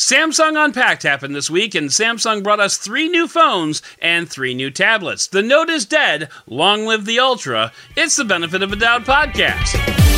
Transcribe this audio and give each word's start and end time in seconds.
Samsung 0.00 0.56
Unpacked 0.56 1.02
happened 1.02 1.36
this 1.36 1.50
week, 1.50 1.74
and 1.74 1.90
Samsung 1.90 2.42
brought 2.42 2.58
us 2.58 2.78
three 2.78 3.06
new 3.06 3.28
phones 3.28 3.82
and 4.00 4.26
three 4.26 4.54
new 4.54 4.70
tablets. 4.70 5.26
The 5.26 5.42
Note 5.42 5.68
is 5.68 5.84
dead. 5.84 6.30
Long 6.46 6.86
live 6.86 7.04
the 7.04 7.20
Ultra. 7.20 7.70
It's 7.98 8.16
the 8.16 8.24
Benefit 8.24 8.62
of 8.62 8.72
a 8.72 8.76
Doubt 8.76 9.04
podcast. 9.04 10.09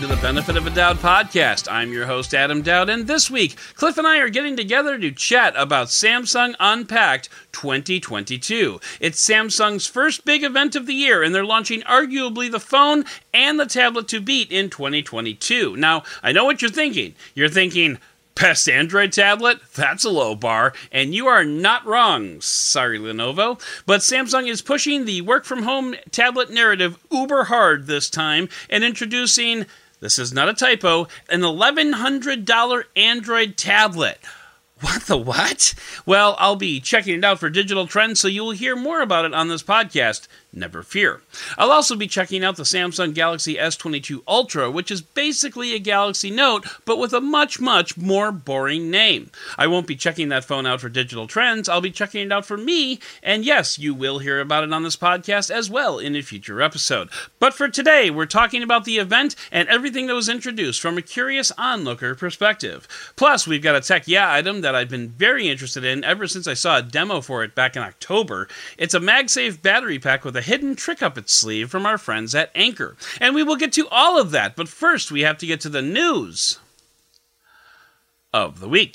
To 0.00 0.06
the 0.06 0.16
Benefit 0.16 0.56
of 0.56 0.66
a 0.66 0.70
Doubt 0.70 0.96
podcast. 0.96 1.70
I'm 1.70 1.92
your 1.92 2.06
host, 2.06 2.32
Adam 2.32 2.62
Doud, 2.62 2.88
and 2.88 3.06
this 3.06 3.30
week, 3.30 3.56
Cliff 3.74 3.98
and 3.98 4.06
I 4.06 4.16
are 4.16 4.30
getting 4.30 4.56
together 4.56 4.98
to 4.98 5.10
chat 5.10 5.52
about 5.58 5.88
Samsung 5.88 6.54
Unpacked 6.58 7.28
2022. 7.52 8.80
It's 8.98 9.22
Samsung's 9.22 9.86
first 9.86 10.24
big 10.24 10.42
event 10.42 10.74
of 10.74 10.86
the 10.86 10.94
year, 10.94 11.22
and 11.22 11.34
they're 11.34 11.44
launching 11.44 11.82
arguably 11.82 12.50
the 12.50 12.58
phone 12.58 13.04
and 13.34 13.60
the 13.60 13.66
tablet 13.66 14.08
to 14.08 14.22
beat 14.22 14.50
in 14.50 14.70
2022. 14.70 15.76
Now, 15.76 16.02
I 16.22 16.32
know 16.32 16.46
what 16.46 16.62
you're 16.62 16.70
thinking. 16.70 17.14
You're 17.34 17.50
thinking, 17.50 17.98
Best 18.40 18.70
Android 18.70 19.12
tablet? 19.12 19.58
That's 19.74 20.04
a 20.06 20.08
low 20.08 20.34
bar, 20.34 20.72
and 20.90 21.14
you 21.14 21.26
are 21.26 21.44
not 21.44 21.84
wrong. 21.84 22.40
Sorry, 22.40 22.98
Lenovo. 22.98 23.60
But 23.84 24.00
Samsung 24.00 24.48
is 24.48 24.62
pushing 24.62 25.04
the 25.04 25.20
work 25.20 25.44
from 25.44 25.64
home 25.64 25.94
tablet 26.10 26.48
narrative 26.48 26.96
uber 27.10 27.44
hard 27.44 27.86
this 27.86 28.08
time 28.08 28.48
and 28.70 28.82
introducing, 28.82 29.66
this 30.00 30.18
is 30.18 30.32
not 30.32 30.48
a 30.48 30.54
typo, 30.54 31.06
an 31.28 31.40
$1,100 31.40 32.84
Android 32.96 33.56
tablet. 33.56 34.18
What 34.80 35.02
the 35.02 35.18
what? 35.18 35.74
Well, 36.06 36.36
I'll 36.38 36.56
be 36.56 36.80
checking 36.80 37.18
it 37.18 37.24
out 37.24 37.38
for 37.38 37.50
digital 37.50 37.86
trends, 37.86 38.18
so 38.18 38.28
you 38.28 38.42
will 38.42 38.52
hear 38.52 38.74
more 38.74 39.02
about 39.02 39.26
it 39.26 39.34
on 39.34 39.48
this 39.48 39.62
podcast. 39.62 40.26
Never 40.52 40.82
fear. 40.82 41.20
I'll 41.56 41.70
also 41.70 41.94
be 41.94 42.08
checking 42.08 42.44
out 42.44 42.56
the 42.56 42.64
Samsung 42.64 43.14
Galaxy 43.14 43.54
S22 43.54 44.22
Ultra, 44.26 44.68
which 44.68 44.90
is 44.90 45.00
basically 45.00 45.74
a 45.74 45.78
Galaxy 45.78 46.28
Note, 46.28 46.66
but 46.84 46.98
with 46.98 47.12
a 47.12 47.20
much, 47.20 47.60
much 47.60 47.96
more 47.96 48.32
boring 48.32 48.90
name. 48.90 49.30
I 49.56 49.68
won't 49.68 49.86
be 49.86 49.94
checking 49.94 50.28
that 50.30 50.44
phone 50.44 50.66
out 50.66 50.80
for 50.80 50.88
digital 50.88 51.28
trends, 51.28 51.68
I'll 51.68 51.80
be 51.80 51.92
checking 51.92 52.26
it 52.26 52.32
out 52.32 52.46
for 52.46 52.56
me, 52.56 52.98
and 53.22 53.44
yes, 53.44 53.78
you 53.78 53.94
will 53.94 54.18
hear 54.18 54.40
about 54.40 54.64
it 54.64 54.72
on 54.72 54.82
this 54.82 54.96
podcast 54.96 55.52
as 55.52 55.70
well 55.70 56.00
in 56.00 56.16
a 56.16 56.20
future 56.22 56.60
episode. 56.60 57.10
But 57.38 57.54
for 57.54 57.68
today, 57.68 58.10
we're 58.10 58.26
talking 58.26 58.64
about 58.64 58.84
the 58.84 58.98
event 58.98 59.36
and 59.52 59.68
everything 59.68 60.08
that 60.08 60.14
was 60.14 60.28
introduced 60.28 60.80
from 60.80 60.98
a 60.98 61.02
curious 61.02 61.52
onlooker 61.58 62.16
perspective. 62.16 62.88
Plus, 63.14 63.46
we've 63.46 63.62
got 63.62 63.76
a 63.76 63.80
tech 63.80 64.08
yeah 64.08 64.32
item 64.32 64.62
that 64.62 64.74
I've 64.74 64.90
been 64.90 65.10
very 65.10 65.48
interested 65.48 65.84
in 65.84 66.02
ever 66.02 66.26
since 66.26 66.48
I 66.48 66.54
saw 66.54 66.78
a 66.78 66.82
demo 66.82 67.20
for 67.20 67.44
it 67.44 67.54
back 67.54 67.76
in 67.76 67.82
October. 67.82 68.48
It's 68.76 68.94
a 68.94 69.00
MagSafe 69.00 69.62
battery 69.62 70.00
pack 70.00 70.24
with 70.24 70.36
a 70.36 70.39
hidden 70.40 70.76
trick 70.76 71.02
up 71.02 71.16
its 71.16 71.34
sleeve 71.34 71.70
from 71.70 71.86
our 71.86 71.98
friends 71.98 72.34
at 72.34 72.50
Anker. 72.54 72.96
And 73.20 73.34
we 73.34 73.42
will 73.42 73.56
get 73.56 73.72
to 73.74 73.88
all 73.88 74.20
of 74.20 74.30
that, 74.30 74.56
but 74.56 74.68
first 74.68 75.10
we 75.10 75.22
have 75.22 75.38
to 75.38 75.46
get 75.46 75.60
to 75.62 75.68
the 75.68 75.82
news 75.82 76.58
of 78.32 78.60
the 78.60 78.68
week. 78.68 78.94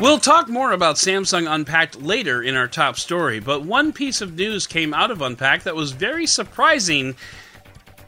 We'll 0.00 0.18
talk 0.18 0.48
more 0.48 0.72
about 0.72 0.96
Samsung 0.96 1.48
Unpacked 1.48 2.02
later 2.02 2.42
in 2.42 2.56
our 2.56 2.66
top 2.66 2.96
story, 2.96 3.38
but 3.38 3.62
one 3.62 3.92
piece 3.92 4.20
of 4.20 4.34
news 4.34 4.66
came 4.66 4.92
out 4.92 5.12
of 5.12 5.22
Unpacked 5.22 5.62
that 5.62 5.76
was 5.76 5.92
very 5.92 6.26
surprising 6.26 7.14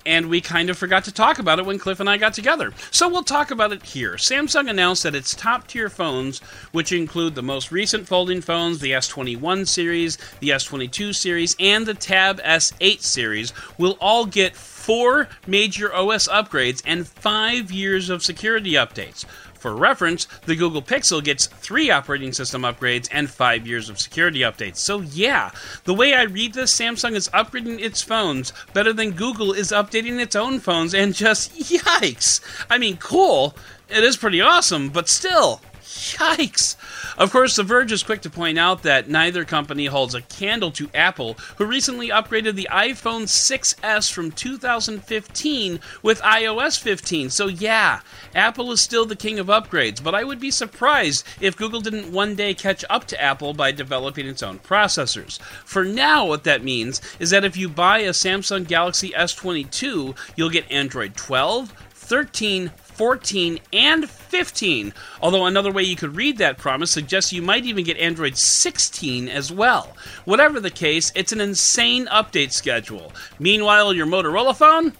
and 0.06 0.28
we 0.28 0.40
kind 0.40 0.70
of 0.70 0.78
forgot 0.78 1.04
to 1.04 1.12
talk 1.12 1.38
about 1.38 1.58
it 1.58 1.66
when 1.66 1.78
Cliff 1.78 2.00
and 2.00 2.08
I 2.08 2.16
got 2.16 2.34
together. 2.34 2.72
So 2.90 3.08
we'll 3.08 3.22
talk 3.22 3.50
about 3.50 3.72
it 3.72 3.82
here. 3.82 4.14
Samsung 4.14 4.68
announced 4.68 5.02
that 5.04 5.14
its 5.14 5.34
top 5.34 5.66
tier 5.66 5.88
phones, 5.88 6.40
which 6.72 6.92
include 6.92 7.34
the 7.34 7.42
most 7.42 7.72
recent 7.72 8.06
folding 8.06 8.40
phones, 8.40 8.80
the 8.80 8.92
S21 8.92 9.66
series, 9.66 10.18
the 10.40 10.50
S22 10.50 11.14
series, 11.14 11.56
and 11.58 11.86
the 11.86 11.94
Tab 11.94 12.40
S8 12.42 13.00
series, 13.00 13.52
will 13.78 13.96
all 14.00 14.26
get 14.26 14.56
four 14.56 15.28
major 15.46 15.94
OS 15.94 16.28
upgrades 16.28 16.82
and 16.86 17.06
five 17.06 17.70
years 17.70 18.10
of 18.10 18.22
security 18.22 18.72
updates. 18.72 19.24
For 19.64 19.74
reference, 19.74 20.26
the 20.44 20.56
Google 20.56 20.82
Pixel 20.82 21.24
gets 21.24 21.46
three 21.46 21.90
operating 21.90 22.34
system 22.34 22.64
upgrades 22.64 23.08
and 23.10 23.30
five 23.30 23.66
years 23.66 23.88
of 23.88 23.98
security 23.98 24.40
updates. 24.40 24.76
So, 24.76 25.00
yeah, 25.00 25.52
the 25.84 25.94
way 25.94 26.12
I 26.12 26.24
read 26.24 26.52
this, 26.52 26.78
Samsung 26.78 27.12
is 27.12 27.30
upgrading 27.30 27.80
its 27.80 28.02
phones 28.02 28.52
better 28.74 28.92
than 28.92 29.12
Google 29.12 29.54
is 29.54 29.72
updating 29.72 30.20
its 30.20 30.36
own 30.36 30.60
phones, 30.60 30.92
and 30.92 31.14
just 31.14 31.54
yikes! 31.58 32.42
I 32.68 32.76
mean, 32.76 32.98
cool, 32.98 33.56
it 33.88 34.04
is 34.04 34.18
pretty 34.18 34.42
awesome, 34.42 34.90
but 34.90 35.08
still, 35.08 35.62
Yikes! 35.94 36.74
Of 37.16 37.30
course, 37.30 37.54
The 37.54 37.62
Verge 37.62 37.92
is 37.92 38.02
quick 38.02 38.20
to 38.22 38.30
point 38.30 38.58
out 38.58 38.82
that 38.82 39.08
neither 39.08 39.44
company 39.44 39.86
holds 39.86 40.14
a 40.14 40.22
candle 40.22 40.72
to 40.72 40.90
Apple, 40.92 41.34
who 41.56 41.64
recently 41.64 42.08
upgraded 42.08 42.56
the 42.56 42.68
iPhone 42.72 43.22
6S 43.22 44.12
from 44.12 44.32
2015 44.32 45.80
with 46.02 46.20
iOS 46.22 46.80
15. 46.80 47.30
So, 47.30 47.46
yeah, 47.46 48.00
Apple 48.34 48.72
is 48.72 48.80
still 48.80 49.06
the 49.06 49.14
king 49.14 49.38
of 49.38 49.46
upgrades, 49.46 50.02
but 50.02 50.16
I 50.16 50.24
would 50.24 50.40
be 50.40 50.50
surprised 50.50 51.24
if 51.40 51.56
Google 51.56 51.80
didn't 51.80 52.12
one 52.12 52.34
day 52.34 52.54
catch 52.54 52.84
up 52.90 53.06
to 53.06 53.22
Apple 53.22 53.54
by 53.54 53.70
developing 53.70 54.26
its 54.26 54.42
own 54.42 54.58
processors. 54.58 55.40
For 55.64 55.84
now, 55.84 56.26
what 56.26 56.42
that 56.42 56.64
means 56.64 57.00
is 57.20 57.30
that 57.30 57.44
if 57.44 57.56
you 57.56 57.68
buy 57.68 58.00
a 58.00 58.10
Samsung 58.10 58.66
Galaxy 58.66 59.10
S22, 59.10 60.16
you'll 60.36 60.50
get 60.50 60.70
Android 60.72 61.14
12, 61.14 61.72
13, 62.04 62.68
14, 62.94 63.58
and 63.72 64.08
15. 64.08 64.94
Although 65.20 65.46
another 65.46 65.72
way 65.72 65.82
you 65.82 65.96
could 65.96 66.16
read 66.16 66.38
that 66.38 66.58
promise 66.58 66.90
suggests 66.90 67.32
you 67.32 67.42
might 67.42 67.64
even 67.64 67.84
get 67.84 67.96
Android 67.98 68.36
16 68.36 69.28
as 69.28 69.52
well. 69.52 69.96
Whatever 70.24 70.60
the 70.60 70.70
case, 70.70 71.12
it's 71.14 71.32
an 71.32 71.40
insane 71.40 72.06
update 72.06 72.52
schedule. 72.52 73.12
Meanwhile, 73.38 73.94
your 73.94 74.06
Motorola 74.06 74.56
phone 74.56 74.92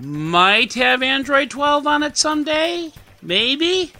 might 0.00 0.74
have 0.74 1.02
Android 1.02 1.50
12 1.50 1.86
on 1.86 2.02
it 2.02 2.16
someday? 2.16 2.92
Maybe? 3.22 3.92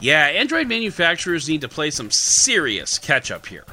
Yeah, 0.00 0.26
Android 0.26 0.68
manufacturers 0.68 1.48
need 1.48 1.62
to 1.62 1.68
play 1.68 1.90
some 1.90 2.10
serious 2.10 2.98
catch 2.98 3.30
up 3.30 3.46
here. 3.46 3.64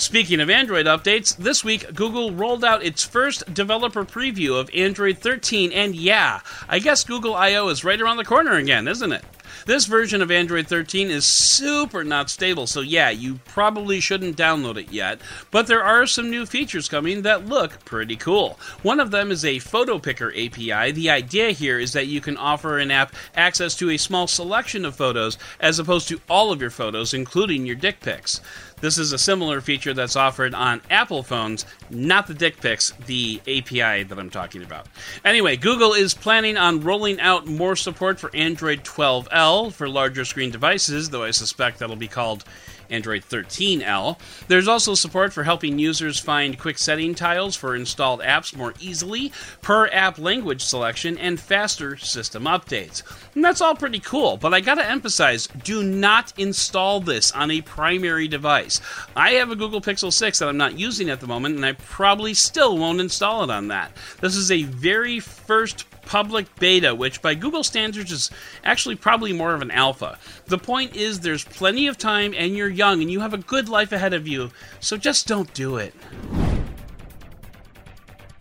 Speaking 0.00 0.38
of 0.38 0.48
Android 0.48 0.86
updates, 0.86 1.36
this 1.36 1.64
week 1.64 1.92
Google 1.92 2.30
rolled 2.30 2.64
out 2.64 2.84
its 2.84 3.02
first 3.02 3.52
developer 3.52 4.04
preview 4.04 4.56
of 4.56 4.70
Android 4.72 5.18
13, 5.18 5.72
and 5.72 5.92
yeah, 5.92 6.38
I 6.68 6.78
guess 6.78 7.02
Google 7.02 7.34
I.O. 7.34 7.66
is 7.66 7.82
right 7.82 8.00
around 8.00 8.18
the 8.18 8.24
corner 8.24 8.52
again, 8.52 8.86
isn't 8.86 9.10
it? 9.10 9.24
This 9.66 9.86
version 9.86 10.22
of 10.22 10.30
Android 10.30 10.66
13 10.68 11.10
is 11.10 11.26
super 11.26 12.04
not 12.04 12.30
stable, 12.30 12.66
so 12.66 12.80
yeah, 12.80 13.10
you 13.10 13.40
probably 13.44 13.98
shouldn't 13.98 14.36
download 14.36 14.76
it 14.76 14.92
yet. 14.92 15.20
But 15.50 15.66
there 15.66 15.82
are 15.82 16.06
some 16.06 16.30
new 16.30 16.46
features 16.46 16.88
coming 16.88 17.22
that 17.22 17.46
look 17.46 17.84
pretty 17.84 18.16
cool. 18.16 18.58
One 18.82 19.00
of 19.00 19.10
them 19.10 19.30
is 19.30 19.44
a 19.44 19.58
photo 19.58 19.98
picker 19.98 20.30
API. 20.30 20.92
The 20.92 21.10
idea 21.10 21.50
here 21.50 21.78
is 21.78 21.92
that 21.92 22.06
you 22.06 22.20
can 22.20 22.36
offer 22.36 22.78
an 22.78 22.90
app 22.90 23.14
access 23.34 23.74
to 23.76 23.90
a 23.90 23.96
small 23.96 24.26
selection 24.26 24.84
of 24.84 24.96
photos 24.96 25.36
as 25.60 25.78
opposed 25.78 26.08
to 26.08 26.20
all 26.30 26.52
of 26.52 26.60
your 26.60 26.70
photos, 26.70 27.12
including 27.12 27.66
your 27.66 27.76
dick 27.76 28.00
pics. 28.00 28.40
This 28.80 28.96
is 28.96 29.12
a 29.12 29.18
similar 29.18 29.60
feature 29.60 29.92
that's 29.92 30.14
offered 30.14 30.54
on 30.54 30.80
Apple 30.88 31.24
phones, 31.24 31.66
not 31.90 32.28
the 32.28 32.34
dick 32.34 32.60
pics, 32.60 32.92
the 33.06 33.40
API 33.40 34.04
that 34.04 34.18
I'm 34.18 34.30
talking 34.30 34.62
about. 34.62 34.86
Anyway, 35.24 35.56
Google 35.56 35.94
is 35.94 36.14
planning 36.14 36.56
on 36.56 36.80
rolling 36.80 37.20
out 37.20 37.46
more 37.46 37.74
support 37.74 38.20
for 38.20 38.34
Android 38.34 38.84
12L 38.84 39.72
for 39.72 39.88
larger 39.88 40.24
screen 40.24 40.52
devices, 40.52 41.10
though 41.10 41.24
I 41.24 41.32
suspect 41.32 41.80
that'll 41.80 41.96
be 41.96 42.06
called 42.06 42.44
Android 42.90 43.22
13L. 43.22 44.18
There's 44.48 44.68
also 44.68 44.94
support 44.94 45.32
for 45.32 45.44
helping 45.44 45.78
users 45.78 46.18
find 46.18 46.58
quick 46.58 46.78
setting 46.78 47.14
tiles 47.14 47.56
for 47.56 47.74
installed 47.74 48.20
apps 48.20 48.56
more 48.56 48.74
easily, 48.80 49.32
per 49.62 49.88
app 49.88 50.18
language 50.18 50.62
selection, 50.62 51.18
and 51.18 51.40
faster 51.40 51.96
system 51.96 52.44
updates. 52.44 53.02
And 53.34 53.44
that's 53.44 53.60
all 53.60 53.74
pretty 53.74 54.00
cool, 54.00 54.36
but 54.36 54.54
I 54.54 54.60
gotta 54.60 54.88
emphasize 54.88 55.46
do 55.46 55.82
not 55.82 56.32
install 56.38 57.00
this 57.00 57.32
on 57.32 57.50
a 57.50 57.60
primary 57.62 58.28
device. 58.28 58.80
I 59.16 59.30
have 59.32 59.50
a 59.50 59.56
Google 59.56 59.80
Pixel 59.80 60.12
6 60.12 60.38
that 60.38 60.48
I'm 60.48 60.56
not 60.56 60.78
using 60.78 61.10
at 61.10 61.20
the 61.20 61.26
moment, 61.26 61.56
and 61.56 61.64
I 61.64 61.72
probably 61.72 62.34
still 62.34 62.78
won't 62.78 63.00
install 63.00 63.44
it 63.44 63.50
on 63.50 63.68
that. 63.68 63.92
This 64.20 64.36
is 64.36 64.50
a 64.50 64.62
very 64.62 65.20
first 65.20 65.84
public 66.08 66.52
beta, 66.58 66.94
which 66.94 67.20
by 67.20 67.34
Google 67.34 67.62
standards 67.62 68.10
is 68.10 68.30
actually 68.64 68.96
probably 68.96 69.34
more 69.34 69.54
of 69.54 69.60
an 69.60 69.70
alpha. 69.70 70.18
The 70.46 70.56
point 70.56 70.96
is, 70.96 71.20
there's 71.20 71.44
plenty 71.44 71.86
of 71.86 71.98
time 71.98 72.34
and 72.34 72.56
you're 72.56 72.68
young 72.68 73.02
and 73.02 73.10
you 73.10 73.20
have 73.20 73.34
a 73.34 73.38
good 73.38 73.68
life 73.68 73.92
ahead 73.92 74.14
of 74.14 74.26
you, 74.26 74.50
so 74.80 74.96
just 74.96 75.28
don't 75.28 75.52
do 75.52 75.76
it. 75.76 75.94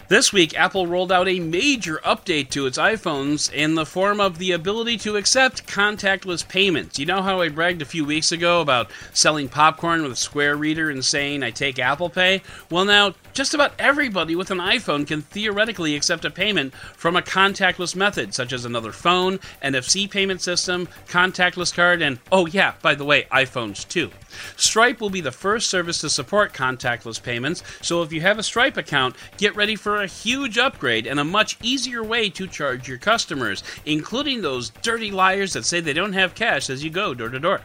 This 0.09 0.31
week, 0.31 0.57
Apple 0.57 0.87
rolled 0.87 1.11
out 1.11 1.27
a 1.27 1.41
major 1.41 1.99
update 2.05 2.49
to 2.51 2.65
its 2.65 2.77
iPhones 2.77 3.51
in 3.51 3.75
the 3.75 3.85
form 3.85 4.21
of 4.21 4.37
the 4.37 4.53
ability 4.53 4.95
to 4.99 5.17
accept 5.17 5.67
contactless 5.67 6.47
payments. 6.47 6.97
You 6.97 7.05
know 7.05 7.21
how 7.21 7.41
I 7.41 7.49
bragged 7.49 7.81
a 7.81 7.85
few 7.85 8.05
weeks 8.05 8.31
ago 8.31 8.61
about 8.61 8.89
selling 9.11 9.49
popcorn 9.49 10.03
with 10.03 10.13
a 10.13 10.15
Square 10.15 10.55
reader 10.55 10.89
and 10.89 11.03
saying 11.03 11.43
I 11.43 11.51
take 11.51 11.77
Apple 11.77 12.09
Pay? 12.09 12.41
Well, 12.71 12.85
now, 12.85 13.15
just 13.37 13.53
about 13.53 13.71
everybody 13.77 14.35
with 14.35 14.49
an 14.49 14.57
iPhone 14.57 15.05
can 15.05 15.21
theoretically 15.21 15.95
accept 15.95 16.25
a 16.25 16.31
payment 16.31 16.73
from 16.73 17.15
a 17.15 17.21
contactless 17.21 17.95
method, 17.95 18.33
such 18.33 18.51
as 18.51 18.65
another 18.65 18.91
phone, 18.91 19.37
NFC 19.61 20.09
payment 20.09 20.41
system, 20.41 20.87
contactless 21.07 21.71
card, 21.71 22.01
and 22.01 22.17
oh, 22.31 22.47
yeah, 22.47 22.73
by 22.81 22.95
the 22.95 23.05
way, 23.05 23.27
iPhones 23.31 23.87
too. 23.87 24.09
Stripe 24.55 24.99
will 24.99 25.11
be 25.11 25.21
the 25.21 25.31
first 25.31 25.69
service 25.69 26.01
to 26.01 26.09
support 26.09 26.51
contactless 26.51 27.21
payments, 27.21 27.61
so 27.79 28.01
if 28.01 28.11
you 28.11 28.21
have 28.21 28.39
a 28.39 28.43
Stripe 28.43 28.75
account, 28.75 29.15
get 29.37 29.55
ready 29.55 29.75
for 29.75 30.01
a 30.01 30.07
huge 30.07 30.57
upgrade 30.57 31.05
and 31.05 31.19
a 31.19 31.23
much 31.23 31.59
easier 31.61 32.03
way 32.03 32.31
to 32.31 32.47
charge 32.47 32.87
your 32.87 32.97
customers, 32.97 33.63
including 33.85 34.41
those 34.41 34.71
dirty 34.81 35.11
liars 35.11 35.53
that 35.53 35.63
say 35.63 35.79
they 35.79 35.93
don't 35.93 36.13
have 36.13 36.33
cash 36.33 36.71
as 36.71 36.83
you 36.83 36.89
go 36.89 37.13
door 37.13 37.29
to 37.29 37.39
door. 37.39 37.61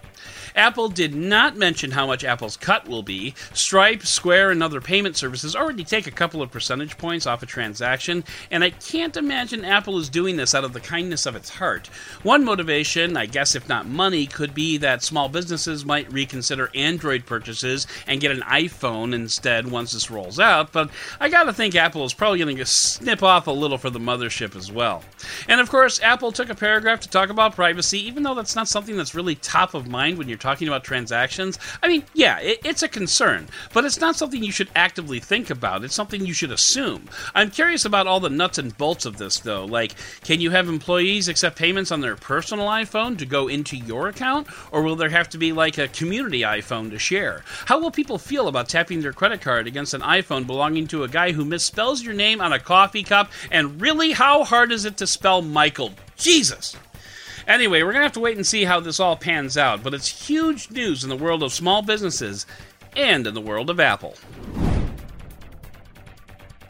Apple 0.54 0.88
did 0.88 1.14
not 1.14 1.56
mention 1.56 1.92
how 1.92 2.06
much 2.06 2.24
Apple's 2.24 2.56
cut 2.56 2.86
will 2.86 3.02
be. 3.02 3.34
Stripe, 3.54 4.04
Square, 4.04 4.50
and 4.50 4.62
other 4.62 4.80
payment 4.80 5.16
services 5.16 5.56
already 5.56 5.84
take 5.84 6.06
a 6.06 6.12
couple 6.12 6.42
of 6.42 6.50
percentage 6.50 6.98
points 6.98 7.26
off 7.26 7.42
a 7.42 7.46
transaction, 7.46 8.24
and 8.50 8.62
I 8.62 8.70
can't 8.70 9.16
imagine 9.16 9.64
Apple 9.64 9.98
is 9.98 10.08
doing 10.08 10.36
this 10.36 10.54
out 10.54 10.64
of 10.64 10.72
the 10.72 10.80
kindness 10.80 11.26
of 11.26 11.34
its 11.34 11.48
heart. 11.48 11.88
One 12.22 12.44
motivation, 12.44 13.16
I 13.16 13.26
guess 13.26 13.54
if 13.54 13.68
not 13.68 13.86
money, 13.86 14.26
could 14.26 14.54
be 14.54 14.76
that 14.78 15.02
small 15.02 15.28
businesses 15.28 15.84
might 15.84 16.12
reconsider 16.12 16.70
Android 16.74 17.26
purchases 17.26 17.86
and 18.06 18.20
get 18.20 18.30
an 18.30 18.42
iPhone 18.42 19.14
instead 19.14 19.70
once 19.70 19.92
this 19.92 20.10
rolls 20.10 20.38
out, 20.38 20.72
but 20.72 20.90
I 21.18 21.28
gotta 21.28 21.52
think 21.52 21.74
Apple 21.74 22.04
is 22.04 22.14
probably 22.14 22.42
to 22.42 22.66
snip 22.66 23.22
off 23.22 23.46
a 23.46 23.52
little 23.52 23.78
for 23.78 23.88
the 23.88 24.00
mothership 24.00 24.56
as 24.56 24.70
well. 24.70 25.04
And 25.48 25.60
of 25.60 25.70
course, 25.70 26.00
Apple 26.02 26.32
took 26.32 26.50
a 26.50 26.54
paragraph 26.54 27.00
to 27.00 27.08
talk 27.08 27.30
about 27.30 27.54
privacy, 27.54 28.04
even 28.06 28.22
though 28.22 28.34
that's 28.34 28.56
not 28.56 28.68
something 28.68 28.96
that's 28.96 29.14
really 29.14 29.36
top 29.36 29.74
of 29.74 29.86
mind 29.86 30.18
when 30.18 30.28
you're 30.28 30.38
talking 30.42 30.68
about 30.68 30.84
transactions, 30.84 31.58
I 31.82 31.88
mean, 31.88 32.04
yeah, 32.12 32.38
it, 32.40 32.58
it's 32.64 32.82
a 32.82 32.88
concern, 32.88 33.48
but 33.72 33.84
it's 33.84 34.00
not 34.00 34.16
something 34.16 34.42
you 34.42 34.52
should 34.52 34.68
actively 34.74 35.20
think 35.20 35.48
about. 35.48 35.84
It's 35.84 35.94
something 35.94 36.26
you 36.26 36.34
should 36.34 36.50
assume. 36.50 37.08
I'm 37.34 37.50
curious 37.50 37.84
about 37.84 38.06
all 38.06 38.20
the 38.20 38.28
nuts 38.28 38.58
and 38.58 38.76
bolts 38.76 39.06
of 39.06 39.16
this, 39.16 39.38
though. 39.38 39.64
Like, 39.64 39.94
can 40.24 40.40
you 40.40 40.50
have 40.50 40.68
employees 40.68 41.28
accept 41.28 41.56
payments 41.56 41.92
on 41.92 42.00
their 42.00 42.16
personal 42.16 42.66
iPhone 42.66 43.16
to 43.18 43.26
go 43.26 43.48
into 43.48 43.76
your 43.76 44.08
account, 44.08 44.48
or 44.72 44.82
will 44.82 44.96
there 44.96 45.10
have 45.10 45.28
to 45.30 45.38
be 45.38 45.52
like 45.52 45.78
a 45.78 45.88
community 45.88 46.40
iPhone 46.40 46.90
to 46.90 46.98
share? 46.98 47.44
How 47.66 47.78
will 47.80 47.90
people 47.90 48.18
feel 48.18 48.48
about 48.48 48.68
tapping 48.68 49.00
their 49.00 49.12
credit 49.12 49.40
card 49.40 49.66
against 49.66 49.94
an 49.94 50.02
iPhone 50.02 50.46
belonging 50.46 50.88
to 50.88 51.04
a 51.04 51.08
guy 51.08 51.32
who 51.32 51.44
misspells 51.44 52.02
your 52.02 52.14
name 52.14 52.40
on 52.40 52.52
a 52.52 52.58
coffee 52.58 53.04
cup? 53.04 53.30
And 53.50 53.80
really, 53.80 54.12
how 54.12 54.44
hard 54.44 54.72
is 54.72 54.84
it 54.84 54.96
to 54.98 55.06
spell 55.06 55.40
Michael? 55.40 55.92
Jesus! 56.16 56.76
Anyway, 57.46 57.82
we're 57.82 57.92
going 57.92 58.00
to 58.00 58.06
have 58.06 58.12
to 58.12 58.20
wait 58.20 58.36
and 58.36 58.46
see 58.46 58.64
how 58.64 58.80
this 58.80 59.00
all 59.00 59.16
pans 59.16 59.56
out, 59.56 59.82
but 59.82 59.94
it's 59.94 60.28
huge 60.28 60.70
news 60.70 61.02
in 61.02 61.10
the 61.10 61.16
world 61.16 61.42
of 61.42 61.52
small 61.52 61.82
businesses 61.82 62.46
and 62.96 63.26
in 63.26 63.34
the 63.34 63.40
world 63.40 63.70
of 63.70 63.80
Apple. 63.80 64.16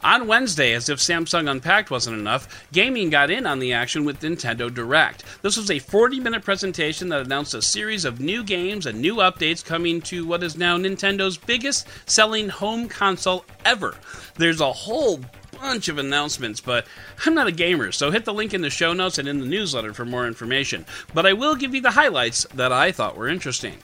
On 0.05 0.27
Wednesday, 0.27 0.73
as 0.73 0.89
if 0.89 0.99
Samsung 0.99 1.49
Unpacked 1.49 1.89
wasn't 1.89 2.19
enough, 2.19 2.67
gaming 2.73 3.09
got 3.09 3.31
in 3.31 3.47
on 3.47 3.61
the 3.61 3.73
action 3.73 4.05
with 4.05 4.19
Nintendo 4.19 4.73
Direct. 4.73 5.23
This 5.43 5.57
was 5.57 5.71
a 5.71 5.79
40 5.79 6.19
minute 6.19 6.43
presentation 6.43 7.09
that 7.11 7.21
announced 7.21 7.55
a 7.55 7.63
series 7.63 8.05
of 8.05 8.19
new 8.19 8.43
games 8.43 8.87
and 8.87 9.01
new 9.01 9.17
updates 9.17 9.65
coming 9.65 10.01
to 10.03 10.27
what 10.27 10.43
is 10.43 10.57
now 10.57 10.77
Nintendo's 10.77 11.39
biggest 11.39 11.87
selling 12.07 12.49
home 12.49 12.89
console 12.89 13.45
ever. 13.65 13.95
There's 14.35 14.61
a 14.61 14.73
whole 14.73 15.21
bunch 15.63 15.87
of 15.87 15.97
announcements, 15.97 16.61
but 16.61 16.87
I'm 17.25 17.35
not 17.35 17.47
a 17.47 17.53
gamer, 17.53 17.93
so 17.93 18.11
hit 18.11 18.25
the 18.25 18.35
link 18.35 18.53
in 18.53 18.63
the 18.63 18.69
show 18.69 18.93
notes 18.93 19.19
and 19.19 19.29
in 19.29 19.39
the 19.39 19.47
newsletter 19.47 19.95
for 19.95 20.05
more 20.05 20.27
information. 20.27 20.85
But 21.15 21.25
I 21.25 21.35
will 21.35 21.55
give 21.55 21.73
you 21.73 21.81
the 21.81 21.93
highlights 21.93 22.45
that 22.55 22.73
I 22.73 22.91
thought 22.91 23.17
were 23.17 23.29
interesting. 23.29 23.77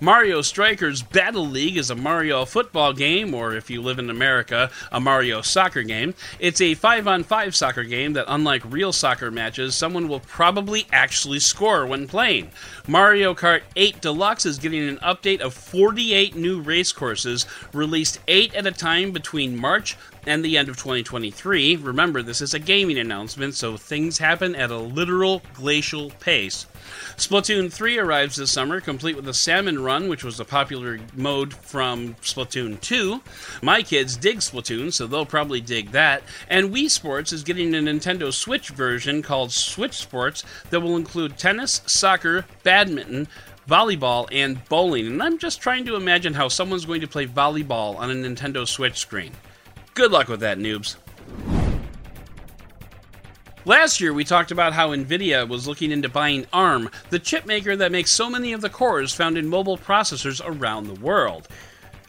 Mario 0.00 0.42
Strikers 0.42 1.02
Battle 1.02 1.46
League 1.46 1.76
is 1.76 1.90
a 1.90 1.94
Mario 1.94 2.44
football 2.44 2.92
game, 2.92 3.34
or 3.34 3.54
if 3.54 3.70
you 3.70 3.80
live 3.80 3.98
in 3.98 4.10
America, 4.10 4.70
a 4.90 5.00
Mario 5.00 5.42
soccer 5.42 5.82
game. 5.82 6.14
It's 6.38 6.60
a 6.60 6.74
5 6.74 7.06
on 7.06 7.22
5 7.22 7.54
soccer 7.54 7.84
game 7.84 8.14
that, 8.14 8.24
unlike 8.28 8.62
real 8.64 8.92
soccer 8.92 9.30
matches, 9.30 9.74
someone 9.74 10.08
will 10.08 10.20
probably 10.20 10.86
actually 10.92 11.38
score 11.38 11.86
when 11.86 12.08
playing. 12.08 12.50
Mario 12.86 13.34
Kart 13.34 13.62
8 13.76 14.00
Deluxe 14.00 14.46
is 14.46 14.58
getting 14.58 14.88
an 14.88 14.98
update 14.98 15.40
of 15.40 15.54
48 15.54 16.34
new 16.34 16.60
race 16.60 16.92
courses, 16.92 17.46
released 17.72 18.18
8 18.26 18.54
at 18.54 18.66
a 18.66 18.72
time 18.72 19.12
between 19.12 19.56
March 19.56 19.96
and 20.26 20.44
the 20.44 20.56
end 20.56 20.68
of 20.68 20.76
2023. 20.76 21.76
Remember, 21.76 22.22
this 22.22 22.40
is 22.40 22.54
a 22.54 22.58
gaming 22.58 22.98
announcement, 22.98 23.54
so 23.54 23.76
things 23.76 24.18
happen 24.18 24.54
at 24.54 24.70
a 24.70 24.78
literal 24.78 25.42
glacial 25.54 26.10
pace. 26.20 26.66
Splatoon 27.16 27.72
3 27.72 27.98
arrives 27.98 28.36
this 28.36 28.50
summer, 28.50 28.80
complete 28.80 29.16
with 29.16 29.28
a 29.28 29.34
salmon 29.34 29.82
run, 29.82 30.08
which 30.08 30.24
was 30.24 30.40
a 30.40 30.44
popular 30.44 30.98
mode 31.14 31.54
from 31.54 32.14
Splatoon 32.22 32.80
2. 32.80 33.20
My 33.62 33.82
kids 33.82 34.16
dig 34.16 34.38
Splatoon, 34.38 34.92
so 34.92 35.06
they'll 35.06 35.26
probably 35.26 35.60
dig 35.60 35.92
that. 35.92 36.22
And 36.48 36.72
Wii 36.72 36.90
Sports 36.90 37.32
is 37.32 37.42
getting 37.42 37.74
a 37.74 37.78
Nintendo 37.78 38.32
Switch 38.32 38.70
version 38.70 39.22
called 39.22 39.52
Switch 39.52 39.94
Sports 39.94 40.44
that 40.70 40.80
will 40.80 40.96
include 40.96 41.38
tennis, 41.38 41.82
soccer, 41.86 42.46
badminton, 42.62 43.28
volleyball, 43.68 44.26
and 44.32 44.64
bowling. 44.68 45.06
And 45.06 45.22
I'm 45.22 45.38
just 45.38 45.60
trying 45.60 45.84
to 45.86 45.96
imagine 45.96 46.34
how 46.34 46.48
someone's 46.48 46.86
going 46.86 47.02
to 47.02 47.06
play 47.06 47.26
volleyball 47.26 47.96
on 47.96 48.10
a 48.10 48.14
Nintendo 48.14 48.66
Switch 48.66 48.98
screen. 48.98 49.32
Good 49.94 50.12
luck 50.12 50.28
with 50.28 50.40
that, 50.40 50.58
noobs. 50.58 50.96
Last 53.66 54.00
year, 54.00 54.14
we 54.14 54.24
talked 54.24 54.50
about 54.50 54.72
how 54.72 54.90
NVIDIA 54.90 55.46
was 55.46 55.68
looking 55.68 55.92
into 55.92 56.08
buying 56.08 56.46
ARM, 56.52 56.90
the 57.10 57.18
chip 57.18 57.44
maker 57.44 57.76
that 57.76 57.92
makes 57.92 58.10
so 58.10 58.30
many 58.30 58.54
of 58.54 58.62
the 58.62 58.70
cores 58.70 59.12
found 59.12 59.36
in 59.36 59.48
mobile 59.48 59.76
processors 59.76 60.40
around 60.42 60.86
the 60.86 60.94
world. 60.94 61.46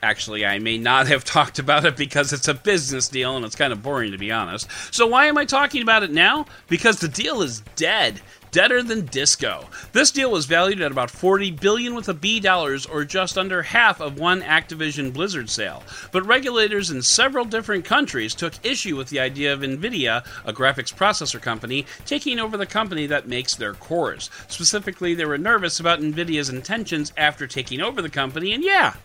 Actually, 0.01 0.45
I 0.45 0.59
may 0.59 0.77
not 0.77 1.07
have 1.09 1.25
talked 1.25 1.59
about 1.59 1.85
it 1.85 1.97
because 1.97 2.31
it's 2.31 2.47
a 2.47 2.53
business 2.53 3.09
deal 3.09 3.35
and 3.35 3.45
it's 3.45 3.55
kind 3.55 3.73
of 3.73 3.83
boring 3.83 4.11
to 4.11 4.17
be 4.17 4.31
honest. 4.31 4.67
So, 4.91 5.07
why 5.07 5.25
am 5.25 5.37
I 5.37 5.45
talking 5.45 5.81
about 5.81 6.03
it 6.03 6.11
now? 6.11 6.45
Because 6.69 6.99
the 6.99 7.09
deal 7.09 7.41
is 7.41 7.61
dead 7.75 8.21
deader 8.51 8.83
than 8.83 9.05
disco. 9.05 9.67
This 9.93 10.11
deal 10.11 10.31
was 10.31 10.45
valued 10.45 10.81
at 10.81 10.91
about 10.91 11.09
40 11.09 11.51
billion 11.51 11.95
with 11.95 12.09
a 12.09 12.13
B 12.13 12.39
dollars 12.39 12.85
or 12.85 13.03
just 13.05 13.37
under 13.37 13.63
half 13.63 13.99
of 13.99 14.19
one 14.19 14.41
Activision 14.41 15.13
Blizzard 15.13 15.49
sale. 15.49 15.83
But 16.11 16.25
regulators 16.25 16.91
in 16.91 17.01
several 17.01 17.45
different 17.45 17.85
countries 17.85 18.35
took 18.35 18.53
issue 18.63 18.95
with 18.95 19.09
the 19.09 19.19
idea 19.19 19.53
of 19.53 19.61
Nvidia, 19.61 20.25
a 20.45 20.53
graphics 20.53 20.93
processor 20.93 21.41
company, 21.41 21.85
taking 22.05 22.39
over 22.39 22.57
the 22.57 22.65
company 22.65 23.07
that 23.07 23.27
makes 23.27 23.55
their 23.55 23.73
cores. 23.73 24.29
Specifically, 24.47 25.13
they 25.13 25.25
were 25.25 25.37
nervous 25.37 25.79
about 25.79 25.99
Nvidia's 25.99 26.49
intentions 26.49 27.13
after 27.17 27.47
taking 27.47 27.81
over 27.81 28.01
the 28.01 28.09
company, 28.09 28.53
and 28.53 28.63
yeah, 28.63 28.95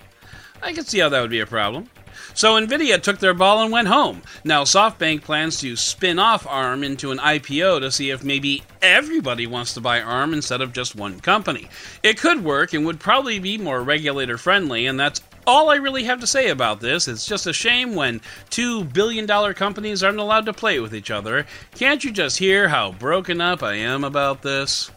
I 0.63 0.73
can 0.73 0.85
see 0.85 0.99
how 0.99 1.09
that 1.09 1.21
would 1.21 1.31
be 1.31 1.41
a 1.41 1.47
problem. 1.47 1.89
So 2.35 2.61
Nvidia 2.61 3.01
took 3.01 3.19
their 3.19 3.35
ball 3.35 3.63
and 3.63 3.73
went 3.73 3.89
home. 3.89 4.23
Now 4.45 4.65
SoftBank 4.65 5.23
plans 5.23 5.59
to 5.61 5.77
spin 5.77 6.19
off 6.19 6.47
ARM 6.47 6.83
into 6.83 7.11
an 7.11 7.19
IPO 7.19 7.81
to 7.81 7.91
see 7.91 8.11
if 8.11 8.25
maybe 8.25 8.63
everybody 8.83 9.47
wants 9.47 9.75
to 9.75 9.81
buy 9.81 10.01
ARM 10.01 10.35
instead 10.35 10.61
of 10.61 10.73
just 10.73 10.97
one 10.97 11.21
company. 11.21 11.69
It 12.03 12.19
could 12.19 12.45
work 12.45 12.73
and 12.73 12.85
would 12.87 13.01
probably 13.01 13.39
be 13.39 13.59
more 13.59 13.83
regulator 13.83 14.39
friendly, 14.39 14.87
and 14.87 14.99
that's 14.99 15.23
all 15.47 15.71
I 15.71 15.77
really 15.77 16.05
have 16.05 16.21
to 16.21 16.27
say 16.27 16.49
about 16.51 16.81
this. 16.81 17.09
It's 17.09 17.27
just 17.27 17.47
a 17.47 17.53
shame 17.53 17.95
when 17.95 18.21
two 18.51 18.85
billion 18.85 19.27
dollar 19.27 19.55
companies 19.55 20.03
aren't 20.03 20.19
allowed 20.19 20.47
to 20.47 20.53
play 20.53 20.81
with 20.81 20.95
each 20.95 21.11
other. 21.11 21.47
Can't 21.75 22.03
you 22.05 22.11
just 22.13 22.39
hear 22.39 22.69
how 22.69 22.93
broken 22.93 23.41
up 23.41 23.63
I 23.63 23.75
am 23.75 24.05
about 24.05 24.43
this? 24.43 24.91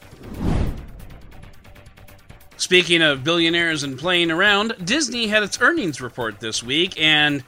Speaking 2.60 3.02
of 3.02 3.24
billionaires 3.24 3.82
and 3.84 3.98
playing 3.98 4.32
around, 4.32 4.76
Disney 4.84 5.28
had 5.28 5.44
its 5.44 5.62
earnings 5.62 6.02
report 6.02 6.42
this 6.42 6.62
week, 6.62 7.00
and 7.00 7.42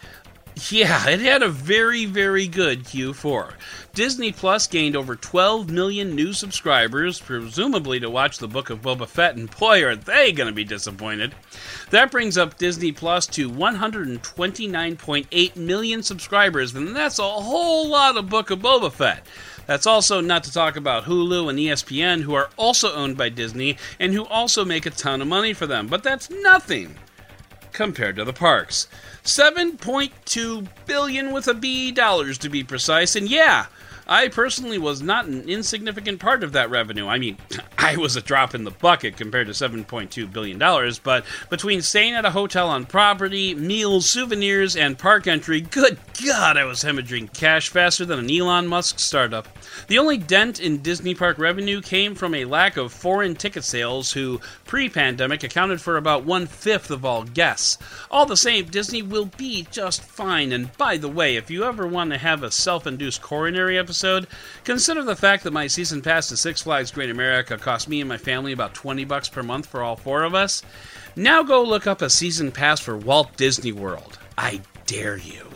yeah, 0.69 1.09
it 1.09 1.19
had 1.19 1.43
a 1.43 1.49
very, 1.49 2.05
very 2.05 2.47
good 2.47 2.85
Q4. 2.85 3.51
Disney 3.93 4.31
Plus 4.31 4.67
gained 4.67 4.95
over 4.95 5.17
12 5.17 5.69
million 5.69 6.15
new 6.15 6.31
subscribers, 6.31 7.19
presumably 7.19 7.99
to 7.99 8.09
watch 8.09 8.37
the 8.37 8.47
Book 8.47 8.69
of 8.69 8.81
Boba 8.81 9.05
Fett, 9.05 9.35
and 9.35 9.51
boy, 9.51 9.83
are 9.83 9.97
they 9.97 10.31
going 10.31 10.47
to 10.47 10.53
be 10.53 10.63
disappointed. 10.63 11.35
That 11.89 12.09
brings 12.09 12.37
up 12.37 12.57
Disney 12.57 12.93
Plus 12.93 13.27
to 13.27 13.49
129.8 13.49 15.55
million 15.57 16.03
subscribers, 16.03 16.73
and 16.73 16.95
that's 16.95 17.19
a 17.19 17.23
whole 17.23 17.89
lot 17.89 18.15
of 18.15 18.29
Book 18.29 18.49
of 18.49 18.59
Boba 18.59 18.89
Fett. 18.89 19.27
That's 19.67 19.87
also 19.87 20.21
not 20.21 20.43
to 20.45 20.51
talk 20.51 20.75
about 20.75 21.05
Hulu 21.05 21.49
and 21.49 21.59
ESPN, 21.59 22.21
who 22.21 22.33
are 22.33 22.49
also 22.57 22.93
owned 22.93 23.17
by 23.17 23.29
Disney 23.29 23.77
and 23.99 24.13
who 24.13 24.25
also 24.25 24.65
make 24.65 24.85
a 24.85 24.89
ton 24.89 25.21
of 25.21 25.27
money 25.27 25.53
for 25.53 25.67
them. 25.67 25.87
But 25.87 26.03
that's 26.03 26.29
nothing 26.29 26.95
compared 27.71 28.17
to 28.17 28.25
the 28.25 28.33
parks. 28.33 28.87
7.2 29.23 30.67
billion 30.85 31.31
with 31.31 31.47
a 31.47 31.53
B 31.53 31.91
dollars 31.91 32.37
to 32.39 32.49
be 32.49 32.63
precise. 32.63 33.15
And 33.15 33.29
yeah, 33.29 33.67
I 34.07 34.27
personally 34.27 34.77
was 34.77 35.01
not 35.01 35.25
an 35.25 35.49
insignificant 35.49 36.19
part 36.19 36.43
of 36.43 36.51
that 36.53 36.69
revenue. 36.69 37.07
I 37.07 37.17
mean, 37.17 37.37
I 37.77 37.97
was 37.97 38.15
a 38.15 38.21
drop 38.21 38.53
in 38.53 38.63
the 38.63 38.71
bucket 38.71 39.17
compared 39.17 39.47
to 39.47 39.53
$7.2 39.53 40.31
billion, 40.31 40.59
but 41.03 41.25
between 41.49 41.81
staying 41.81 42.13
at 42.13 42.25
a 42.25 42.31
hotel 42.31 42.69
on 42.69 42.85
property, 42.85 43.55
meals, 43.55 44.09
souvenirs, 44.09 44.75
and 44.75 44.97
park 44.97 45.27
entry, 45.27 45.61
good 45.61 45.97
God, 46.23 46.57
I 46.57 46.65
was 46.65 46.83
hemorrhaging 46.83 47.33
cash 47.33 47.69
faster 47.69 48.05
than 48.05 48.19
an 48.19 48.29
Elon 48.29 48.67
Musk 48.67 48.99
startup. 48.99 49.47
The 49.87 49.97
only 49.97 50.17
dent 50.17 50.59
in 50.59 50.81
Disney 50.81 51.15
park 51.15 51.37
revenue 51.37 51.81
came 51.81 52.13
from 52.15 52.35
a 52.35 52.45
lack 52.45 52.77
of 52.77 52.93
foreign 52.93 53.35
ticket 53.35 53.63
sales, 53.63 54.11
who 54.11 54.39
pre 54.65 54.89
pandemic 54.89 55.43
accounted 55.43 55.81
for 55.81 55.97
about 55.97 56.25
one 56.25 56.45
fifth 56.45 56.91
of 56.91 57.03
all 57.03 57.23
guests. 57.23 57.77
All 58.09 58.25
the 58.25 58.37
same, 58.37 58.65
Disney 58.65 59.01
will 59.01 59.25
be 59.25 59.67
just 59.71 60.03
fine. 60.03 60.51
And 60.51 60.75
by 60.77 60.97
the 60.97 61.09
way, 61.09 61.35
if 61.35 61.49
you 61.49 61.63
ever 61.63 61.87
want 61.87 62.11
to 62.11 62.17
have 62.17 62.43
a 62.43 62.51
self 62.51 62.85
induced 62.85 63.21
coronary 63.21 63.77
episode, 63.77 63.90
consider 64.63 65.03
the 65.03 65.15
fact 65.15 65.43
that 65.43 65.51
my 65.51 65.67
season 65.67 66.01
pass 66.01 66.27
to 66.29 66.37
Six 66.37 66.63
Flags 66.63 66.91
Great 66.91 67.09
America 67.09 67.57
cost 67.57 67.87
me 67.87 68.01
and 68.01 68.09
my 68.09 68.17
family 68.17 68.51
about 68.51 68.73
20 68.73 69.05
bucks 69.05 69.29
per 69.29 69.43
month 69.43 69.65
for 69.65 69.83
all 69.83 69.95
four 69.95 70.23
of 70.23 70.33
us. 70.33 70.63
Now 71.15 71.43
go 71.43 71.63
look 71.63 71.87
up 71.87 72.01
a 72.01 72.09
season 72.09 72.51
pass 72.51 72.79
for 72.79 72.97
Walt 72.97 73.35
Disney 73.37 73.71
World. 73.71 74.17
I 74.37 74.61
dare 74.85 75.17
you. 75.17 75.47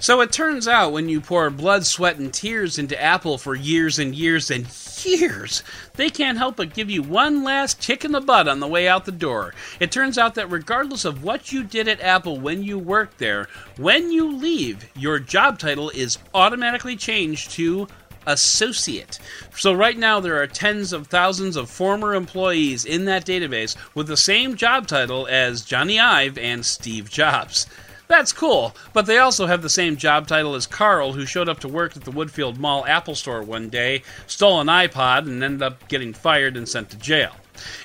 So 0.00 0.20
it 0.20 0.30
turns 0.30 0.68
out 0.68 0.92
when 0.92 1.08
you 1.08 1.20
pour 1.20 1.50
blood, 1.50 1.84
sweat, 1.84 2.18
and 2.18 2.32
tears 2.32 2.78
into 2.78 3.00
Apple 3.00 3.36
for 3.36 3.54
years 3.54 3.98
and 3.98 4.14
years 4.14 4.50
and 4.50 4.66
years, 5.04 5.62
they 5.94 6.10
can't 6.10 6.38
help 6.38 6.56
but 6.56 6.74
give 6.74 6.90
you 6.90 7.02
one 7.02 7.42
last 7.42 7.80
kick 7.80 8.04
in 8.04 8.12
the 8.12 8.20
butt 8.20 8.48
on 8.48 8.60
the 8.60 8.66
way 8.66 8.88
out 8.88 9.04
the 9.04 9.12
door. 9.12 9.54
It 9.80 9.92
turns 9.92 10.18
out 10.18 10.34
that 10.36 10.50
regardless 10.50 11.04
of 11.04 11.22
what 11.22 11.52
you 11.52 11.64
did 11.64 11.88
at 11.88 12.00
Apple 12.00 12.38
when 12.38 12.62
you 12.62 12.78
worked 12.78 13.18
there, 13.18 13.48
when 13.76 14.10
you 14.10 14.36
leave, 14.36 14.88
your 14.96 15.18
job 15.18 15.58
title 15.58 15.90
is 15.90 16.18
automatically 16.34 16.96
changed 16.96 17.50
to 17.52 17.88
associate. 18.26 19.18
So 19.56 19.72
right 19.72 19.96
now 19.96 20.20
there 20.20 20.40
are 20.40 20.46
tens 20.46 20.92
of 20.92 21.06
thousands 21.06 21.56
of 21.56 21.70
former 21.70 22.14
employees 22.14 22.84
in 22.84 23.06
that 23.06 23.24
database 23.24 23.74
with 23.94 24.06
the 24.06 24.16
same 24.16 24.54
job 24.54 24.86
title 24.86 25.26
as 25.26 25.62
Jony 25.62 26.00
Ive 26.00 26.38
and 26.38 26.64
Steve 26.64 27.10
Jobs. 27.10 27.66
That's 28.08 28.32
cool, 28.32 28.74
but 28.94 29.04
they 29.04 29.18
also 29.18 29.46
have 29.46 29.60
the 29.60 29.68
same 29.68 29.98
job 29.98 30.26
title 30.26 30.54
as 30.54 30.66
Carl, 30.66 31.12
who 31.12 31.26
showed 31.26 31.48
up 31.48 31.60
to 31.60 31.68
work 31.68 31.94
at 31.94 32.04
the 32.04 32.10
Woodfield 32.10 32.58
Mall 32.58 32.86
Apple 32.86 33.14
Store 33.14 33.42
one 33.42 33.68
day, 33.68 34.02
stole 34.26 34.60
an 34.62 34.66
iPod, 34.68 35.26
and 35.26 35.44
ended 35.44 35.62
up 35.62 35.86
getting 35.88 36.14
fired 36.14 36.56
and 36.56 36.66
sent 36.66 36.88
to 36.90 36.96
jail. 36.96 37.32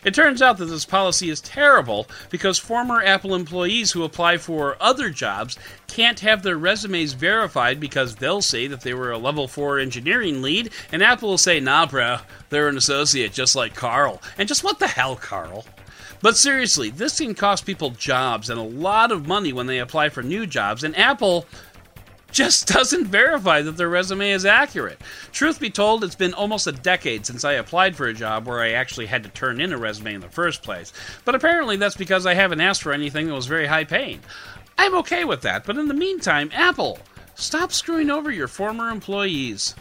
It 0.06 0.14
turns 0.14 0.42
out 0.42 0.60
that 0.60 0.66
this 0.66 0.86
policy 0.86 1.30
is 1.30 1.42
terrible 1.42 2.08
because 2.30 2.58
former 2.58 3.04
Apple 3.04 3.36
employees 3.36 3.92
who 3.92 4.04
apply 4.04 4.38
for 4.38 4.78
other 4.80 5.10
jobs 5.10 5.58
can't 5.88 6.20
have 6.22 6.42
their 6.42 6.58
resumes 6.58 7.14
verified 7.14 7.80
because 7.80 8.16
they'll 8.16 8.42
say 8.42 8.68
that 8.68 8.82
they 8.82 8.94
were 8.94 9.12
a 9.12 9.18
level 9.18 9.48
4 9.48 9.80
engineering 9.80 10.42
lead, 10.42 10.70
and 10.92 11.04
Apple 11.04 11.30
will 11.30 11.38
say, 11.38 11.60
nah, 11.60 11.86
bro, 11.86 12.20
they're 12.50 12.70
an 12.70 12.78
associate 12.78 13.34
just 13.34 13.56
like 13.56 13.76
Carl. 13.76 14.22
And 14.38 14.48
just 14.48 14.64
what 14.64 14.80
the 14.80 14.88
hell, 14.88 15.18
Carl? 15.18 15.66
But 16.24 16.38
seriously, 16.38 16.90
this 16.90 17.18
can 17.18 17.36
cost 17.36 17.66
people 17.66 17.90
jobs 17.90 18.50
and 18.50 18.58
a 18.58 18.64
lot 18.64 19.12
of 19.12 19.28
money 19.28 19.52
when 19.52 19.68
they 19.68 19.80
apply 19.80 20.08
for 20.08 20.24
new 20.24 20.48
jobs, 20.48 20.86
and 20.86 20.98
Apple 20.98 21.46
just 22.32 22.66
doesn't 22.74 23.08
verify 23.08 23.62
that 23.62 23.76
their 23.76 23.90
resume 23.90 24.32
is 24.32 24.46
accurate. 24.46 25.02
Truth 25.34 25.60
be 25.60 25.70
told, 25.70 26.02
it's 26.02 26.16
been 26.16 26.34
almost 26.34 26.66
a 26.66 26.72
decade 26.72 27.26
since 27.26 27.44
I 27.44 27.54
applied 27.54 27.98
for 27.98 28.08
a 28.08 28.14
job 28.14 28.48
where 28.48 28.62
I 28.62 28.72
actually 28.72 29.08
had 29.08 29.24
to 29.24 29.30
turn 29.30 29.60
in 29.60 29.74
a 29.74 29.78
resume 29.78 30.14
in 30.14 30.22
the 30.22 30.30
first 30.30 30.64
place. 30.64 30.94
But 31.26 31.36
apparently, 31.36 31.76
that's 31.76 31.98
because 31.98 32.26
I 32.26 32.36
haven't 32.36 32.62
asked 32.62 32.84
for 32.84 32.94
anything 32.94 33.28
that 33.28 33.34
was 33.34 33.48
very 33.48 33.68
high 33.68 33.84
paying. 33.84 34.22
I'm 34.78 34.96
okay 35.00 35.26
with 35.26 35.42
that, 35.42 35.66
but 35.66 35.78
in 35.78 35.90
the 35.90 35.94
meantime, 35.94 36.52
Apple, 36.54 37.00
stop 37.36 37.74
screwing 37.74 38.10
over 38.10 38.32
your 38.32 38.48
former 38.48 38.90
employees. 38.90 39.76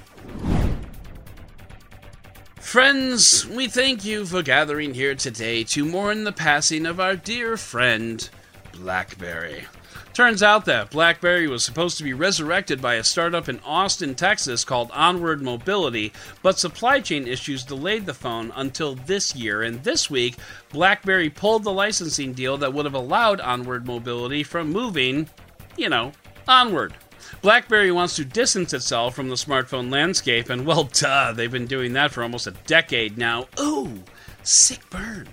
Friends, 2.63 3.47
we 3.47 3.67
thank 3.67 4.03
you 4.03 4.25
for 4.25 4.43
gathering 4.43 4.95
here 4.95 5.15
today 5.15 5.63
to 5.65 5.85
mourn 5.85 6.25
the 6.25 6.33
passing 6.33 6.87
of 6.87 7.01
our 7.01 7.17
dear 7.17 7.59
friend, 7.59 8.31
Blackberry. 8.73 9.67
Turns 10.15 10.43
out 10.43 10.65
that 10.65 10.91
BlackBerry 10.91 11.49
was 11.49 11.65
supposed 11.65 11.99
to 11.99 12.05
be 12.05 12.15
resurrected 12.15 12.81
by 12.81 12.95
a 12.95 13.05
startup 13.05 13.51
in 13.51 13.61
Austin, 13.61 14.15
Texas 14.15 14.65
called 14.65 14.91
Onward 14.93 15.43
Mobility, 15.43 16.15
but 16.41 16.59
supply 16.59 17.01
chain 17.01 17.27
issues 17.27 17.63
delayed 17.63 18.07
the 18.07 18.15
phone 18.15 18.51
until 18.57 18.95
this 18.95 19.37
year. 19.37 19.63
And 19.63 19.83
this 19.85 20.09
week, 20.09 20.37
BlackBerry 20.71 21.29
pulled 21.29 21.65
the 21.65 21.73
licensing 21.73 22.33
deal 22.33 22.57
that 22.59 22.73
would 22.73 22.87
have 22.87 22.95
allowed 22.95 23.41
Onward 23.41 23.87
Mobility 23.87 24.45
from 24.45 24.73
moving, 24.73 25.29
you 25.77 25.91
know, 25.91 26.13
onward. 26.49 26.95
BlackBerry 27.43 27.93
wants 27.93 28.17
to 28.17 28.25
distance 28.25 28.73
itself 28.73 29.15
from 29.15 29.29
the 29.29 29.35
smartphone 29.35 29.91
landscape, 29.91 30.51
and 30.51 30.67
well, 30.67 30.85
duh, 30.85 31.33
they've 31.33 31.51
been 31.51 31.67
doing 31.67 31.93
that 31.95 32.13
for 32.13 32.23
almost 32.23 32.47
a 32.47 32.53
decade 32.67 33.19
now. 33.19 33.49
Ooh, 33.61 34.03
sick 34.43 34.89
burn. 34.91 35.29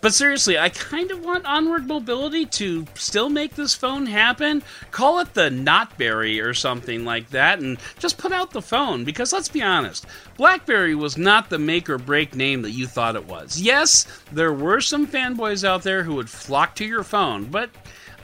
But 0.00 0.12
seriously, 0.14 0.58
I 0.58 0.68
kind 0.68 1.10
of 1.10 1.24
want 1.24 1.46
Onward 1.46 1.86
Mobility 1.86 2.44
to 2.46 2.86
still 2.94 3.30
make 3.30 3.54
this 3.54 3.74
phone 3.74 4.06
happen. 4.06 4.62
Call 4.90 5.18
it 5.20 5.32
the 5.34 5.50
Notberry 5.50 6.40
or 6.40 6.52
something 6.52 7.04
like 7.04 7.30
that, 7.30 7.60
and 7.60 7.78
just 7.98 8.18
put 8.18 8.32
out 8.32 8.50
the 8.50 8.62
phone. 8.62 9.04
Because 9.04 9.32
let's 9.32 9.48
be 9.48 9.62
honest, 9.62 10.04
BlackBerry 10.36 10.94
was 10.94 11.16
not 11.16 11.48
the 11.48 11.58
make 11.58 11.88
or 11.88 11.98
break 11.98 12.34
name 12.34 12.62
that 12.62 12.72
you 12.72 12.86
thought 12.86 13.16
it 13.16 13.26
was. 13.26 13.58
Yes, 13.58 14.06
there 14.30 14.52
were 14.52 14.80
some 14.80 15.06
fanboys 15.06 15.64
out 15.64 15.82
there 15.82 16.02
who 16.02 16.16
would 16.16 16.30
flock 16.30 16.74
to 16.76 16.84
your 16.84 17.02
phone, 17.02 17.46
but 17.46 17.70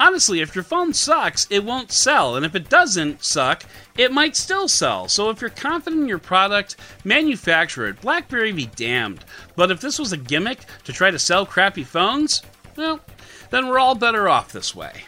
honestly, 0.00 0.40
if 0.40 0.57
your 0.57 0.64
phone 0.64 0.92
sucks, 0.92 1.47
it 1.50 1.64
won't 1.64 1.92
sell. 1.92 2.35
And 2.35 2.45
if 2.45 2.57
it 2.57 2.69
doesn't 2.69 3.23
suck, 3.23 3.62
it 3.97 4.11
might 4.11 4.35
still 4.35 4.66
sell. 4.66 5.07
So 5.07 5.30
if 5.30 5.40
you're 5.40 5.50
confident 5.50 6.02
in 6.02 6.09
your 6.09 6.19
product, 6.19 6.76
manufacture 7.04 7.87
it. 7.87 8.00
Blackberry 8.00 8.50
be 8.50 8.66
damned. 8.66 9.25
But 9.54 9.71
if 9.71 9.80
this 9.80 9.99
was 9.99 10.12
a 10.12 10.16
gimmick 10.16 10.61
to 10.85 10.92
try 10.92 11.12
to 11.12 11.19
sell 11.19 11.47
crappy 11.47 11.85
phones, 11.85 12.42
well, 12.76 13.00
then 13.50 13.69
we're 13.69 13.78
all 13.78 13.95
better 13.95 14.28
off 14.28 14.50
this 14.50 14.75
way. 14.75 15.04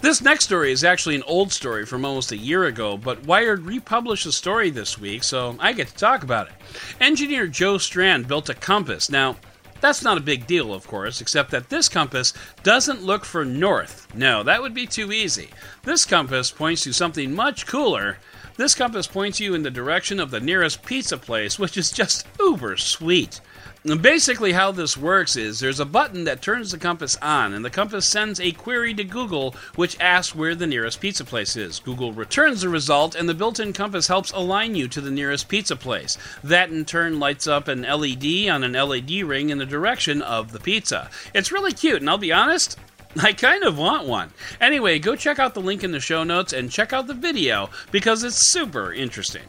This 0.00 0.20
next 0.20 0.44
story 0.44 0.70
is 0.70 0.84
actually 0.84 1.14
an 1.14 1.22
old 1.22 1.50
story 1.50 1.86
from 1.86 2.04
almost 2.04 2.30
a 2.30 2.36
year 2.36 2.64
ago, 2.64 2.98
but 2.98 3.24
Wired 3.24 3.62
republished 3.64 4.26
the 4.26 4.32
story 4.32 4.68
this 4.68 4.98
week, 4.98 5.24
so 5.24 5.56
I 5.58 5.72
get 5.72 5.88
to 5.88 5.94
talk 5.94 6.22
about 6.22 6.48
it. 6.48 6.52
Engineer 7.00 7.46
Joe 7.46 7.78
Grand 7.90 8.28
built 8.28 8.50
a 8.50 8.54
compass. 8.54 9.08
Now, 9.08 9.36
that's 9.84 10.02
not 10.02 10.16
a 10.16 10.22
big 10.22 10.46
deal, 10.46 10.72
of 10.72 10.86
course, 10.86 11.20
except 11.20 11.50
that 11.50 11.68
this 11.68 11.90
compass 11.90 12.32
doesn't 12.62 13.02
look 13.02 13.26
for 13.26 13.44
north. 13.44 14.08
No, 14.14 14.42
that 14.42 14.62
would 14.62 14.72
be 14.72 14.86
too 14.86 15.12
easy. 15.12 15.50
This 15.82 16.06
compass 16.06 16.50
points 16.50 16.84
to 16.84 16.94
something 16.94 17.34
much 17.34 17.66
cooler. 17.66 18.16
This 18.56 18.74
compass 18.74 19.06
points 19.06 19.40
you 19.40 19.52
in 19.52 19.62
the 19.62 19.70
direction 19.70 20.20
of 20.20 20.30
the 20.30 20.40
nearest 20.40 20.84
pizza 20.84 21.18
place, 21.18 21.58
which 21.58 21.76
is 21.76 21.92
just 21.92 22.26
uber 22.40 22.78
sweet. 22.78 23.42
And 23.86 24.00
basically, 24.00 24.52
how 24.52 24.72
this 24.72 24.96
works 24.96 25.36
is 25.36 25.60
there's 25.60 25.78
a 25.78 25.84
button 25.84 26.24
that 26.24 26.40
turns 26.40 26.70
the 26.70 26.78
compass 26.78 27.18
on, 27.20 27.52
and 27.52 27.62
the 27.62 27.68
compass 27.68 28.06
sends 28.06 28.40
a 28.40 28.52
query 28.52 28.94
to 28.94 29.04
Google 29.04 29.54
which 29.74 30.00
asks 30.00 30.34
where 30.34 30.54
the 30.54 30.66
nearest 30.66 31.02
pizza 31.02 31.22
place 31.22 31.54
is. 31.54 31.80
Google 31.80 32.10
returns 32.10 32.62
the 32.62 32.70
result, 32.70 33.14
and 33.14 33.28
the 33.28 33.34
built 33.34 33.60
in 33.60 33.74
compass 33.74 34.06
helps 34.06 34.32
align 34.32 34.74
you 34.74 34.88
to 34.88 35.02
the 35.02 35.10
nearest 35.10 35.48
pizza 35.48 35.76
place. 35.76 36.16
That 36.42 36.70
in 36.70 36.86
turn 36.86 37.20
lights 37.20 37.46
up 37.46 37.68
an 37.68 37.82
LED 37.82 38.48
on 38.48 38.64
an 38.64 38.72
LED 38.72 39.10
ring 39.20 39.50
in 39.50 39.58
the 39.58 39.66
direction 39.66 40.22
of 40.22 40.52
the 40.52 40.60
pizza. 40.60 41.10
It's 41.34 41.52
really 41.52 41.72
cute, 41.72 42.00
and 42.00 42.08
I'll 42.08 42.16
be 42.16 42.32
honest, 42.32 42.78
I 43.22 43.34
kind 43.34 43.64
of 43.64 43.76
want 43.76 44.08
one. 44.08 44.32
Anyway, 44.62 44.98
go 44.98 45.14
check 45.14 45.38
out 45.38 45.52
the 45.52 45.60
link 45.60 45.84
in 45.84 45.92
the 45.92 46.00
show 46.00 46.24
notes 46.24 46.54
and 46.54 46.70
check 46.70 46.94
out 46.94 47.06
the 47.06 47.12
video 47.12 47.68
because 47.92 48.24
it's 48.24 48.36
super 48.36 48.94
interesting. 48.94 49.44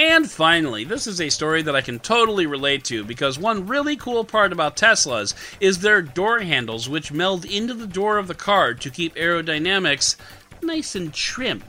And 0.00 0.30
finally, 0.30 0.84
this 0.84 1.06
is 1.06 1.20
a 1.20 1.28
story 1.28 1.60
that 1.60 1.76
I 1.76 1.82
can 1.82 1.98
totally 1.98 2.46
relate 2.46 2.84
to 2.84 3.04
because 3.04 3.38
one 3.38 3.66
really 3.66 3.96
cool 3.96 4.24
part 4.24 4.50
about 4.50 4.74
Teslas 4.74 5.34
is 5.60 5.80
their 5.80 6.00
door 6.00 6.38
handles, 6.38 6.88
which 6.88 7.12
meld 7.12 7.44
into 7.44 7.74
the 7.74 7.86
door 7.86 8.16
of 8.16 8.26
the 8.26 8.34
car 8.34 8.72
to 8.72 8.88
keep 8.88 9.14
aerodynamics 9.16 10.16
nice 10.62 10.94
and 10.94 11.12
trim. 11.12 11.62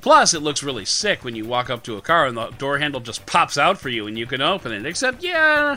Plus, 0.00 0.32
it 0.32 0.42
looks 0.42 0.62
really 0.62 0.84
sick 0.84 1.24
when 1.24 1.34
you 1.34 1.44
walk 1.44 1.68
up 1.68 1.82
to 1.82 1.96
a 1.96 2.00
car 2.00 2.26
and 2.26 2.36
the 2.36 2.50
door 2.50 2.78
handle 2.78 3.00
just 3.00 3.26
pops 3.26 3.58
out 3.58 3.78
for 3.78 3.88
you 3.88 4.06
and 4.06 4.16
you 4.16 4.26
can 4.26 4.40
open 4.40 4.70
it. 4.70 4.86
Except, 4.86 5.24
yeah, 5.24 5.76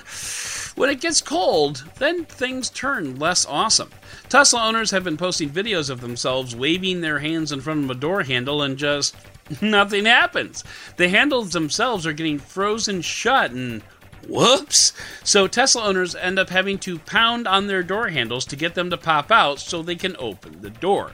when 0.76 0.92
it 0.92 1.02
gets 1.02 1.22
cold, 1.22 1.86
then 1.98 2.24
things 2.26 2.70
turn 2.70 3.18
less 3.18 3.48
awesome. 3.48 3.90
Tesla 4.30 4.64
owners 4.64 4.92
have 4.92 5.04
been 5.04 5.18
posting 5.18 5.50
videos 5.50 5.90
of 5.90 6.02
themselves 6.02 6.56
waving 6.56 7.02
their 7.02 7.18
hands 7.18 7.52
in 7.52 7.62
front 7.62 7.84
of 7.84 7.90
a 7.90 7.96
door 7.96 8.22
handle 8.22 8.62
and 8.62 8.78
just 8.78 9.16
nothing 9.62 10.06
happens. 10.06 10.64
The 10.98 11.10
handles 11.10 11.52
themselves 11.52 12.06
are 12.06 12.14
getting 12.14 12.40
frozen 12.40 13.02
shut 13.02 13.52
and 13.52 13.82
whoops. 14.28 14.94
So 15.24 15.48
Tesla 15.48 15.84
owners 15.84 16.16
end 16.16 16.40
up 16.40 16.50
having 16.50 16.78
to 16.80 17.00
pound 17.00 17.48
on 17.48 17.68
their 17.68 17.84
door 17.84 18.10
handles 18.10 18.46
to 18.46 18.56
get 18.56 18.76
them 18.76 18.90
to 18.90 18.98
pop 18.98 19.32
out 19.32 19.60
so 19.60 19.82
they 19.82 19.96
can 19.96 20.16
open 20.18 20.62
the 20.62 20.70
door. 20.70 21.14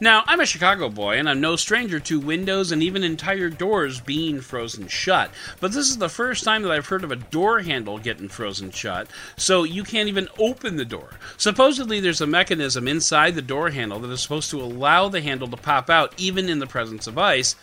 Now, 0.00 0.24
I'm 0.26 0.40
a 0.40 0.46
Chicago 0.46 0.88
boy, 0.88 1.18
and 1.18 1.28
I'm 1.28 1.40
no 1.40 1.56
stranger 1.56 2.00
to 2.00 2.18
windows 2.18 2.72
and 2.72 2.82
even 2.82 3.04
entire 3.04 3.50
doors 3.50 4.00
being 4.00 4.40
frozen 4.40 4.88
shut. 4.88 5.30
But 5.60 5.72
this 5.72 5.88
is 5.88 5.98
the 5.98 6.08
first 6.08 6.44
time 6.44 6.62
that 6.62 6.72
I've 6.72 6.86
heard 6.86 7.04
of 7.04 7.12
a 7.12 7.16
door 7.16 7.60
handle 7.60 7.98
getting 7.98 8.28
frozen 8.28 8.70
shut, 8.70 9.08
so 9.36 9.64
you 9.64 9.84
can't 9.84 10.08
even 10.08 10.28
open 10.38 10.76
the 10.76 10.84
door. 10.84 11.10
Supposedly, 11.36 12.00
there's 12.00 12.20
a 12.20 12.26
mechanism 12.26 12.88
inside 12.88 13.34
the 13.34 13.42
door 13.42 13.70
handle 13.70 14.00
that 14.00 14.10
is 14.10 14.20
supposed 14.20 14.50
to 14.50 14.60
allow 14.60 15.08
the 15.08 15.20
handle 15.20 15.48
to 15.48 15.56
pop 15.56 15.88
out 15.88 16.14
even 16.16 16.48
in 16.48 16.58
the 16.58 16.66
presence 16.66 17.06
of 17.06 17.18
ice. 17.18 17.54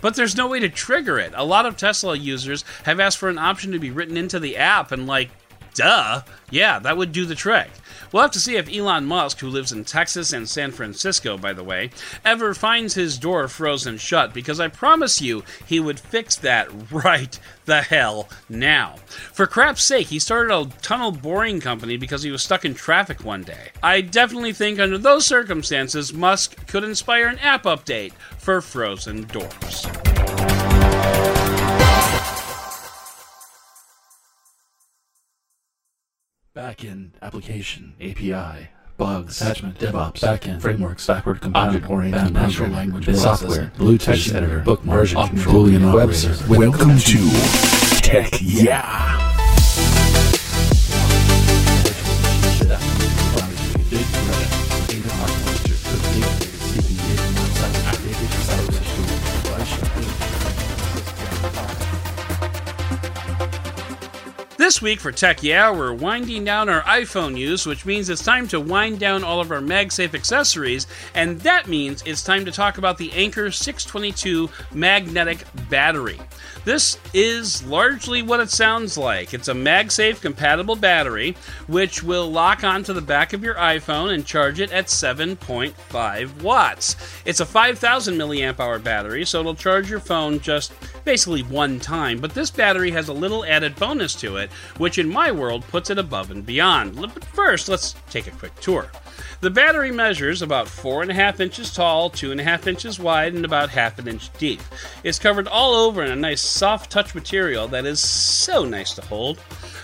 But 0.00 0.14
there's 0.14 0.36
no 0.36 0.48
way 0.48 0.60
to 0.60 0.68
trigger 0.68 1.18
it. 1.18 1.32
A 1.34 1.44
lot 1.44 1.66
of 1.66 1.76
Tesla 1.76 2.16
users 2.16 2.64
have 2.84 3.00
asked 3.00 3.18
for 3.18 3.28
an 3.28 3.38
option 3.38 3.72
to 3.72 3.78
be 3.78 3.90
written 3.90 4.16
into 4.16 4.40
the 4.40 4.56
app, 4.56 4.92
and 4.92 5.06
like, 5.06 5.30
duh, 5.74 6.22
yeah, 6.50 6.78
that 6.78 6.96
would 6.96 7.12
do 7.12 7.26
the 7.26 7.34
trick. 7.34 7.70
We'll 8.12 8.22
have 8.22 8.32
to 8.32 8.40
see 8.40 8.56
if 8.56 8.68
Elon 8.68 9.06
Musk, 9.06 9.38
who 9.40 9.48
lives 9.48 9.72
in 9.72 9.84
Texas 9.84 10.32
and 10.32 10.48
San 10.48 10.72
Francisco, 10.72 11.38
by 11.38 11.52
the 11.52 11.64
way, 11.64 11.90
ever 12.24 12.54
finds 12.54 12.94
his 12.94 13.18
door 13.18 13.46
frozen 13.48 13.98
shut, 13.98 14.34
because 14.34 14.58
I 14.58 14.68
promise 14.68 15.20
you 15.20 15.44
he 15.66 15.78
would 15.80 16.00
fix 16.00 16.36
that 16.36 16.68
right 16.92 17.38
the 17.66 17.82
hell 17.82 18.28
now. 18.48 18.96
For 19.32 19.46
crap's 19.46 19.84
sake, 19.84 20.08
he 20.08 20.18
started 20.18 20.52
a 20.52 20.66
tunnel 20.82 21.12
boring 21.12 21.60
company 21.60 21.96
because 21.96 22.22
he 22.22 22.30
was 22.30 22.42
stuck 22.42 22.64
in 22.64 22.74
traffic 22.74 23.24
one 23.24 23.44
day. 23.44 23.70
I 23.82 24.00
definitely 24.00 24.52
think 24.52 24.80
under 24.80 24.98
those 24.98 25.26
circumstances, 25.26 26.12
Musk 26.12 26.66
could 26.66 26.84
inspire 26.84 27.28
an 27.28 27.38
app 27.38 27.64
update 27.64 28.12
for 28.38 28.60
frozen 28.60 29.24
doors. 29.24 29.86
Backend, 36.54 37.10
application, 37.22 37.94
API, 38.00 38.70
bugs, 38.96 39.40
attachment, 39.40 39.78
DevOps, 39.78 40.18
backend, 40.18 40.60
frameworks, 40.60 41.06
backward 41.06 41.40
compatible, 41.40 41.92
oriented 41.92 42.34
natural 42.34 42.70
language, 42.70 43.14
software, 43.14 43.70
blue 43.78 43.96
text 43.96 44.34
editor, 44.34 44.58
bookmark, 44.58 44.98
version 44.98 45.28
control, 45.28 45.66
Boolean 45.66 45.94
web 45.94 46.12
server. 46.12 46.58
Welcome 46.58 46.98
to 46.98 47.30
Tech 48.02 48.32
Yeah. 48.40 49.19
This 64.70 64.80
week 64.80 65.00
for 65.00 65.10
Tech 65.10 65.42
Yeah, 65.42 65.72
we're 65.72 65.92
winding 65.92 66.44
down 66.44 66.68
our 66.68 66.82
iPhone 66.82 67.36
use, 67.36 67.66
which 67.66 67.84
means 67.84 68.08
it's 68.08 68.22
time 68.22 68.46
to 68.46 68.60
wind 68.60 69.00
down 69.00 69.24
all 69.24 69.40
of 69.40 69.50
our 69.50 69.58
MagSafe 69.58 70.14
accessories, 70.14 70.86
and 71.12 71.40
that 71.40 71.66
means 71.66 72.04
it's 72.06 72.22
time 72.22 72.44
to 72.44 72.52
talk 72.52 72.78
about 72.78 72.96
the 72.96 73.10
Anker 73.10 73.50
622 73.50 74.48
magnetic 74.72 75.44
battery. 75.68 76.20
This 76.64 76.98
is 77.14 77.64
largely 77.64 78.22
what 78.22 78.40
it 78.40 78.50
sounds 78.50 78.98
like. 78.98 79.32
It's 79.32 79.48
a 79.48 79.54
MagSafe 79.54 80.20
compatible 80.20 80.76
battery, 80.76 81.34
which 81.68 82.02
will 82.02 82.30
lock 82.30 82.64
onto 82.64 82.92
the 82.92 83.00
back 83.00 83.32
of 83.32 83.42
your 83.42 83.54
iPhone 83.54 84.12
and 84.12 84.26
charge 84.26 84.60
it 84.60 84.70
at 84.70 84.86
7.5 84.86 86.42
watts. 86.42 86.96
It's 87.24 87.40
a 87.40 87.46
5,000 87.46 88.14
milliamp 88.14 88.60
hour 88.60 88.78
battery, 88.78 89.24
so 89.24 89.40
it'll 89.40 89.54
charge 89.54 89.88
your 89.88 90.00
phone 90.00 90.38
just 90.38 90.74
basically 91.04 91.42
one 91.42 91.80
time. 91.80 92.18
But 92.20 92.34
this 92.34 92.50
battery 92.50 92.90
has 92.90 93.08
a 93.08 93.14
little 93.14 93.44
added 93.46 93.74
bonus 93.76 94.14
to 94.16 94.36
it, 94.36 94.50
which 94.76 94.98
in 94.98 95.08
my 95.08 95.32
world 95.32 95.66
puts 95.68 95.88
it 95.88 95.98
above 95.98 96.30
and 96.30 96.44
beyond. 96.44 96.96
But 96.96 97.24
first, 97.24 97.70
let's 97.70 97.94
take 98.10 98.26
a 98.26 98.32
quick 98.32 98.54
tour. 98.56 98.90
The 99.40 99.50
battery 99.50 99.90
measures 99.90 100.42
about 100.42 100.66
4.5 100.66 101.40
inches 101.40 101.72
tall, 101.72 102.10
2.5 102.10 102.66
inches 102.66 102.98
wide, 102.98 103.34
and 103.34 103.44
about 103.44 103.70
half 103.70 103.98
an 103.98 104.08
inch 104.08 104.32
deep. 104.38 104.60
It's 105.04 105.18
covered 105.18 105.48
all 105.48 105.74
over 105.74 106.04
in 106.04 106.10
a 106.10 106.16
nice 106.16 106.40
soft 106.40 106.90
touch 106.90 107.14
material 107.14 107.68
that 107.68 107.86
is 107.86 108.00
so 108.00 108.64
nice 108.64 108.94
to 108.94 109.02
hold. 109.02 109.38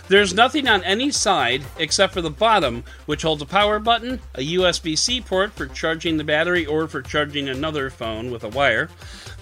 There's 0.09 0.35
nothing 0.35 0.69
on 0.69 0.85
any 0.85 1.11
side 1.11 1.65
except 1.79 2.13
for 2.13 2.21
the 2.21 2.31
bottom, 2.31 2.85
which 3.07 3.23
holds 3.23 3.43
a 3.43 3.47
power 3.47 3.81
button, 3.81 4.21
a 4.35 4.55
USB 4.55 4.97
C 4.97 5.21
port 5.21 5.53
for 5.53 5.67
charging 5.67 6.17
the 6.17 6.25
battery 6.25 6.65
or 6.65 6.87
for 6.87 7.03
charging 7.03 7.49
another 7.49 7.91
phone 7.91 8.31
with 8.31 8.45
a 8.45 8.49
wire. 8.49 8.89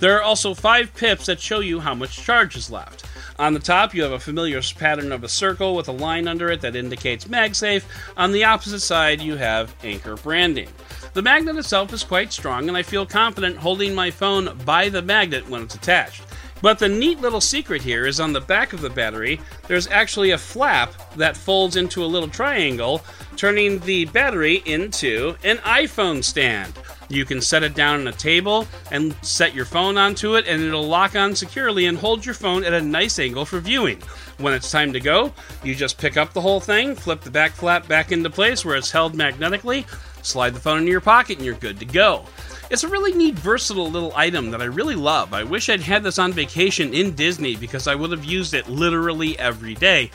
There 0.01 0.17
are 0.17 0.23
also 0.23 0.55
five 0.55 0.95
pips 0.95 1.27
that 1.27 1.41
show 1.41 1.61
you 1.61 1.81
how 1.81 1.95
much 1.95 2.17
charge 2.17 2.57
is 2.57 2.71
left. 2.71 3.05
On 3.37 3.53
the 3.53 3.61
top, 3.61 3.95
you 3.95 4.03
have 4.05 4.13
a 4.13 4.19
familiar 4.21 4.61
pattern 4.79 5.11
of 5.11 5.25
a 5.25 5.29
circle 5.29 5.75
with 5.75 5.89
a 5.89 5.93
line 5.93 6.29
under 6.29 6.51
it 6.51 6.61
that 6.61 6.77
indicates 6.77 7.25
MagSafe. 7.25 7.83
On 8.17 8.31
the 8.31 8.45
opposite 8.45 8.81
side, 8.81 9.21
you 9.21 9.37
have 9.37 9.75
Anker 9.83 10.15
branding. 10.17 10.69
The 11.15 11.23
magnet 11.23 11.57
itself 11.57 11.93
is 11.93 12.05
quite 12.05 12.33
strong, 12.33 12.69
and 12.69 12.77
I 12.77 12.83
feel 12.83 13.05
confident 13.05 13.57
holding 13.57 13.93
my 13.93 14.13
phone 14.13 14.57
by 14.65 14.89
the 14.89 15.03
magnet 15.03 15.49
when 15.49 15.63
it's 15.63 15.75
attached. 15.75 16.23
But 16.65 16.79
the 16.79 16.89
neat 16.89 17.21
little 17.21 17.43
secret 17.43 17.83
here 17.83 18.07
is 18.07 18.21
on 18.21 18.33
the 18.33 18.41
back 18.41 18.73
of 18.73 18.81
the 18.81 18.89
battery, 18.89 19.39
there's 19.69 19.87
actually 19.87 20.31
a 20.31 20.39
flap 20.39 20.95
that 21.15 21.37
folds 21.37 21.77
into 21.77 22.03
a 22.03 22.07
little 22.07 22.27
triangle, 22.27 23.05
turning 23.37 23.81
the 23.81 24.07
battery 24.07 24.63
into 24.65 25.37
an 25.45 25.59
iPhone 25.59 26.25
stand. 26.25 26.73
You 27.11 27.27
can 27.27 27.43
set 27.43 27.65
it 27.65 27.75
down 27.75 28.01
on 28.01 28.09
a 28.09 28.13
table 28.13 28.67
and 28.91 29.15
set 29.21 29.55
your 29.55 29.67
phone 29.67 29.99
onto 29.99 30.37
it, 30.37 30.47
and 30.49 30.63
it'll 30.63 30.89
lock 30.89 31.15
on 31.15 31.37
securely 31.37 31.85
and 31.85 31.99
hold 31.99 32.25
your 32.25 32.35
phone 32.35 32.65
at 32.65 32.73
a 32.73 32.81
nice 32.81 33.19
angle 33.19 33.45
for 33.45 33.61
viewing. 33.61 34.01
When 34.39 34.55
it's 34.55 34.71
time 34.71 34.95
to 34.95 35.01
go, 35.01 35.35
you 35.63 35.75
just 35.75 35.99
pick 35.99 36.17
up 36.17 36.33
the 36.33 36.41
whole 36.41 36.61
thing, 36.61 36.95
flip 36.95 37.21
the 37.21 37.31
back 37.31 37.53
flap 37.53 37.87
back 37.89 38.11
into 38.11 38.31
place 38.31 38.65
where 38.65 38.77
it's 38.77 38.91
held 38.91 39.15
magnetically, 39.15 39.85
slide 40.23 40.55
the 40.55 40.61
phone 40.61 40.79
into 40.79 40.91
your 40.93 41.03
pocket, 41.03 41.37
and 41.37 41.45
you're 41.45 41.57
good 41.57 41.79
to 41.81 41.85
go. 41.85 42.25
It's 42.71 42.83
a 42.83 42.89
really 42.89 43.13
neat, 43.13 43.35
versatile 43.35 43.91
little 43.91 44.13
item 44.17 44.51
that 44.51 44.63
I 44.63 44.67
really 44.67 44.95
love. 44.95 45.35
I 45.35 45.45
wish 45.45 45.69
I'd 45.69 45.81
had 45.81 46.03
this 46.03 46.19
on 46.19 46.33
vacation 46.33 46.95
in 46.95 47.15
Disney 47.15 47.57
because 47.57 47.87
I 47.87 47.95
would 47.95 48.11
have 48.11 48.25
used 48.25 48.55
it 48.55 48.69
literally 48.69 49.39
every 49.39 49.75
day. 49.75 50.11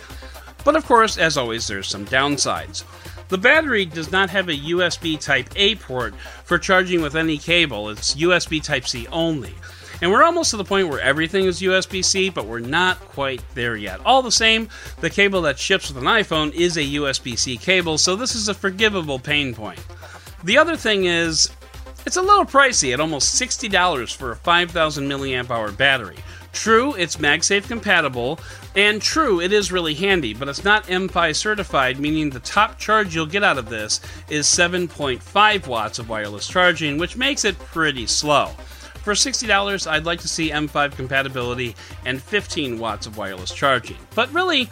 But 0.66 0.76
of 0.76 0.86
course, 0.86 1.18
as 1.18 1.38
always, 1.38 1.68
there's 1.68 1.88
some 1.88 2.06
downsides. 2.06 2.84
The 3.30 3.38
battery 3.38 3.86
does 3.86 4.12
not 4.12 4.32
have 4.32 4.50
a 4.50 4.58
USB 4.58 5.20
Type 5.20 5.50
A 5.56 5.76
port 5.76 6.16
for 6.44 6.58
charging 6.58 7.02
with 7.02 7.16
any 7.16 7.38
cable, 7.38 7.90
it's 7.90 8.16
USB 8.16 8.62
Type 8.62 8.88
C 8.88 9.08
only. 9.08 9.54
And 10.02 10.12
we're 10.12 10.24
almost 10.24 10.52
to 10.52 10.58
the 10.58 10.64
point 10.64 10.88
where 10.88 11.02
everything 11.02 11.46
is 11.46 11.62
USB 11.62 12.04
C, 12.04 12.30
but 12.30 12.46
we're 12.46 12.60
not 12.60 12.98
quite 13.00 13.44
there 13.54 13.76
yet. 13.76 14.00
All 14.06 14.22
the 14.22 14.32
same, 14.32 14.70
the 15.02 15.10
cable 15.10 15.42
that 15.44 15.60
ships 15.60 15.90
with 15.90 16.02
an 16.02 16.10
iPhone 16.10 16.54
is 16.54 16.78
a 16.78 16.82
USB 16.82 17.38
C 17.38 17.58
cable, 17.58 17.98
so 17.98 18.16
this 18.16 18.34
is 18.34 18.48
a 18.48 18.54
forgivable 18.54 19.20
pain 19.20 19.54
point. 19.54 19.84
The 20.44 20.58
other 20.58 20.78
thing 20.78 21.06
is, 21.06 21.50
it's 22.10 22.18
a 22.18 22.22
little 22.24 22.44
pricey 22.44 22.92
at 22.92 23.00
almost 23.00 23.40
$60 23.40 24.16
for 24.16 24.32
a 24.32 24.36
5000 24.36 25.08
milliamp 25.08 25.52
hour 25.52 25.72
battery. 25.72 26.18
True, 26.52 26.96
it's 26.96 27.18
MagSafe 27.18 27.68
compatible, 27.68 28.40
and 28.76 29.00
true, 29.00 29.40
it 29.40 29.54
is 29.54 29.72
really 29.72 29.94
handy, 29.94 30.34
but 30.34 30.48
it's 30.50 30.64
not 30.64 30.88
MFi 30.88 31.36
certified, 31.36 32.00
meaning 32.00 32.32
the 32.32 32.40
top 32.40 32.80
charge 32.80 33.14
you'll 33.14 33.28
get 33.28 33.44
out 33.44 33.60
of 33.60 33.70
this 33.70 34.02
is 34.28 34.48
7.5 34.48 35.68
watts 35.68 36.00
of 36.00 36.10
wireless 36.10 36.48
charging, 36.48 36.98
which 36.98 37.16
makes 37.16 37.46
it 37.46 37.60
pretty 37.60 38.08
slow. 38.08 38.48
For 39.04 39.14
$60, 39.14 39.86
I'd 39.86 40.06
like 40.06 40.22
to 40.22 40.28
see 40.28 40.50
MFi 40.50 40.92
compatibility 40.96 41.76
and 42.08 42.20
15 42.20 42.80
watts 42.80 43.06
of 43.06 43.20
wireless 43.20 43.54
charging. 43.54 43.98
But 44.16 44.34
really, 44.34 44.68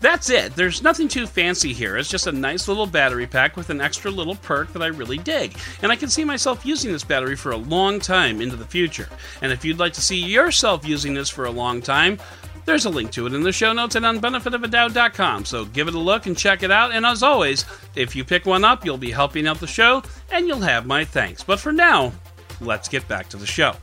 that's 0.00 0.30
it. 0.30 0.54
There's 0.54 0.82
nothing 0.82 1.08
too 1.08 1.26
fancy 1.26 1.72
here. 1.72 1.96
It's 1.96 2.08
just 2.08 2.26
a 2.26 2.32
nice 2.32 2.68
little 2.68 2.86
battery 2.86 3.26
pack 3.26 3.56
with 3.56 3.70
an 3.70 3.80
extra 3.80 4.10
little 4.10 4.36
perk 4.36 4.72
that 4.72 4.82
I 4.82 4.86
really 4.86 5.18
dig. 5.18 5.56
And 5.82 5.90
I 5.90 5.96
can 5.96 6.08
see 6.08 6.24
myself 6.24 6.64
using 6.64 6.92
this 6.92 7.04
battery 7.04 7.36
for 7.36 7.52
a 7.52 7.56
long 7.56 7.98
time 7.98 8.40
into 8.40 8.56
the 8.56 8.64
future. 8.64 9.08
And 9.42 9.52
if 9.52 9.64
you'd 9.64 9.78
like 9.78 9.92
to 9.94 10.00
see 10.00 10.18
yourself 10.18 10.86
using 10.86 11.14
this 11.14 11.28
for 11.28 11.46
a 11.46 11.50
long 11.50 11.82
time, 11.82 12.18
there's 12.64 12.84
a 12.84 12.90
link 12.90 13.10
to 13.12 13.26
it 13.26 13.32
in 13.32 13.42
the 13.42 13.52
show 13.52 13.72
notes 13.72 13.96
at 13.96 14.02
unbenefitofadoubt.com. 14.02 15.46
So 15.46 15.64
give 15.64 15.88
it 15.88 15.94
a 15.94 15.98
look 15.98 16.26
and 16.26 16.36
check 16.36 16.62
it 16.62 16.70
out. 16.70 16.92
And 16.92 17.06
as 17.06 17.22
always, 17.22 17.64
if 17.96 18.14
you 18.14 18.24
pick 18.24 18.46
one 18.46 18.64
up, 18.64 18.84
you'll 18.84 18.98
be 18.98 19.10
helping 19.10 19.46
out 19.46 19.58
the 19.58 19.66
show 19.66 20.02
and 20.30 20.46
you'll 20.46 20.60
have 20.60 20.86
my 20.86 21.04
thanks. 21.04 21.42
But 21.42 21.60
for 21.60 21.72
now, 21.72 22.12
let's 22.60 22.88
get 22.88 23.08
back 23.08 23.28
to 23.30 23.36
the 23.36 23.46
show. 23.46 23.74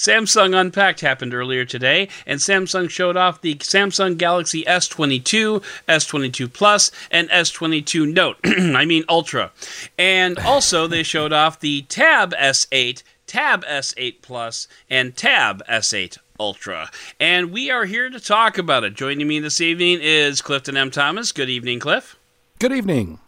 Samsung 0.00 0.58
Unpacked 0.58 1.02
happened 1.02 1.34
earlier 1.34 1.66
today, 1.66 2.08
and 2.26 2.40
Samsung 2.40 2.88
showed 2.88 3.18
off 3.18 3.42
the 3.42 3.56
Samsung 3.56 4.16
Galaxy 4.16 4.64
S22, 4.64 5.62
S22 5.86 6.50
Plus, 6.50 6.90
and 7.10 7.28
S22 7.28 8.10
Note. 8.10 8.38
I 8.44 8.86
mean 8.86 9.04
Ultra. 9.10 9.52
And 9.98 10.38
also, 10.38 10.86
they 10.86 11.02
showed 11.02 11.34
off 11.34 11.60
the 11.60 11.82
Tab 11.82 12.32
S8, 12.32 13.02
Tab 13.26 13.62
S8 13.66 14.22
Plus, 14.22 14.68
and 14.88 15.14
Tab 15.14 15.62
S8 15.68 16.16
Ultra. 16.38 16.90
And 17.20 17.52
we 17.52 17.70
are 17.70 17.84
here 17.84 18.08
to 18.08 18.18
talk 18.18 18.56
about 18.56 18.84
it. 18.84 18.94
Joining 18.94 19.28
me 19.28 19.38
this 19.38 19.60
evening 19.60 19.98
is 20.00 20.40
Clifton 20.40 20.78
M. 20.78 20.90
Thomas. 20.90 21.30
Good 21.30 21.50
evening, 21.50 21.78
Cliff. 21.78 22.16
Good 22.58 22.72
evening. 22.72 23.18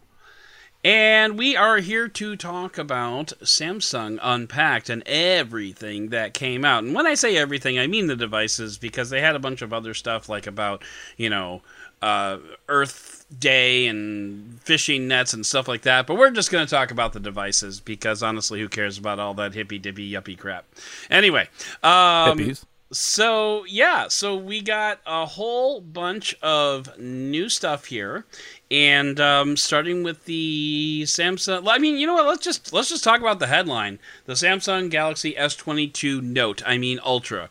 And 0.83 1.37
we 1.37 1.55
are 1.55 1.77
here 1.77 2.09
to 2.09 2.35
talk 2.35 2.77
about 2.77 3.27
Samsung 3.41 4.19
Unpacked 4.21 4.89
and 4.89 5.01
everything 5.05 6.09
that 6.09 6.33
came 6.33 6.65
out. 6.65 6.83
And 6.83 6.93
when 6.93 7.07
I 7.07 7.13
say 7.13 7.37
everything, 7.37 7.79
I 7.79 7.87
mean 7.87 8.07
the 8.07 8.17
devices 8.17 8.77
because 8.77 9.09
they 9.09 9.21
had 9.21 9.35
a 9.35 9.39
bunch 9.39 9.61
of 9.61 9.71
other 9.71 9.93
stuff 9.93 10.27
like 10.27 10.45
about, 10.45 10.83
you 11.15 11.29
know, 11.29 11.61
uh, 12.01 12.39
Earth 12.67 13.25
Day 13.39 13.87
and 13.87 14.59
fishing 14.61 15.07
nets 15.07 15.33
and 15.33 15.45
stuff 15.45 15.69
like 15.69 15.83
that. 15.83 16.05
But 16.05 16.17
we're 16.17 16.31
just 16.31 16.51
going 16.51 16.65
to 16.67 16.69
talk 16.69 16.91
about 16.91 17.13
the 17.13 17.19
devices 17.21 17.79
because 17.79 18.21
honestly, 18.21 18.59
who 18.59 18.67
cares 18.67 18.97
about 18.97 19.19
all 19.19 19.33
that 19.35 19.53
hippy 19.53 19.79
dippy 19.79 20.11
yuppie 20.11 20.37
crap? 20.37 20.65
Anyway, 21.09 21.47
um, 21.81 22.37
Hippies. 22.37 22.65
So 22.93 23.65
yeah, 23.65 24.07
so 24.07 24.35
we 24.35 24.61
got 24.61 24.99
a 25.05 25.25
whole 25.25 25.81
bunch 25.81 26.35
of 26.41 26.97
new 26.97 27.49
stuff 27.49 27.85
here, 27.85 28.25
and 28.71 29.19
um, 29.19 29.57
starting 29.57 30.03
with 30.03 30.25
the 30.25 31.03
Samsung. 31.05 31.67
I 31.67 31.77
mean, 31.79 31.97
you 31.97 32.07
know 32.07 32.13
what? 32.13 32.25
Let's 32.27 32.43
just 32.43 32.71
let's 32.71 32.89
just 32.89 33.03
talk 33.03 33.19
about 33.19 33.39
the 33.39 33.47
headline: 33.47 33.99
the 34.25 34.33
Samsung 34.33 34.89
Galaxy 34.89 35.33
S22 35.33 36.21
Note. 36.21 36.61
I 36.65 36.77
mean 36.77 36.99
Ultra. 37.03 37.49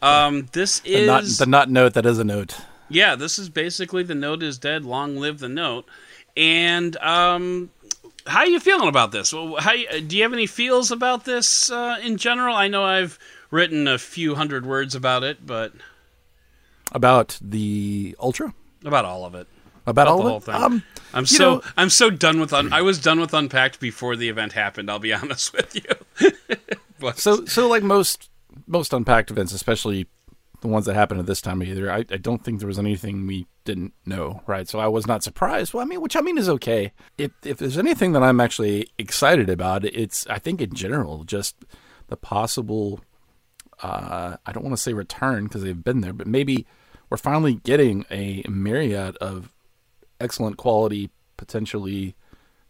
Um, 0.00 0.48
this 0.52 0.80
The 0.80 1.06
not, 1.06 1.22
is 1.24 1.38
the 1.38 1.46
not 1.46 1.68
note 1.70 1.94
that 1.94 2.06
is 2.06 2.18
a 2.18 2.24
note. 2.24 2.56
yeah, 2.88 3.14
this 3.16 3.38
is 3.38 3.48
basically 3.48 4.02
the 4.02 4.14
Note 4.14 4.42
is 4.42 4.58
dead. 4.58 4.84
Long 4.84 5.16
live 5.16 5.38
the 5.40 5.48
Note. 5.48 5.86
And 6.36 6.96
um, 6.98 7.70
how 8.26 8.40
are 8.40 8.46
you 8.46 8.60
feeling 8.60 8.88
about 8.88 9.10
this? 9.10 9.32
Well, 9.32 9.56
How 9.56 9.72
do 9.74 10.16
you 10.16 10.22
have 10.22 10.32
any 10.32 10.46
feels 10.46 10.92
about 10.92 11.24
this 11.24 11.68
uh, 11.70 11.98
in 12.00 12.16
general? 12.16 12.54
I 12.54 12.68
know 12.68 12.84
I've 12.84 13.18
written 13.50 13.86
a 13.88 13.98
few 13.98 14.34
hundred 14.34 14.64
words 14.66 14.94
about 14.94 15.22
it, 15.24 15.44
but 15.46 15.72
About 16.92 17.38
the 17.40 18.16
Ultra? 18.20 18.54
about 18.84 19.04
all 19.04 19.24
of 19.24 19.34
it. 19.34 19.46
About, 19.86 20.06
About 20.06 20.08
all 20.08 20.16
the 20.18 20.22
of 20.22 20.28
whole 20.28 20.36
it? 20.38 20.44
thing. 20.44 20.54
Um, 20.54 20.82
I'm 21.14 21.26
so 21.26 21.54
know- 21.56 21.62
I'm 21.76 21.90
so 21.90 22.10
done 22.10 22.40
with 22.40 22.52
un- 22.52 22.72
I 22.72 22.82
was 22.82 23.00
done 23.00 23.18
with 23.20 23.32
Unpacked 23.32 23.80
before 23.80 24.16
the 24.16 24.28
event 24.28 24.52
happened. 24.52 24.90
I'll 24.90 24.98
be 24.98 25.12
honest 25.14 25.52
with 25.54 25.74
you. 25.74 26.30
but, 27.00 27.18
so, 27.18 27.44
so 27.46 27.68
like 27.68 27.82
most 27.82 28.30
most 28.66 28.92
unpacked 28.92 29.30
events, 29.30 29.52
especially 29.52 30.06
the 30.60 30.68
ones 30.68 30.84
that 30.86 30.94
happen 30.94 31.18
at 31.18 31.26
this 31.26 31.40
time 31.40 31.62
of 31.62 31.68
year, 31.68 31.90
I, 31.90 31.98
I 32.10 32.16
don't 32.18 32.42
think 32.44 32.58
there 32.58 32.66
was 32.66 32.78
anything 32.78 33.26
we 33.26 33.46
didn't 33.64 33.94
know, 34.04 34.42
right? 34.46 34.68
So 34.68 34.78
I 34.80 34.88
was 34.88 35.06
not 35.06 35.22
surprised. 35.22 35.72
Well, 35.72 35.82
I 35.82 35.86
mean, 35.86 36.00
which 36.02 36.16
I 36.16 36.20
mean 36.20 36.36
is 36.36 36.48
okay. 36.50 36.92
If 37.16 37.30
if 37.44 37.58
there's 37.58 37.78
anything 37.78 38.12
that 38.12 38.22
I'm 38.22 38.40
actually 38.40 38.88
excited 38.98 39.48
about, 39.48 39.84
it's 39.84 40.26
I 40.26 40.38
think 40.38 40.60
in 40.60 40.74
general 40.74 41.24
just 41.24 41.56
the 42.08 42.16
possible. 42.16 43.00
Uh, 43.82 44.36
I 44.44 44.52
don't 44.52 44.64
want 44.64 44.76
to 44.76 44.82
say 44.82 44.92
return 44.92 45.44
because 45.44 45.62
they've 45.62 45.84
been 45.84 46.00
there, 46.00 46.12
but 46.12 46.26
maybe 46.26 46.66
we're 47.10 47.16
finally 47.16 47.54
getting 47.54 48.04
a 48.10 48.44
myriad 48.48 49.16
of 49.18 49.52
excellent 50.20 50.56
quality, 50.56 51.10
potentially 51.36 52.14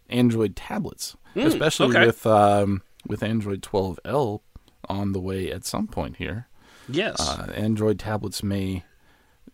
Android 0.08 0.56
tablets, 0.56 1.16
especially 1.34 1.96
okay. 1.96 2.06
with 2.06 2.26
um, 2.26 2.82
with 3.06 3.22
Android 3.22 3.62
12L 3.62 4.40
on 4.88 5.12
the 5.12 5.20
way 5.20 5.50
at 5.50 5.64
some 5.64 5.86
point 5.86 6.16
here. 6.16 6.48
yes. 6.88 7.20
Uh, 7.20 7.50
Android 7.54 7.98
tablets 7.98 8.42
may 8.42 8.84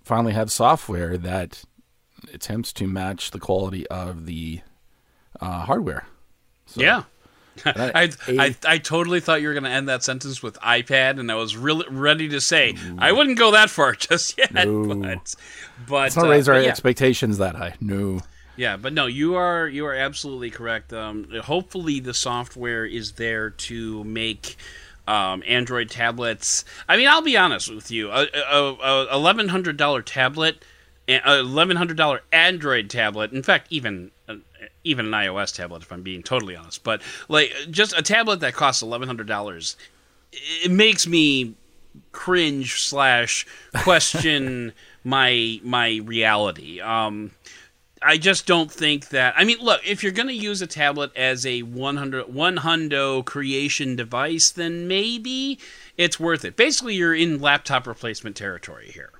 finally 0.03 0.33
have 0.33 0.53
software 0.53 1.17
that 1.19 1.64
attempts 2.33 2.73
to 2.75 2.87
match 2.87 3.31
the 3.31 3.40
quality 3.40 3.87
of 3.88 4.27
the 4.27 4.61
uh, 5.40 5.64
hardware. 5.64 6.07
So, 6.67 6.81
yeah. 6.81 7.05
I- 7.64 8.11
I, 8.29 8.57
I 8.67 8.79
totally 8.79 9.21
thought 9.21 9.40
you 9.40 9.49
were 9.49 9.55
going 9.55 9.64
to 9.64 9.71
end 9.71 9.88
that 9.88 10.03
sentence 10.03 10.43
with 10.43 10.59
iPad, 10.61 11.19
and 11.21 11.31
I 11.31 11.35
was 11.35 11.57
really 11.57 11.87
ready 11.88 12.29
to 12.31 12.40
say 12.40 12.75
I 12.99 13.12
wouldn't 13.12 13.38
go 13.38 13.53
that 13.53 13.71
far 13.71 13.93
just 13.95 14.37
yet. 14.38 14.53
No. 14.53 14.95
But, 14.95 15.35
but 15.88 15.95
Let's 15.95 16.17
not 16.17 16.27
uh, 16.27 16.31
raise 16.31 16.49
our 16.49 16.61
yeah. 16.61 16.69
expectations 16.69 17.38
that 17.38 17.55
high. 17.55 17.75
No. 17.81 18.21
Yeah, 18.57 18.77
but 18.77 18.93
no, 18.93 19.07
you 19.07 19.35
are 19.35 19.67
you 19.67 19.85
are 19.87 19.95
absolutely 19.95 20.51
correct. 20.51 20.93
Um, 20.93 21.29
hopefully, 21.43 21.99
the 22.01 22.14
software 22.14 22.87
is 22.87 23.12
there 23.12 23.51
to 23.51 24.05
make 24.05 24.57
um, 25.09 25.43
Android 25.47 25.90
tablets. 25.90 26.64
I 26.88 26.97
mean, 26.97 27.09
I'll 27.09 27.23
be 27.23 27.37
honest 27.37 27.73
with 27.75 27.90
you, 27.90 28.11
a, 28.11 28.27
a, 28.33 28.77
a 29.11 29.14
eleven 29.14 29.49
hundred 29.49 29.77
dollar 29.77 30.03
tablet, 30.03 30.64
a 31.09 31.40
eleven 31.40 31.77
hundred 31.77 31.97
dollar 31.97 32.23
Android 32.33 32.90
tablet. 32.90 33.33
In 33.33 33.43
fact, 33.43 33.67
even 33.71 34.12
even 34.85 35.07
an 35.07 35.12
iOS 35.12 35.55
tablet, 35.55 35.83
if 35.83 35.92
I'm 35.92 36.03
being 36.03 36.22
totally 36.22 36.57
honest. 36.57 36.85
But 36.85 37.03
like, 37.29 37.53
just 37.70 37.96
a 37.96 38.03
tablet 38.03 38.40
that 38.40 38.55
costs 38.55 38.83
eleven 38.83 39.09
hundred 39.09 39.27
dollars, 39.27 39.77
it 40.33 40.70
makes 40.70 41.07
me 41.07 41.55
cringe 42.12 42.83
slash 42.83 43.46
question 43.74 44.72
my 45.05 45.61
my 45.62 46.00
reality. 46.05 46.81
Um, 46.81 47.33
I 48.03 48.18
just 48.18 48.46
don't 48.46 48.70
think 48.70 49.09
that. 49.09 49.35
I 49.37 49.44
mean, 49.44 49.59
look, 49.61 49.81
if 49.87 50.03
you're 50.03 50.12
going 50.12 50.29
to 50.29 50.35
use 50.35 50.61
a 50.61 50.66
tablet 50.66 51.11
as 51.16 51.46
a 51.46 51.62
100 51.62 52.33
one 52.35 52.59
hundo 52.59 53.24
creation 53.24 53.96
device, 53.96 54.50
then 54.50 54.87
maybe 54.87 55.59
it's 55.96 56.18
worth 56.18 56.44
it. 56.44 56.57
Basically, 56.57 56.94
you're 56.94 57.14
in 57.14 57.40
laptop 57.40 57.87
replacement 57.87 58.37
territory 58.37 58.90
here. 58.92 59.11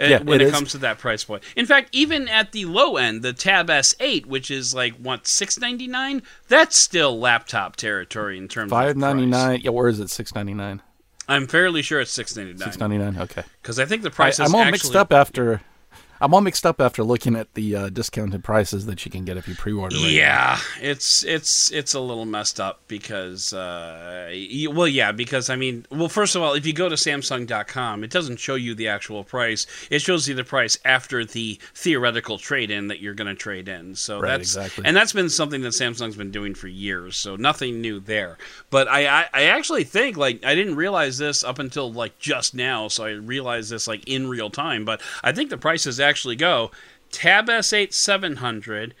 uh, 0.00 0.04
Yeah, 0.06 0.22
when 0.22 0.40
it 0.40 0.48
it, 0.48 0.52
comes 0.52 0.70
to 0.72 0.78
that 0.78 0.98
price 0.98 1.24
point. 1.24 1.42
In 1.56 1.66
fact, 1.66 1.88
even 1.92 2.28
at 2.28 2.52
the 2.52 2.64
low 2.64 2.96
end, 2.96 3.22
the 3.22 3.32
Tab 3.32 3.68
S8, 3.68 4.26
which 4.26 4.50
is 4.50 4.74
like 4.74 4.94
what 4.96 5.26
699, 5.26 6.22
that's 6.48 6.76
still 6.76 7.18
laptop 7.18 7.76
territory 7.76 8.38
in 8.38 8.48
terms 8.48 8.70
Five 8.70 8.90
of 8.90 8.96
ninety 8.96 9.26
nine. 9.26 9.60
Yeah, 9.62 9.70
where 9.70 9.88
is 9.88 10.00
it? 10.00 10.10
Six 10.10 10.34
ninety 10.34 10.54
nine. 10.54 10.82
I'm 11.28 11.46
fairly 11.46 11.82
sure 11.82 12.00
it's 12.00 12.10
699 12.10 12.66
Six 12.72 12.80
ninety 12.80 12.98
nine. 12.98 13.16
Okay. 13.16 13.44
because 13.62 13.78
I 13.78 13.84
think 13.84 14.02
the 14.02 14.10
I, 14.10 14.12
price 14.12 14.34
is 14.40 14.48
I'm 14.48 14.54
all 14.54 14.62
actually 14.62 14.72
mixed 14.72 14.96
up 14.96 15.12
after. 15.12 15.60
I'm 16.22 16.32
all 16.34 16.40
mixed 16.40 16.64
up 16.64 16.80
after 16.80 17.02
looking 17.02 17.34
at 17.34 17.52
the 17.54 17.74
uh, 17.74 17.88
discounted 17.88 18.44
prices 18.44 18.86
that 18.86 19.04
you 19.04 19.10
can 19.10 19.24
get 19.24 19.36
if 19.36 19.48
you 19.48 19.56
pre-order. 19.56 19.96
Right 19.96 20.02
now. 20.02 20.08
Yeah, 20.08 20.58
it's 20.80 21.24
it's 21.24 21.72
it's 21.72 21.94
a 21.94 22.00
little 22.00 22.26
messed 22.26 22.60
up 22.60 22.80
because 22.86 23.52
uh, 23.52 24.32
well, 24.70 24.86
yeah, 24.86 25.10
because 25.10 25.50
I 25.50 25.56
mean, 25.56 25.84
well, 25.90 26.08
first 26.08 26.36
of 26.36 26.42
all, 26.42 26.54
if 26.54 26.64
you 26.64 26.72
go 26.72 26.88
to 26.88 26.94
Samsung.com, 26.94 28.04
it 28.04 28.10
doesn't 28.10 28.36
show 28.38 28.54
you 28.54 28.76
the 28.76 28.86
actual 28.86 29.24
price. 29.24 29.66
It 29.90 30.00
shows 30.00 30.28
you 30.28 30.36
the 30.36 30.44
price 30.44 30.78
after 30.84 31.24
the 31.24 31.58
theoretical 31.74 32.38
trade-in 32.38 32.86
that 32.86 33.00
you're 33.00 33.14
going 33.14 33.26
to 33.26 33.34
trade 33.34 33.68
in. 33.68 33.96
So 33.96 34.20
Right, 34.20 34.28
that's 34.28 34.54
exactly. 34.54 34.84
and 34.86 34.96
that's 34.96 35.12
been 35.12 35.28
something 35.28 35.62
that 35.62 35.70
Samsung's 35.70 36.14
been 36.14 36.30
doing 36.30 36.54
for 36.54 36.68
years. 36.68 37.16
So 37.16 37.34
nothing 37.34 37.80
new 37.80 37.98
there. 37.98 38.38
But 38.70 38.86
I, 38.86 39.22
I 39.22 39.28
I 39.32 39.42
actually 39.46 39.82
think 39.82 40.16
like 40.16 40.44
I 40.44 40.54
didn't 40.54 40.76
realize 40.76 41.18
this 41.18 41.42
up 41.42 41.58
until 41.58 41.92
like 41.92 42.20
just 42.20 42.54
now. 42.54 42.86
So 42.86 43.06
I 43.06 43.10
realized 43.10 43.70
this 43.70 43.88
like 43.88 44.06
in 44.06 44.28
real 44.28 44.50
time. 44.50 44.84
But 44.84 45.00
I 45.24 45.32
think 45.32 45.50
the 45.50 45.58
prices 45.58 45.98
actually 45.98 46.11
go 46.36 46.70
Tab 47.10 47.48
S8 47.48 47.92
700. 47.92 48.94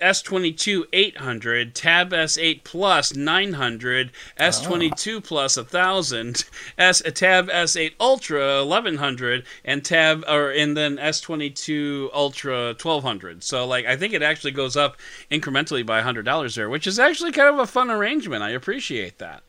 S22 0.00 0.84
800, 0.92 1.74
Tab 1.74 2.10
S8 2.12 2.64
Plus 2.64 3.14
900, 3.14 4.10
S22 4.38 5.22
Plus 5.22 5.56
1000, 5.58 6.44
S 6.78 7.02
Tab 7.14 7.48
S8 7.50 7.92
Ultra 8.00 8.64
1100, 8.64 9.44
and 9.64 9.84
Tab 9.84 10.24
or 10.26 10.50
and 10.52 10.74
then 10.74 10.96
S22 10.96 12.08
Ultra 12.14 12.68
1200. 12.80 13.44
So 13.44 13.66
like 13.66 13.84
I 13.84 13.96
think 13.96 14.14
it 14.14 14.22
actually 14.22 14.52
goes 14.52 14.76
up 14.76 14.96
incrementally 15.30 15.84
by 15.84 16.00
$100 16.00 16.54
there, 16.54 16.70
which 16.70 16.86
is 16.86 16.98
actually 16.98 17.32
kind 17.32 17.52
of 17.52 17.58
a 17.58 17.66
fun 17.66 17.90
arrangement. 17.90 18.42
I 18.42 18.50
appreciate 18.50 19.18
that. 19.18 19.42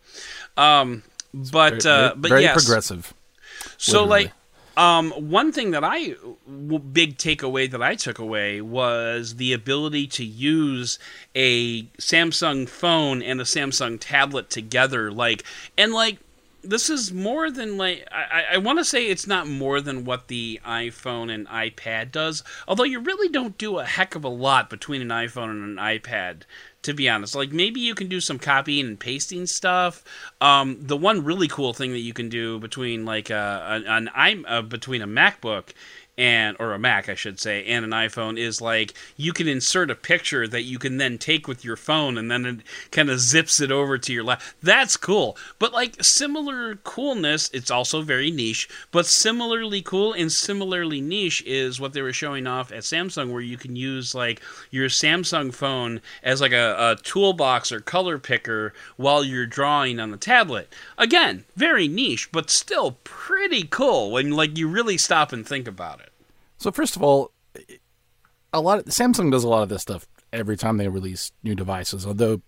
Um 0.57 1.03
but 1.33 1.81
Very, 1.83 1.95
uh 1.95 2.07
very- 2.09 2.15
but 2.17 2.29
very 2.29 2.41
yes. 2.41 2.61
progressive. 2.65 3.13
So, 3.77 4.03
literally. 4.03 4.23
like, 4.25 4.33
um, 4.77 5.11
one 5.11 5.51
thing 5.51 5.71
that 5.71 5.83
I 5.83 6.15
big 6.47 7.17
takeaway 7.17 7.69
that 7.69 7.81
I 7.81 7.95
took 7.95 8.19
away 8.19 8.61
was 8.61 9.35
the 9.35 9.53
ability 9.53 10.07
to 10.07 10.23
use 10.23 10.97
a 11.35 11.83
Samsung 11.97 12.67
phone 12.67 13.21
and 13.21 13.41
a 13.41 13.45
Samsung 13.45 13.97
tablet 13.99 14.49
together. 14.49 15.11
Like, 15.11 15.43
and 15.77 15.91
like, 15.93 16.19
this 16.63 16.89
is 16.89 17.11
more 17.11 17.49
than 17.49 17.77
like 17.77 18.07
I, 18.11 18.43
I 18.53 18.57
want 18.57 18.79
to 18.79 18.85
say 18.85 19.07
it's 19.07 19.27
not 19.27 19.47
more 19.47 19.81
than 19.81 20.05
what 20.05 20.27
the 20.27 20.59
iPhone 20.65 21.33
and 21.33 21.47
iPad 21.47 22.11
does. 22.11 22.43
Although 22.67 22.83
you 22.83 22.99
really 22.99 23.29
don't 23.29 23.57
do 23.57 23.79
a 23.79 23.85
heck 23.85 24.15
of 24.15 24.23
a 24.23 24.29
lot 24.29 24.69
between 24.69 25.01
an 25.01 25.09
iPhone 25.09 25.49
and 25.49 25.77
an 25.77 25.83
iPad 25.83 26.43
to 26.83 26.93
be 26.93 27.07
honest. 27.07 27.35
Like 27.35 27.51
maybe 27.51 27.79
you 27.79 27.95
can 27.95 28.07
do 28.07 28.19
some 28.19 28.39
copying 28.39 28.87
and 28.87 28.99
pasting 28.99 29.45
stuff. 29.45 30.03
Um, 30.39 30.77
the 30.81 30.97
one 30.97 31.23
really 31.23 31.47
cool 31.47 31.73
thing 31.73 31.91
that 31.91 31.99
you 31.99 32.13
can 32.13 32.29
do 32.29 32.59
between 32.59 33.05
like 33.05 33.29
a, 33.29 33.65
an, 33.67 33.87
an 33.87 34.09
i 34.15 34.43
uh, 34.47 34.61
between 34.61 35.01
a 35.01 35.07
MacBook 35.07 35.69
and 36.21 36.55
or 36.59 36.73
a 36.73 36.77
Mac, 36.77 37.09
I 37.09 37.15
should 37.15 37.39
say, 37.39 37.65
and 37.65 37.83
an 37.83 37.89
iPhone 37.89 38.37
is 38.37 38.61
like 38.61 38.93
you 39.17 39.33
can 39.33 39.47
insert 39.47 39.89
a 39.89 39.95
picture 39.95 40.47
that 40.47 40.61
you 40.61 40.77
can 40.77 40.97
then 40.97 41.17
take 41.17 41.47
with 41.47 41.65
your 41.65 41.75
phone, 41.75 42.15
and 42.15 42.29
then 42.29 42.45
it 42.45 42.57
kind 42.91 43.09
of 43.09 43.19
zips 43.19 43.59
it 43.59 43.71
over 43.71 43.97
to 43.97 44.13
your 44.13 44.23
lap. 44.23 44.39
That's 44.61 44.97
cool. 44.97 45.35
But 45.57 45.73
like 45.73 45.95
similar 46.03 46.75
coolness, 46.75 47.49
it's 47.53 47.71
also 47.71 48.03
very 48.03 48.29
niche. 48.29 48.69
But 48.91 49.07
similarly 49.07 49.81
cool 49.81 50.13
and 50.13 50.31
similarly 50.31 51.01
niche 51.01 51.41
is 51.47 51.79
what 51.79 51.93
they 51.93 52.03
were 52.03 52.13
showing 52.13 52.45
off 52.45 52.71
at 52.71 52.83
Samsung, 52.83 53.31
where 53.31 53.41
you 53.41 53.57
can 53.57 53.75
use 53.75 54.13
like 54.13 54.43
your 54.69 54.89
Samsung 54.89 55.51
phone 55.51 56.01
as 56.21 56.39
like 56.39 56.53
a, 56.53 56.75
a 56.77 57.01
toolbox 57.01 57.71
or 57.71 57.79
color 57.79 58.19
picker 58.19 58.75
while 58.95 59.23
you're 59.23 59.47
drawing 59.47 59.99
on 59.99 60.11
the 60.11 60.17
tablet. 60.17 60.71
Again, 60.99 61.45
very 61.55 61.87
niche, 61.87 62.31
but 62.31 62.51
still 62.51 62.99
pretty 63.03 63.63
cool 63.63 64.11
when 64.11 64.29
like 64.29 64.55
you 64.55 64.67
really 64.67 64.99
stop 64.99 65.33
and 65.33 65.47
think 65.47 65.67
about 65.67 65.99
it. 65.99 66.10
So 66.61 66.71
first 66.71 66.95
of 66.95 67.01
all, 67.01 67.31
a 68.53 68.61
lot 68.61 68.77
of, 68.77 68.85
Samsung 68.85 69.31
does 69.31 69.43
a 69.43 69.49
lot 69.49 69.63
of 69.63 69.69
this 69.69 69.81
stuff 69.81 70.05
every 70.31 70.55
time 70.55 70.77
they 70.77 70.87
release 70.87 71.31
new 71.41 71.55
devices. 71.55 72.05
Although 72.05 72.43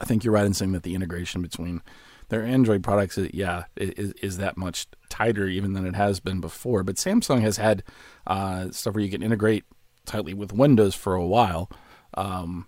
I 0.00 0.06
think 0.06 0.24
you're 0.24 0.32
right 0.32 0.46
in 0.46 0.54
saying 0.54 0.72
that 0.72 0.82
the 0.82 0.94
integration 0.94 1.42
between 1.42 1.82
their 2.30 2.42
Android 2.42 2.82
products, 2.82 3.18
is, 3.18 3.28
yeah, 3.34 3.64
is, 3.76 4.12
is 4.22 4.38
that 4.38 4.56
much 4.56 4.86
tighter 5.10 5.46
even 5.46 5.74
than 5.74 5.86
it 5.86 5.94
has 5.94 6.20
been 6.20 6.40
before. 6.40 6.82
But 6.84 6.96
Samsung 6.96 7.42
has 7.42 7.58
had 7.58 7.82
uh, 8.26 8.70
stuff 8.70 8.94
where 8.94 9.04
you 9.04 9.10
can 9.10 9.22
integrate 9.22 9.64
tightly 10.06 10.32
with 10.32 10.50
Windows 10.54 10.94
for 10.94 11.14
a 11.14 11.26
while. 11.26 11.70
Um, 12.14 12.66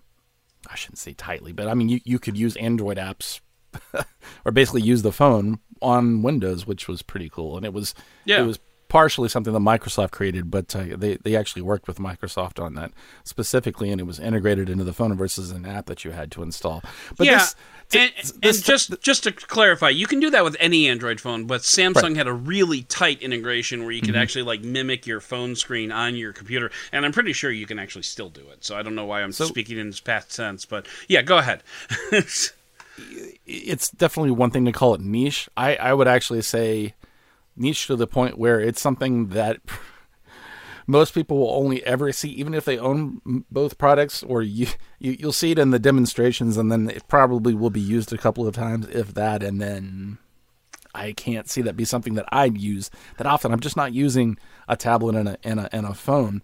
I 0.69 0.75
shouldn't 0.75 0.99
say 0.99 1.13
tightly, 1.13 1.53
but 1.53 1.67
I 1.67 1.73
mean 1.73 1.89
you, 1.89 2.01
you 2.03 2.19
could 2.19 2.37
use 2.37 2.55
Android 2.57 2.97
apps 2.97 3.39
or 4.45 4.51
basically 4.51 4.83
use 4.83 5.01
the 5.01 5.11
phone 5.11 5.57
on 5.81 6.21
Windows, 6.21 6.67
which 6.67 6.87
was 6.87 7.01
pretty 7.01 7.29
cool. 7.29 7.57
And 7.57 7.65
it 7.65 7.73
was 7.73 7.95
Yeah. 8.25 8.41
it 8.41 8.45
was 8.45 8.59
partially 8.95 9.27
something 9.27 9.51
that 9.51 9.59
Microsoft 9.59 10.11
created, 10.11 10.49
but 10.49 10.73
uh, 10.73 10.85
they 10.95 11.17
they 11.17 11.35
actually 11.35 11.61
worked 11.61 11.85
with 11.85 11.97
Microsoft 11.97 12.63
on 12.63 12.75
that 12.75 12.91
specifically, 13.25 13.91
and 13.91 13.99
it 13.99 14.05
was 14.05 14.21
integrated 14.21 14.69
into 14.69 14.85
the 14.85 14.93
phone 14.93 15.13
versus 15.17 15.51
an 15.51 15.65
app 15.65 15.87
that 15.87 16.05
you 16.05 16.11
had 16.11 16.31
to 16.31 16.41
install. 16.41 16.81
But 17.17 17.27
yeah, 17.27 17.39
this, 17.39 17.55
and, 17.93 18.11
this- 18.41 18.57
and 18.57 18.63
just 18.63 19.01
just 19.01 19.23
to 19.23 19.33
clarify, 19.33 19.89
you 19.89 20.07
can 20.07 20.21
do 20.21 20.29
that 20.29 20.45
with 20.45 20.55
any 20.61 20.87
Android 20.87 21.19
phone, 21.19 21.45
but 21.45 21.61
Samsung 21.61 21.95
Right. 21.95 22.03
Mm-hmm. 22.05 22.15
had 22.15 22.27
a 22.27 22.33
really 22.33 22.83
tight 22.83 23.21
integration 23.21 23.81
where 23.83 23.91
you 23.91 24.01
could 24.01 24.15
actually 24.15 24.43
like 24.43 24.61
mimic 24.61 25.05
your 25.05 25.19
phone 25.19 25.57
screen 25.57 25.91
on 25.91 26.15
your 26.15 26.31
computer, 26.31 26.71
and 26.93 27.05
I'm 27.05 27.11
pretty 27.11 27.33
sure 27.33 27.51
you 27.51 27.65
can 27.65 27.79
actually 27.79 28.03
still 28.03 28.29
do 28.29 28.47
it. 28.49 28.63
So 28.63 28.77
I 28.77 28.81
don't 28.81 28.95
know 28.95 29.05
why 29.05 29.23
I'm 29.23 29.33
So- 29.33 29.43
speaking 29.45 29.77
in 29.77 29.87
this 29.87 29.99
past 29.99 30.33
tense, 30.33 30.65
but 30.65 30.87
yeah, 31.09 31.21
go 31.21 31.37
ahead. 31.37 31.63
it's 33.45 33.89
definitely 33.89 34.31
one 34.31 34.51
thing 34.51 34.63
to 34.65 34.71
call 34.71 34.93
it 34.93 35.01
niche. 35.01 35.49
I, 35.57 35.75
I 35.75 35.93
would 35.93 36.07
actually 36.07 36.41
say 36.43 36.93
niche 37.55 37.87
to 37.87 37.95
the 37.95 38.07
point 38.07 38.37
where 38.37 38.59
it's 38.59 38.81
something 38.81 39.29
that 39.29 39.59
most 40.87 41.13
people 41.13 41.37
will 41.37 41.51
only 41.51 41.83
ever 41.83 42.11
see, 42.11 42.29
even 42.29 42.53
if 42.53 42.65
they 42.65 42.77
own 42.77 43.43
both 43.49 43.77
products, 43.77 44.23
or 44.23 44.41
you, 44.41 44.67
you 44.99 45.15
you'll 45.19 45.31
see 45.31 45.51
it 45.51 45.59
in 45.59 45.71
the 45.71 45.79
demonstrations, 45.79 46.57
and 46.57 46.71
then 46.71 46.89
it 46.89 47.07
probably 47.07 47.53
will 47.53 47.69
be 47.69 47.81
used 47.81 48.13
a 48.13 48.17
couple 48.17 48.47
of 48.47 48.55
times, 48.55 48.87
if 48.89 49.13
that, 49.13 49.41
and 49.43 49.61
then 49.61 50.17
I 50.93 51.11
can't 51.11 51.49
see 51.49 51.61
that 51.63 51.75
be 51.75 51.85
something 51.85 52.15
that 52.15 52.29
I'd 52.31 52.57
use 52.57 52.89
that 53.17 53.27
often. 53.27 53.51
I'm 53.51 53.59
just 53.59 53.77
not 53.77 53.93
using 53.93 54.37
a 54.67 54.77
tablet 54.77 55.15
and 55.15 55.29
a 55.29 55.37
and 55.43 55.59
a, 55.59 55.75
and 55.75 55.85
a 55.85 55.93
phone. 55.93 56.41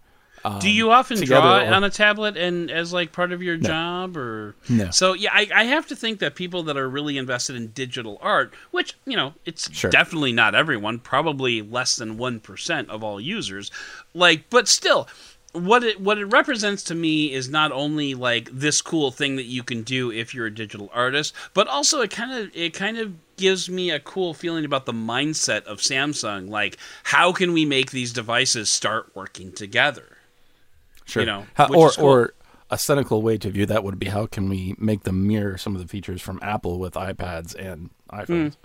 Do 0.60 0.70
you 0.72 0.92
um, 0.92 0.98
often 1.00 1.20
draw 1.24 1.60
or- 1.60 1.74
on 1.74 1.84
a 1.84 1.90
tablet 1.90 2.36
and 2.38 2.72
as 2.72 2.92
like 2.94 3.12
part 3.12 3.32
of 3.32 3.44
your 3.44 3.58
job 3.58 4.18
or 4.18 4.56
No. 4.70 4.90
So 4.92 5.14
yeah, 5.14 5.30
I, 5.34 5.48
I 5.54 5.64
have 5.66 5.86
to 5.88 5.96
think 5.96 6.20
that 6.20 6.36
people 6.36 6.64
that 6.64 6.78
are 6.78 6.90
really 6.90 7.18
invested 7.18 7.56
in 7.56 7.68
digital 7.68 8.18
art, 8.22 8.54
which 8.72 8.96
you 9.06 9.16
know, 9.16 9.34
it's 9.46 9.72
Sure. 9.72 9.92
definitely 9.92 10.32
not 10.34 10.56
everyone, 10.56 11.00
probably 11.00 11.62
less 11.62 11.96
than 11.96 12.18
one 12.18 12.40
percent 12.40 12.90
of 12.90 13.04
all 13.04 13.20
users, 13.22 13.70
like, 14.14 14.50
but 14.50 14.68
still. 14.68 15.08
What 15.54 15.84
it 15.84 16.00
what 16.00 16.18
it 16.18 16.28
represents 16.28 16.82
to 16.84 16.96
me 16.96 17.34
is 17.34 17.50
not 17.50 17.74
only 17.74 18.16
like 18.16 18.50
this 18.54 18.82
cool 18.82 19.12
thing 19.12 19.36
that 19.36 19.44
you 19.48 19.64
can 19.64 19.84
do 19.84 20.10
if 20.10 20.34
you're 20.34 20.46
a 20.46 20.56
digital 20.56 20.90
artist, 20.94 21.34
but 21.54 21.68
also 21.68 22.00
it 22.00 22.10
kind 22.10 22.32
of 22.32 22.56
it 22.56 22.74
kind 22.74 22.98
of 22.98 23.12
gives 23.36 23.70
me 23.70 23.92
a 23.92 24.00
cool 24.00 24.34
feeling 24.34 24.64
about 24.64 24.86
the 24.86 24.94
mindset 24.94 25.64
of 25.66 25.80
Samsung. 25.80 26.48
Like, 26.48 26.78
how 27.04 27.34
can 27.34 27.52
we 27.52 27.66
make 27.66 27.92
these 27.92 28.14
devices 28.14 28.72
start 28.72 29.12
working 29.14 29.52
together? 29.52 30.20
Sure. 31.12 31.22
you 31.24 31.28
know, 31.28 31.46
How- 31.56 31.68
or 31.74 31.92
cool. 31.92 32.06
or 32.06 32.34
a 32.70 32.78
cynical 32.78 33.22
way 33.22 33.38
to 33.38 33.50
view 33.50 33.66
that 33.66 33.84
would 33.84 34.00
be 34.00 34.08
how 34.08 34.26
can 34.26 34.48
we 34.50 34.76
make 34.78 35.04
them 35.04 35.28
mirror 35.28 35.58
some 35.58 35.76
of 35.76 35.82
the 35.82 35.88
features 35.88 36.22
from 36.22 36.40
Apple 36.42 36.80
with 36.80 36.94
iPads 36.94 37.54
and 37.54 37.90
iPhones? 38.12 38.54
Hmm. 38.56 38.60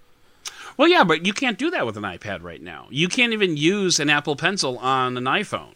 Well, 0.77 0.89
yeah, 0.89 1.03
but 1.05 1.27
you 1.27 1.33
can't 1.33 1.59
do 1.59 1.71
that 1.71 1.85
with 1.87 1.97
an 1.97 2.05
iPad 2.05 2.43
right 2.43 2.63
now. 2.63 2.87
You 2.91 3.09
can't 3.09 3.33
even 3.33 3.57
use 3.57 3.99
an 3.99 4.09
Apple 4.11 4.37
Pencil 4.37 4.79
on 4.79 5.17
an 5.17 5.25
iPhone. 5.25 5.75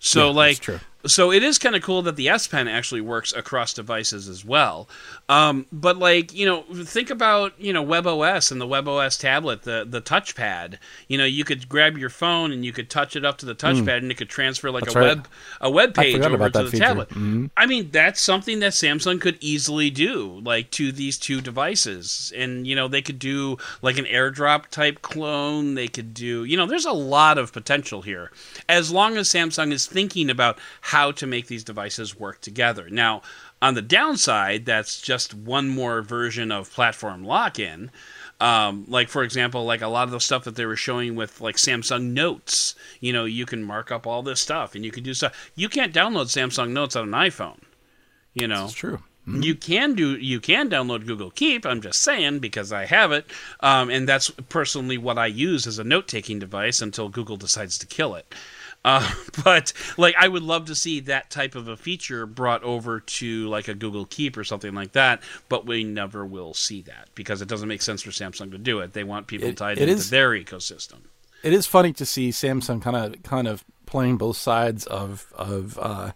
So, 0.00 0.20
Yeah, 0.20 0.26
that's 0.26 0.36
like, 0.36 0.58
true. 0.60 0.80
So 1.06 1.32
it 1.32 1.42
is 1.42 1.58
kind 1.58 1.74
of 1.76 1.82
cool 1.82 2.02
that 2.02 2.16
the 2.16 2.28
S 2.28 2.46
Pen 2.46 2.68
actually 2.68 3.00
works 3.00 3.32
across 3.32 3.72
devices 3.72 4.28
as 4.28 4.44
well. 4.44 4.88
Um, 5.28 5.66
but 5.72 5.96
like, 5.98 6.34
you 6.34 6.44
know, 6.44 6.62
think 6.84 7.10
about 7.10 7.52
you 7.58 7.72
know 7.72 7.84
WebOS 7.84 8.50
and 8.52 8.60
the 8.60 8.66
WebOS 8.66 9.18
tablet, 9.18 9.62
the 9.62 9.86
the 9.88 10.02
touchpad. 10.02 10.78
You 11.08 11.18
know, 11.18 11.24
you 11.24 11.44
could 11.44 11.68
grab 11.68 11.96
your 11.96 12.10
phone 12.10 12.52
and 12.52 12.64
you 12.64 12.72
could 12.72 12.90
touch 12.90 13.16
it 13.16 13.24
up 13.24 13.38
to 13.38 13.46
the 13.46 13.54
touchpad, 13.54 13.98
and 13.98 14.10
it 14.10 14.16
could 14.16 14.28
transfer 14.28 14.70
like 14.70 14.80
Hmm. 14.80 14.84
That's 14.86 14.96
a 14.96 14.98
right. 14.98 15.06
web 15.16 15.28
a 15.60 15.70
web 15.70 15.94
page 15.94 16.20
over 16.20 16.50
to 16.50 16.62
the 16.64 16.70
feature. 16.70 16.84
Mm-hmm. 16.84 17.42
tablet. 17.46 17.50
I 17.56 17.66
mean, 17.66 17.90
that's 17.90 18.20
something 18.20 18.60
that 18.60 18.72
Samsung 18.72 19.20
could 19.20 19.38
easily 19.40 19.90
do, 19.90 20.40
like 20.42 20.70
to 20.72 20.90
these 20.92 21.18
two 21.18 21.40
devices. 21.40 22.32
And, 22.36 22.66
you 22.66 22.74
know, 22.74 22.88
they 22.88 23.02
could 23.02 23.18
do 23.18 23.58
like 23.82 23.98
an 23.98 24.06
airdrop 24.06 24.66
type 24.68 25.02
clone. 25.02 25.74
They 25.74 25.88
could 25.88 26.14
do, 26.14 26.44
you 26.44 26.56
know, 26.56 26.66
there's 26.66 26.86
a 26.86 26.92
lot 26.92 27.38
of 27.38 27.52
potential 27.52 28.02
here 28.02 28.30
as 28.68 28.90
long 28.90 29.16
as 29.16 29.28
Samsung 29.28 29.72
is 29.72 29.86
thinking 29.86 30.30
about 30.30 30.58
how 30.80 30.89
to 31.12 31.26
make 31.26 31.46
these 31.46 31.64
devices 31.64 32.18
work 32.18 32.40
together. 32.40 32.88
Now, 32.90 33.22
on 33.62 33.74
the 33.74 33.82
downside, 33.82 34.64
that's 34.66 35.00
just 35.00 35.34
one 35.34 35.68
more 35.68 36.02
version 36.02 36.50
of 36.50 36.72
platform 36.72 37.24
lock 37.24 37.58
in. 37.58 37.90
Um, 38.40 38.86
like 38.88 39.08
for 39.10 39.22
example, 39.22 39.64
like 39.66 39.82
a 39.82 39.88
lot 39.88 40.04
of 40.04 40.12
the 40.12 40.20
stuff 40.20 40.44
that 40.44 40.56
they 40.56 40.64
were 40.64 40.76
showing 40.76 41.14
with 41.14 41.40
like 41.42 41.56
Samsung 41.56 42.12
Notes, 42.12 42.74
you 43.00 43.12
know, 43.12 43.26
you 43.26 43.44
can 43.44 43.62
mark 43.62 43.92
up 43.92 44.06
all 44.06 44.22
this 44.22 44.40
stuff 44.40 44.74
and 44.74 44.82
you 44.84 44.90
can 44.90 45.02
do 45.04 45.12
stuff. 45.12 45.52
You 45.54 45.68
can't 45.68 45.92
download 45.94 46.26
Samsung 46.26 46.70
Notes 46.70 46.96
on 46.96 47.12
an 47.12 47.20
iPhone. 47.30 47.60
You 48.32 48.48
know, 48.48 48.64
It's 48.64 48.72
true. 48.72 49.00
you 49.26 49.54
can 49.54 49.94
do 49.94 50.16
you 50.16 50.40
can 50.40 50.70
download 50.70 51.06
Google 51.06 51.30
Keep. 51.30 51.66
I'm 51.66 51.82
just 51.82 52.00
saying 52.00 52.38
because 52.38 52.72
I 52.72 52.86
have 52.86 53.12
it, 53.12 53.26
um, 53.60 53.90
and 53.90 54.08
that's 54.08 54.30
personally 54.48 54.96
what 54.96 55.18
I 55.18 55.26
use 55.26 55.66
as 55.66 55.78
a 55.78 55.84
note 55.84 56.08
taking 56.08 56.38
device 56.38 56.80
until 56.80 57.08
Google 57.10 57.36
decides 57.36 57.76
to 57.78 57.86
kill 57.86 58.14
it. 58.14 58.34
Uh, 58.84 59.08
but 59.44 59.72
like, 59.96 60.14
I 60.18 60.26
would 60.28 60.42
love 60.42 60.66
to 60.66 60.74
see 60.74 61.00
that 61.00 61.30
type 61.30 61.54
of 61.54 61.68
a 61.68 61.76
feature 61.76 62.26
brought 62.26 62.62
over 62.62 63.00
to 63.00 63.48
like 63.48 63.68
a 63.68 63.74
Google 63.74 64.06
Keep 64.06 64.36
or 64.36 64.44
something 64.44 64.74
like 64.74 64.92
that. 64.92 65.22
But 65.48 65.66
we 65.66 65.84
never 65.84 66.24
will 66.24 66.54
see 66.54 66.82
that 66.82 67.08
because 67.14 67.42
it 67.42 67.48
doesn't 67.48 67.68
make 67.68 67.82
sense 67.82 68.02
for 68.02 68.10
Samsung 68.10 68.50
to 68.52 68.58
do 68.58 68.80
it. 68.80 68.92
They 68.92 69.04
want 69.04 69.26
people 69.26 69.48
It- 69.48 69.56
tied 69.56 69.78
it 69.78 69.82
into 69.88 69.94
is- 69.94 70.10
their 70.10 70.30
ecosystem. 70.30 70.98
It 71.42 71.52
is 71.54 71.66
funny 71.66 71.92
to 71.94 72.04
see 72.04 72.30
Samsung 72.30 72.82
kind 72.82 72.96
of 72.96 73.22
kind 73.22 73.48
of 73.48 73.64
playing 73.86 74.18
both 74.18 74.36
sides 74.36 74.84
of 74.86 75.32
of 75.34 75.78
uh, 75.80 76.12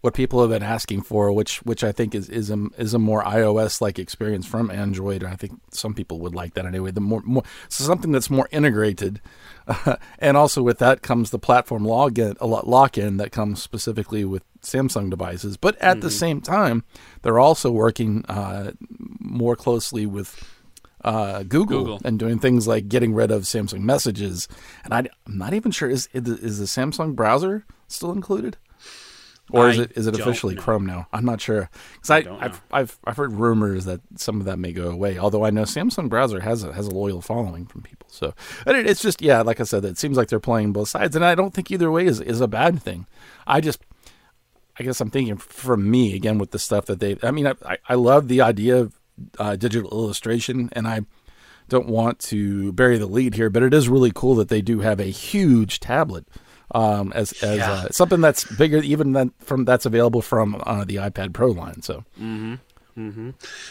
what 0.00 0.14
people 0.14 0.40
have 0.40 0.50
been 0.50 0.62
asking 0.62 1.02
for, 1.02 1.30
which 1.30 1.58
which 1.58 1.84
I 1.84 1.92
think 1.92 2.14
is 2.14 2.28
is 2.28 2.50
a 2.50 2.66
is 2.78 2.94
a 2.94 2.98
more 2.98 3.22
iOS 3.22 3.80
like 3.80 3.98
experience 3.98 4.46
from 4.46 4.70
Android. 4.70 5.22
And 5.22 5.32
I 5.32 5.36
think 5.36 5.60
some 5.72 5.94
people 5.94 6.20
would 6.20 6.34
like 6.34 6.54
that 6.54 6.66
anyway. 6.66 6.90
The 6.90 7.00
more 7.00 7.22
more 7.24 7.42
so 7.68 7.84
something 7.84 8.12
that's 8.12 8.30
more 8.30 8.48
integrated, 8.50 9.20
and 10.18 10.36
also 10.36 10.62
with 10.62 10.78
that 10.78 11.02
comes 11.02 11.30
the 11.30 11.38
platform 11.38 11.84
login 11.84 12.36
a 12.40 12.46
lot 12.46 12.66
lock 12.66 12.96
in 12.96 13.18
that 13.18 13.32
comes 13.32 13.62
specifically 13.62 14.24
with 14.24 14.42
Samsung 14.62 15.10
devices. 15.10 15.56
But 15.56 15.76
at 15.78 16.00
the 16.00 16.10
same 16.10 16.40
time, 16.40 16.84
they're 17.22 17.38
also 17.38 17.70
working 17.70 18.24
uh, 18.26 18.72
more 19.20 19.56
closely 19.56 20.06
with 20.06 20.42
uh, 21.04 21.42
Google, 21.42 21.80
Google. 21.80 22.00
and 22.04 22.18
doing 22.18 22.38
things 22.38 22.66
like 22.66 22.88
getting 22.88 23.14
rid 23.14 23.30
of 23.30 23.42
Samsung 23.42 23.80
Messages. 23.80 24.48
And 24.84 24.94
I, 24.94 24.98
am 25.00 25.38
not 25.38 25.54
even 25.54 25.72
sure 25.72 25.88
is 25.88 26.08
is 26.12 26.58
the 26.58 26.64
Samsung 26.66 27.14
browser 27.14 27.64
still 27.88 28.12
included, 28.12 28.56
or 29.52 29.68
is 29.70 29.78
I 29.78 29.82
it 29.82 29.92
is 29.96 30.06
it 30.06 30.18
officially 30.18 30.54
know. 30.54 30.62
Chrome 30.62 30.86
now? 30.86 31.06
I'm 31.12 31.24
not 31.24 31.40
sure 31.40 31.68
because 31.94 32.10
I, 32.10 32.20
don't 32.22 32.38
know. 32.40 32.46
I've, 32.46 32.62
I've 32.72 32.98
I've 33.04 33.16
heard 33.16 33.32
rumors 33.32 33.84
that 33.84 34.00
some 34.16 34.40
of 34.40 34.46
that 34.46 34.58
may 34.58 34.72
go 34.72 34.88
away. 34.90 35.18
Although 35.18 35.44
I 35.44 35.50
know 35.50 35.62
Samsung 35.62 36.08
browser 36.08 36.40
has 36.40 36.64
a 36.64 36.72
has 36.72 36.86
a 36.86 36.90
loyal 36.94 37.20
following 37.20 37.66
from 37.66 37.82
people. 37.82 38.06
So 38.10 38.34
and 38.66 38.76
it, 38.76 38.86
it's 38.86 39.02
just 39.02 39.20
yeah, 39.22 39.42
like 39.42 39.60
I 39.60 39.64
said, 39.64 39.84
it 39.84 39.98
seems 39.98 40.16
like 40.16 40.28
they're 40.28 40.40
playing 40.40 40.72
both 40.72 40.88
sides, 40.88 41.16
and 41.16 41.24
I 41.24 41.34
don't 41.34 41.52
think 41.54 41.70
either 41.70 41.90
way 41.90 42.06
is 42.06 42.20
is 42.20 42.40
a 42.40 42.48
bad 42.48 42.82
thing. 42.82 43.06
I 43.46 43.60
just 43.60 43.80
I 44.78 44.82
guess 44.82 45.00
I'm 45.00 45.10
thinking 45.10 45.36
from 45.36 45.90
me 45.90 46.14
again 46.14 46.38
with 46.38 46.52
the 46.52 46.58
stuff 46.58 46.86
that 46.86 47.00
they. 47.00 47.16
I 47.22 47.30
mean, 47.30 47.46
I, 47.46 47.54
I- 47.64 47.78
I 47.88 47.94
love 47.94 48.28
the 48.28 48.40
idea 48.40 48.76
of 48.78 48.98
uh, 49.38 49.56
digital 49.56 49.90
illustration, 49.90 50.70
and 50.72 50.88
I 50.88 51.00
don't 51.68 51.86
want 51.88 52.18
to 52.20 52.72
bury 52.72 52.96
the 52.98 53.06
lead 53.06 53.34
here, 53.34 53.50
but 53.50 53.62
it 53.62 53.74
is 53.74 53.88
really 53.88 54.10
cool 54.14 54.34
that 54.36 54.48
they 54.48 54.62
do 54.62 54.80
have 54.80 54.98
a 54.98 55.04
huge 55.04 55.78
tablet 55.78 56.26
um, 56.72 57.12
as 57.14 57.32
as 57.42 57.58
Yeah. 57.58 57.72
uh, 57.72 57.88
something 57.90 58.20
that's 58.20 58.44
bigger 58.44 58.78
even 58.78 59.12
than 59.12 59.32
from 59.40 59.64
that's 59.64 59.86
available 59.86 60.22
from 60.22 60.60
uh, 60.66 60.84
the 60.84 60.96
iPad 60.96 61.32
Pro 61.32 61.48
line. 61.48 61.82
So 61.82 62.04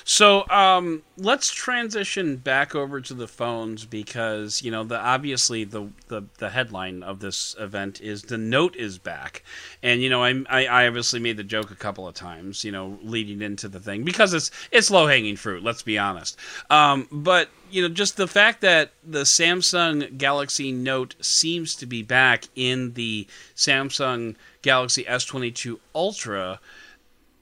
So 0.04 0.48
um, 0.50 1.04
let's 1.18 1.52
transition 1.52 2.38
back 2.38 2.76
over 2.76 3.02
to 3.02 3.14
the 3.14 3.28
phones 3.28 3.86
because 3.86 4.62
you 4.62 4.72
know 4.72 4.84
the 4.84 5.00
obviously 5.00 5.64
the, 5.64 5.90
the 6.08 6.24
the 6.38 6.50
headline 6.50 7.04
of 7.04 7.20
this 7.20 7.56
event 7.60 8.02
is 8.02 8.24
the 8.24 8.38
Note 8.38 8.76
is 8.76 8.98
back, 8.98 9.44
and 9.84 10.02
you 10.02 10.10
know 10.10 10.24
I, 10.24 10.44
I 10.50 10.88
obviously 10.88 11.20
made 11.20 11.38
the 11.38 11.44
joke 11.44 11.72
a 11.72 11.76
couple 11.76 12.08
of 12.08 12.16
times 12.16 12.64
you 12.64 12.72
know 12.72 12.98
leading 13.02 13.42
into 13.42 13.68
the 13.68 13.80
thing 13.80 14.04
because 14.04 14.34
it's 14.34 14.52
it's 14.72 14.90
low 14.92 15.08
hanging 15.08 15.36
fruit. 15.36 15.64
Let's 15.64 15.84
be 15.84 15.98
honest, 15.98 16.38
um, 16.70 17.08
but 17.12 17.50
you 17.70 17.82
know 17.82 17.90
just 17.90 18.18
the 18.18 18.28
fact 18.28 18.62
that 18.62 18.92
the 19.04 19.24
Samsung 19.24 20.18
Galaxy 20.18 20.72
Note 20.72 21.16
seems 21.22 21.76
to 21.76 21.86
be 21.86 22.02
back 22.02 22.46
in 22.56 22.94
the 22.94 23.28
Samsung 23.56 24.36
Galaxy 24.62 25.04
S22 25.04 25.80
Ultra 25.94 26.60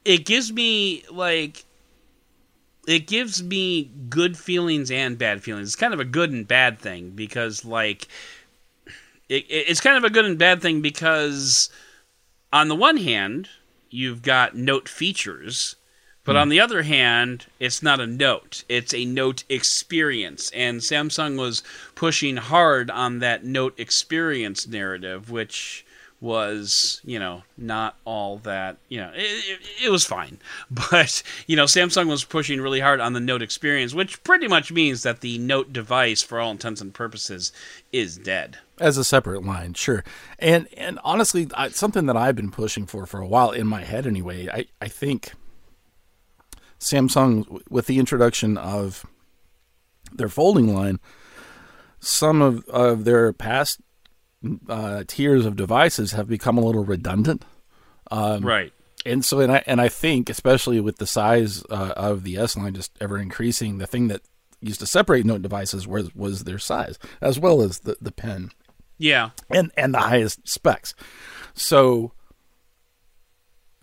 it 0.07 0.25
gives 0.25 0.53
me 0.53 1.03
like 1.11 1.65
it 2.87 3.05
gives 3.05 3.43
me 3.43 3.91
good 4.09 4.37
feelings 4.37 4.89
and 4.89 5.17
bad 5.17 5.43
feelings. 5.43 5.67
It's 5.67 5.75
kind 5.75 5.93
of 5.93 5.99
a 5.99 6.05
good 6.05 6.31
and 6.31 6.47
bad 6.47 6.79
thing 6.79 7.11
because 7.11 7.65
like 7.65 8.07
it, 9.29 9.45
it- 9.49 9.65
it's 9.69 9.81
kind 9.81 9.97
of 9.97 10.03
a 10.05 10.09
good 10.09 10.25
and 10.25 10.39
bad 10.39 10.61
thing 10.61 10.81
because 10.81 11.69
on 12.51 12.69
the 12.69 12.75
one 12.75 12.97
hand, 12.97 13.49
you've 13.89 14.21
got 14.21 14.55
note 14.55 14.87
features, 14.87 15.75
but 16.23 16.33
hmm. 16.33 16.39
on 16.39 16.49
the 16.49 16.61
other 16.61 16.83
hand, 16.83 17.45
it's 17.59 17.83
not 17.83 17.99
a 17.99 18.07
note. 18.07 18.63
It's 18.69 18.93
a 18.93 19.03
note 19.05 19.43
experience. 19.49 20.49
And 20.51 20.79
Samsung 20.79 21.37
was 21.37 21.63
pushing 21.93 22.37
hard 22.37 22.89
on 22.89 23.19
that 23.19 23.43
note 23.43 23.77
experience 23.77 24.65
narrative, 24.65 25.29
which 25.29 25.85
was, 26.19 26.99
you 27.03 27.19
know, 27.19 27.43
not 27.57 27.95
all 28.03 28.37
that, 28.39 28.77
you 28.89 28.99
know, 28.99 29.11
it, 29.13 29.19
it, 29.21 29.59
it 29.85 29.89
was 29.89 30.05
fine. 30.05 30.39
But, 30.71 31.21
you 31.45 31.55
know, 31.55 31.65
Samsung 31.65 32.07
was 32.07 32.23
pushing 32.23 32.59
really 32.59 32.79
hard 32.79 32.99
on 32.99 33.13
the 33.13 33.19
note 33.19 33.41
experience, 33.41 33.93
which 33.93 34.23
pretty 34.23 34.47
much 34.47 34.71
means 34.71 35.03
that 35.03 35.21
the 35.21 35.37
note 35.37 35.71
device, 35.71 36.21
for 36.23 36.39
all 36.39 36.51
intents 36.51 36.81
and 36.81 36.93
purposes, 36.93 37.51
is 37.91 38.17
dead. 38.17 38.57
as 38.79 38.97
a 38.97 39.03
separate 39.03 39.43
line, 39.43 39.73
sure. 39.73 40.03
And 40.39 40.67
and 40.75 40.99
honestly, 41.03 41.47
I, 41.55 41.69
something 41.69 42.05
that 42.07 42.17
I've 42.17 42.35
been 42.35 42.51
pushing 42.51 42.85
for 42.85 43.05
for 43.05 43.19
a 43.19 43.27
while 43.27 43.51
in 43.51 43.67
my 43.67 43.83
head 43.83 44.05
anyway. 44.07 44.47
I 44.49 44.65
I 44.81 44.87
think 44.87 45.33
Samsung, 46.79 47.61
with 47.69 47.87
the 47.87 47.99
introduction 47.99 48.57
of 48.57 49.05
their 50.13 50.29
folding 50.29 50.73
line, 50.73 50.99
some 51.99 52.41
of 52.41 52.65
of 52.69 53.03
their 53.03 53.33
past 53.33 53.81
uh, 54.69 55.03
tiers 55.07 55.45
of 55.45 55.55
devices 55.55 56.11
have 56.11 56.27
become 56.27 56.57
a 56.57 56.61
little 56.65 56.85
redundant. 56.85 57.43
right. 58.11 58.71
And 59.05 59.23
so, 59.23 59.39
and 59.39 59.51
I 59.51 59.63
and 59.65 59.79
I 59.79 59.87
think, 59.89 60.29
especially 60.29 60.79
with 60.81 60.97
the 60.97 61.07
size 61.07 61.63
uh, 61.69 61.93
of 61.95 62.23
the 62.23 62.37
S 62.37 62.57
line 62.57 62.73
just 62.73 62.91
ever 62.99 63.17
increasing, 63.17 63.77
the 63.77 63.87
thing 63.87 64.07
that 64.09 64.21
used 64.59 64.79
to 64.81 64.85
separate 64.85 65.25
Note 65.25 65.41
devices 65.41 65.87
was 65.87 66.13
was 66.13 66.43
their 66.43 66.59
size, 66.59 66.99
as 67.21 67.39
well 67.39 67.61
as 67.61 67.79
the 67.79 67.95
the 68.01 68.11
pen 68.11 68.51
Yeah. 68.97 69.29
and 69.49 69.71
and 69.77 69.93
the 69.93 69.99
highest 69.99 70.47
specs. 70.47 70.93
So 71.53 72.11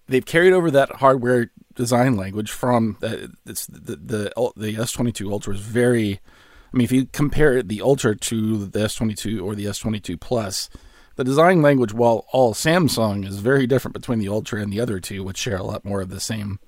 they've 0.06 0.26
carried 0.26 0.52
over 0.52 0.70
that 0.72 0.96
hardware 0.96 1.50
design 1.74 2.16
language 2.16 2.50
from 2.50 2.96
the 3.00 3.32
it's 3.46 3.66
the 3.66 3.96
the, 3.96 4.52
the 4.56 4.74
S22 4.74 5.30
Ultra 5.30 5.54
is 5.54 5.60
very. 5.60 6.20
I 6.74 6.76
mean, 6.76 6.84
if 6.84 6.92
you 6.92 7.06
compare 7.06 7.62
the 7.62 7.80
Ultra 7.82 8.16
to 8.16 8.66
the 8.66 8.80
S22 8.80 9.40
or 9.40 9.54
the 9.54 9.66
S22 9.66 10.18
Plus, 10.18 10.68
the 11.14 11.22
design 11.22 11.62
language, 11.62 11.94
while 11.94 12.26
all 12.32 12.52
Samsung, 12.52 13.24
is 13.24 13.38
very 13.38 13.68
different 13.68 13.94
between 13.94 14.18
the 14.18 14.28
Ultra 14.28 14.60
and 14.60 14.72
the 14.72 14.80
other 14.80 14.98
two, 14.98 15.22
which 15.22 15.38
share 15.38 15.56
a 15.56 15.62
lot 15.62 15.84
more 15.84 16.00
of 16.00 16.10
the 16.10 16.18
same 16.18 16.58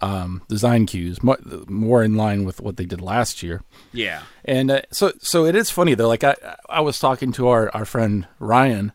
um, 0.00 0.42
design 0.48 0.86
cues, 0.86 1.18
more, 1.22 2.04
in 2.04 2.14
line 2.14 2.44
with 2.44 2.60
what 2.60 2.76
they 2.76 2.84
did 2.84 3.00
last 3.00 3.42
year. 3.42 3.64
Yeah. 3.92 4.22
And 4.44 4.70
uh, 4.70 4.82
so, 4.92 5.10
so 5.18 5.44
it 5.44 5.56
is 5.56 5.70
funny 5.70 5.94
though. 5.94 6.06
Like 6.06 6.22
I, 6.22 6.36
I 6.68 6.80
was 6.80 7.00
talking 7.00 7.32
to 7.32 7.48
our, 7.48 7.68
our 7.74 7.84
friend 7.84 8.28
Ryan 8.38 8.92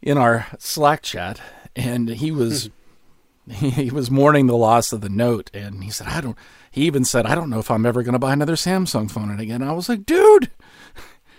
in 0.00 0.16
our 0.16 0.46
Slack 0.60 1.02
chat, 1.02 1.40
and 1.74 2.08
he 2.08 2.30
was 2.30 2.70
he, 3.50 3.70
he 3.70 3.90
was 3.90 4.12
mourning 4.12 4.46
the 4.46 4.56
loss 4.56 4.92
of 4.92 5.00
the 5.00 5.08
Note, 5.08 5.50
and 5.52 5.82
he 5.82 5.90
said, 5.90 6.06
"I 6.06 6.20
don't." 6.20 6.38
He 6.74 6.86
even 6.86 7.04
said, 7.04 7.24
"I 7.24 7.36
don't 7.36 7.50
know 7.50 7.60
if 7.60 7.70
I'm 7.70 7.86
ever 7.86 8.02
going 8.02 8.14
to 8.14 8.18
buy 8.18 8.32
another 8.32 8.56
Samsung 8.56 9.08
phone." 9.08 9.38
again, 9.38 9.62
I 9.62 9.70
was 9.70 9.88
like, 9.88 10.04
"Dude, 10.04 10.50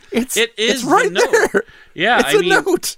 it's 0.09 0.37
It 0.37 0.53
is 0.57 0.75
it's 0.75 0.83
right 0.85 1.11
the 1.11 1.49
there. 1.53 1.63
Yeah, 1.93 2.19
it's 2.19 2.29
I 2.33 2.37
a 2.37 2.39
mean- 2.39 2.49
Note." 2.49 2.95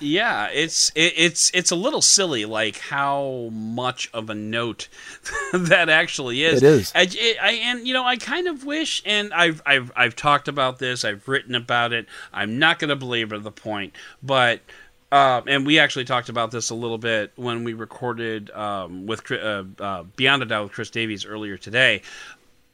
Yeah, 0.00 0.48
it's 0.48 0.90
it, 0.96 1.14
it's 1.16 1.50
it's 1.54 1.70
a 1.70 1.76
little 1.76 2.02
silly, 2.02 2.44
like 2.44 2.76
how 2.78 3.50
much 3.52 4.10
of 4.12 4.28
a 4.28 4.34
note 4.34 4.88
that 5.54 5.88
actually 5.88 6.42
is. 6.42 6.62
It 6.62 6.66
is. 6.66 6.92
I, 6.94 7.02
it- 7.10 7.36
I- 7.40 7.52
and 7.52 7.86
you 7.86 7.94
know, 7.94 8.04
I 8.04 8.16
kind 8.16 8.48
of 8.48 8.64
wish, 8.66 9.00
and 9.06 9.32
I've 9.32 9.62
I've 9.64 9.92
I've 9.94 10.16
talked 10.16 10.48
about 10.48 10.80
this, 10.80 11.04
I've 11.04 11.26
written 11.28 11.54
about 11.54 11.92
it. 11.92 12.06
I'm 12.32 12.58
not 12.58 12.78
going 12.80 12.88
to 12.90 12.96
belabor 12.96 13.38
the 13.38 13.52
point, 13.52 13.94
but. 14.22 14.60
Uh, 15.12 15.40
and 15.46 15.64
we 15.64 15.78
actually 15.78 16.04
talked 16.04 16.28
about 16.28 16.50
this 16.50 16.70
a 16.70 16.74
little 16.74 16.98
bit 16.98 17.32
when 17.36 17.62
we 17.64 17.74
recorded 17.74 18.50
um, 18.50 19.06
with 19.06 19.30
uh, 19.30 19.64
uh, 19.78 20.02
Beyond 20.16 20.42
a 20.42 20.46
Doubt 20.46 20.64
with 20.64 20.72
Chris 20.72 20.90
Davies 20.90 21.24
earlier 21.24 21.56
today. 21.56 22.02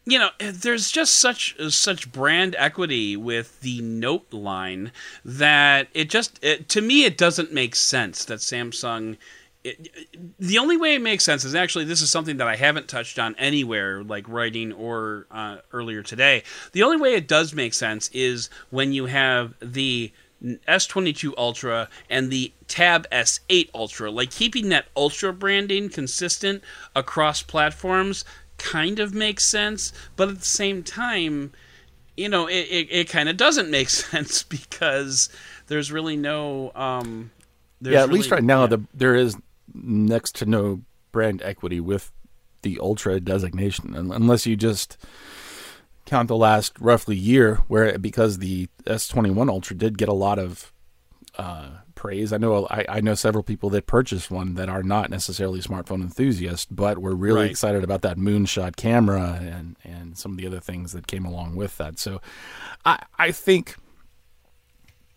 You 0.04 0.18
know 0.18 0.30
there's 0.40 0.90
just 0.90 1.20
such 1.20 1.56
such 1.72 2.10
brand 2.10 2.56
equity 2.58 3.16
with 3.16 3.60
the 3.60 3.80
note 3.82 4.32
line 4.32 4.90
that 5.24 5.86
it 5.94 6.10
just 6.10 6.42
it, 6.42 6.68
to 6.70 6.80
me 6.80 7.04
it 7.04 7.16
doesn't 7.16 7.52
make 7.52 7.76
sense 7.76 8.24
that 8.24 8.40
samsung 8.40 9.16
it, 9.62 10.34
the 10.40 10.58
only 10.58 10.76
way 10.76 10.96
it 10.96 11.02
makes 11.02 11.22
sense 11.22 11.44
is 11.44 11.54
actually 11.54 11.84
this 11.84 12.02
is 12.02 12.10
something 12.10 12.38
that 12.38 12.48
i 12.48 12.56
haven't 12.56 12.88
touched 12.88 13.16
on 13.20 13.36
anywhere 13.36 14.02
like 14.02 14.28
writing 14.28 14.72
or 14.72 15.28
uh, 15.30 15.58
earlier 15.72 16.02
today. 16.02 16.42
The 16.72 16.82
only 16.82 16.96
way 16.96 17.14
it 17.14 17.28
does 17.28 17.54
make 17.54 17.72
sense 17.72 18.10
is 18.12 18.50
when 18.70 18.92
you 18.92 19.06
have 19.06 19.54
the 19.60 20.10
S22 20.42 21.34
Ultra 21.36 21.88
and 22.10 22.30
the 22.30 22.52
Tab 22.66 23.08
S8 23.10 23.70
Ultra, 23.74 24.10
like 24.10 24.30
keeping 24.30 24.68
that 24.70 24.86
Ultra 24.96 25.32
branding 25.32 25.88
consistent 25.88 26.62
across 26.96 27.42
platforms 27.42 28.24
kind 28.58 28.98
of 28.98 29.14
makes 29.14 29.44
sense, 29.44 29.92
but 30.16 30.28
at 30.28 30.38
the 30.38 30.44
same 30.44 30.82
time, 30.82 31.52
you 32.16 32.28
know, 32.28 32.46
it, 32.46 32.66
it, 32.70 32.88
it 32.90 33.08
kind 33.08 33.28
of 33.28 33.36
doesn't 33.36 33.70
make 33.70 33.88
sense 33.90 34.42
because 34.42 35.28
there's 35.66 35.92
really 35.92 36.16
no. 36.16 36.72
Um, 36.74 37.30
there's 37.80 37.94
yeah, 37.94 38.02
at 38.02 38.10
least 38.10 38.30
really- 38.30 38.40
right 38.40 38.44
now, 38.44 38.62
yeah. 38.62 38.66
the 38.68 38.82
there 38.94 39.14
is 39.14 39.36
next 39.74 40.36
to 40.36 40.46
no 40.46 40.82
brand 41.12 41.42
equity 41.42 41.80
with 41.80 42.10
the 42.62 42.78
Ultra 42.80 43.20
designation, 43.20 43.94
unless 43.94 44.46
you 44.46 44.56
just 44.56 44.96
count 46.12 46.28
the 46.28 46.36
last 46.36 46.78
roughly 46.78 47.16
year, 47.16 47.56
where 47.68 47.98
because 47.98 48.38
the 48.38 48.68
S21 48.84 49.48
Ultra 49.48 49.74
did 49.76 49.96
get 49.96 50.08
a 50.08 50.12
lot 50.12 50.38
of 50.38 50.72
uh, 51.38 51.70
praise. 51.94 52.32
I 52.32 52.36
know 52.36 52.66
I, 52.70 52.84
I 52.88 53.00
know 53.00 53.14
several 53.14 53.42
people 53.42 53.70
that 53.70 53.86
purchased 53.86 54.30
one 54.30 54.54
that 54.56 54.68
are 54.68 54.82
not 54.82 55.08
necessarily 55.08 55.60
smartphone 55.60 56.02
enthusiasts, 56.02 56.66
but 56.70 56.98
were 56.98 57.14
really 57.14 57.40
Right. 57.42 57.50
excited 57.50 57.82
about 57.82 58.02
that 58.02 58.18
moonshot 58.18 58.76
camera 58.76 59.40
and 59.42 59.76
and 59.84 60.18
some 60.18 60.32
of 60.32 60.36
the 60.38 60.46
other 60.46 60.60
things 60.60 60.92
that 60.92 61.06
came 61.06 61.24
along 61.24 61.56
with 61.56 61.78
that. 61.78 61.98
So, 61.98 62.20
I 62.84 63.02
I 63.18 63.32
think 63.32 63.76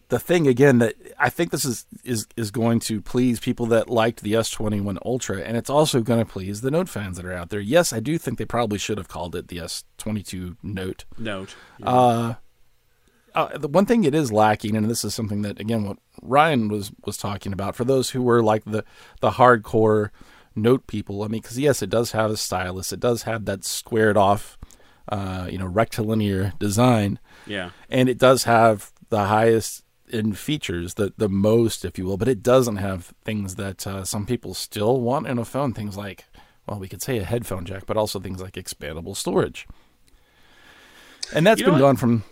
the 0.09 0.19
thing 0.19 0.47
again 0.47 0.77
that 0.79 0.95
I 1.19 1.29
think 1.29 1.51
this 1.51 1.65
is 1.65 1.85
is 2.03 2.27
is 2.37 2.51
going 2.51 2.79
to 2.81 3.01
please 3.01 3.39
people 3.39 3.65
that 3.67 3.89
liked 3.89 4.21
the 4.21 4.33
S21 4.33 4.97
Ultra, 5.05 5.39
and 5.41 5.57
it's 5.57 5.69
also 5.69 6.01
going 6.01 6.19
to 6.19 6.31
please 6.31 6.61
the 6.61 6.71
Note 6.71 6.89
fans 6.89 7.17
that 7.17 7.25
are 7.25 7.33
out 7.33 7.49
there. 7.49 7.59
Yes, 7.59 7.91
I 7.91 7.99
do 7.99 8.17
think 8.17 8.37
they 8.37 8.45
probably 8.45 8.77
should 8.77 8.97
have 8.97 9.07
called 9.07 9.35
it 9.35 9.47
the 9.47 9.57
S22 9.57 10.57
Note. 10.61 11.05
note. 11.17 11.55
Uh, 11.81 12.35
uh, 13.33 13.57
the 13.57 13.67
one 13.67 13.85
thing 13.85 14.03
it 14.05 14.15
is 14.15 14.31
lacking, 14.31 14.75
and 14.75 14.89
this 14.89 15.03
is 15.03 15.13
something 15.13 15.41
that 15.41 15.59
again 15.59 15.83
what 15.83 15.97
Ryan 16.21 16.69
was 16.69 16.91
was 17.05 17.17
talking 17.17 17.51
about 17.51 17.75
for 17.75 17.83
those 17.83 18.11
who 18.11 18.21
were 18.21 18.41
like 18.43 18.63
the 18.65 18.83
the 19.21 19.31
hardcore 19.31 20.09
Note 20.55 20.87
people. 20.87 21.23
I 21.23 21.27
mean, 21.27 21.41
because 21.41 21.59
yes, 21.59 21.81
it 21.81 21.89
does 21.89 22.11
have 22.13 22.31
a 22.31 22.37
stylus, 22.37 22.93
it 22.93 22.99
does 23.01 23.23
have 23.23 23.43
that 23.45 23.65
squared 23.65 24.15
off, 24.15 24.57
uh, 25.09 25.47
you 25.51 25.57
know, 25.57 25.65
rectilinear 25.65 26.53
design 26.59 27.19
Yeah. 27.45 27.71
and 27.89 28.07
it 28.07 28.17
does 28.17 28.45
have 28.45 28.93
the 29.09 29.25
highest 29.25 29.83
in 30.09 30.33
features, 30.33 30.95
the 30.95 31.13
the 31.17 31.29
most, 31.29 31.83
if 31.85 31.97
you 31.97 32.05
will, 32.05 32.17
but 32.17 32.27
it 32.27 32.43
doesn't 32.43 32.77
have 32.77 33.13
things 33.23 33.55
that 33.55 33.85
uh, 33.87 34.03
some 34.03 34.25
people 34.25 34.53
still 34.53 35.01
want 35.01 35.27
in 35.27 35.37
a 35.39 35.45
phone. 35.45 35.73
Things 35.73 35.97
like, 35.97 36.25
well, 36.67 36.79
we 36.79 36.87
could 36.87 37.01
say 37.01 37.17
a 37.17 37.23
headphone 37.23 37.65
jack, 37.65 37.85
but 37.85 37.97
also 37.97 38.19
things 38.19 38.41
like 38.41 38.53
expandable 38.53 39.15
storage. 39.15 39.67
And 41.33 41.45
that's 41.45 41.59
You 41.59 41.65
know 41.67 41.71
been 41.73 41.81
what? 41.81 41.87
gone 41.87 41.95
from 41.97 42.23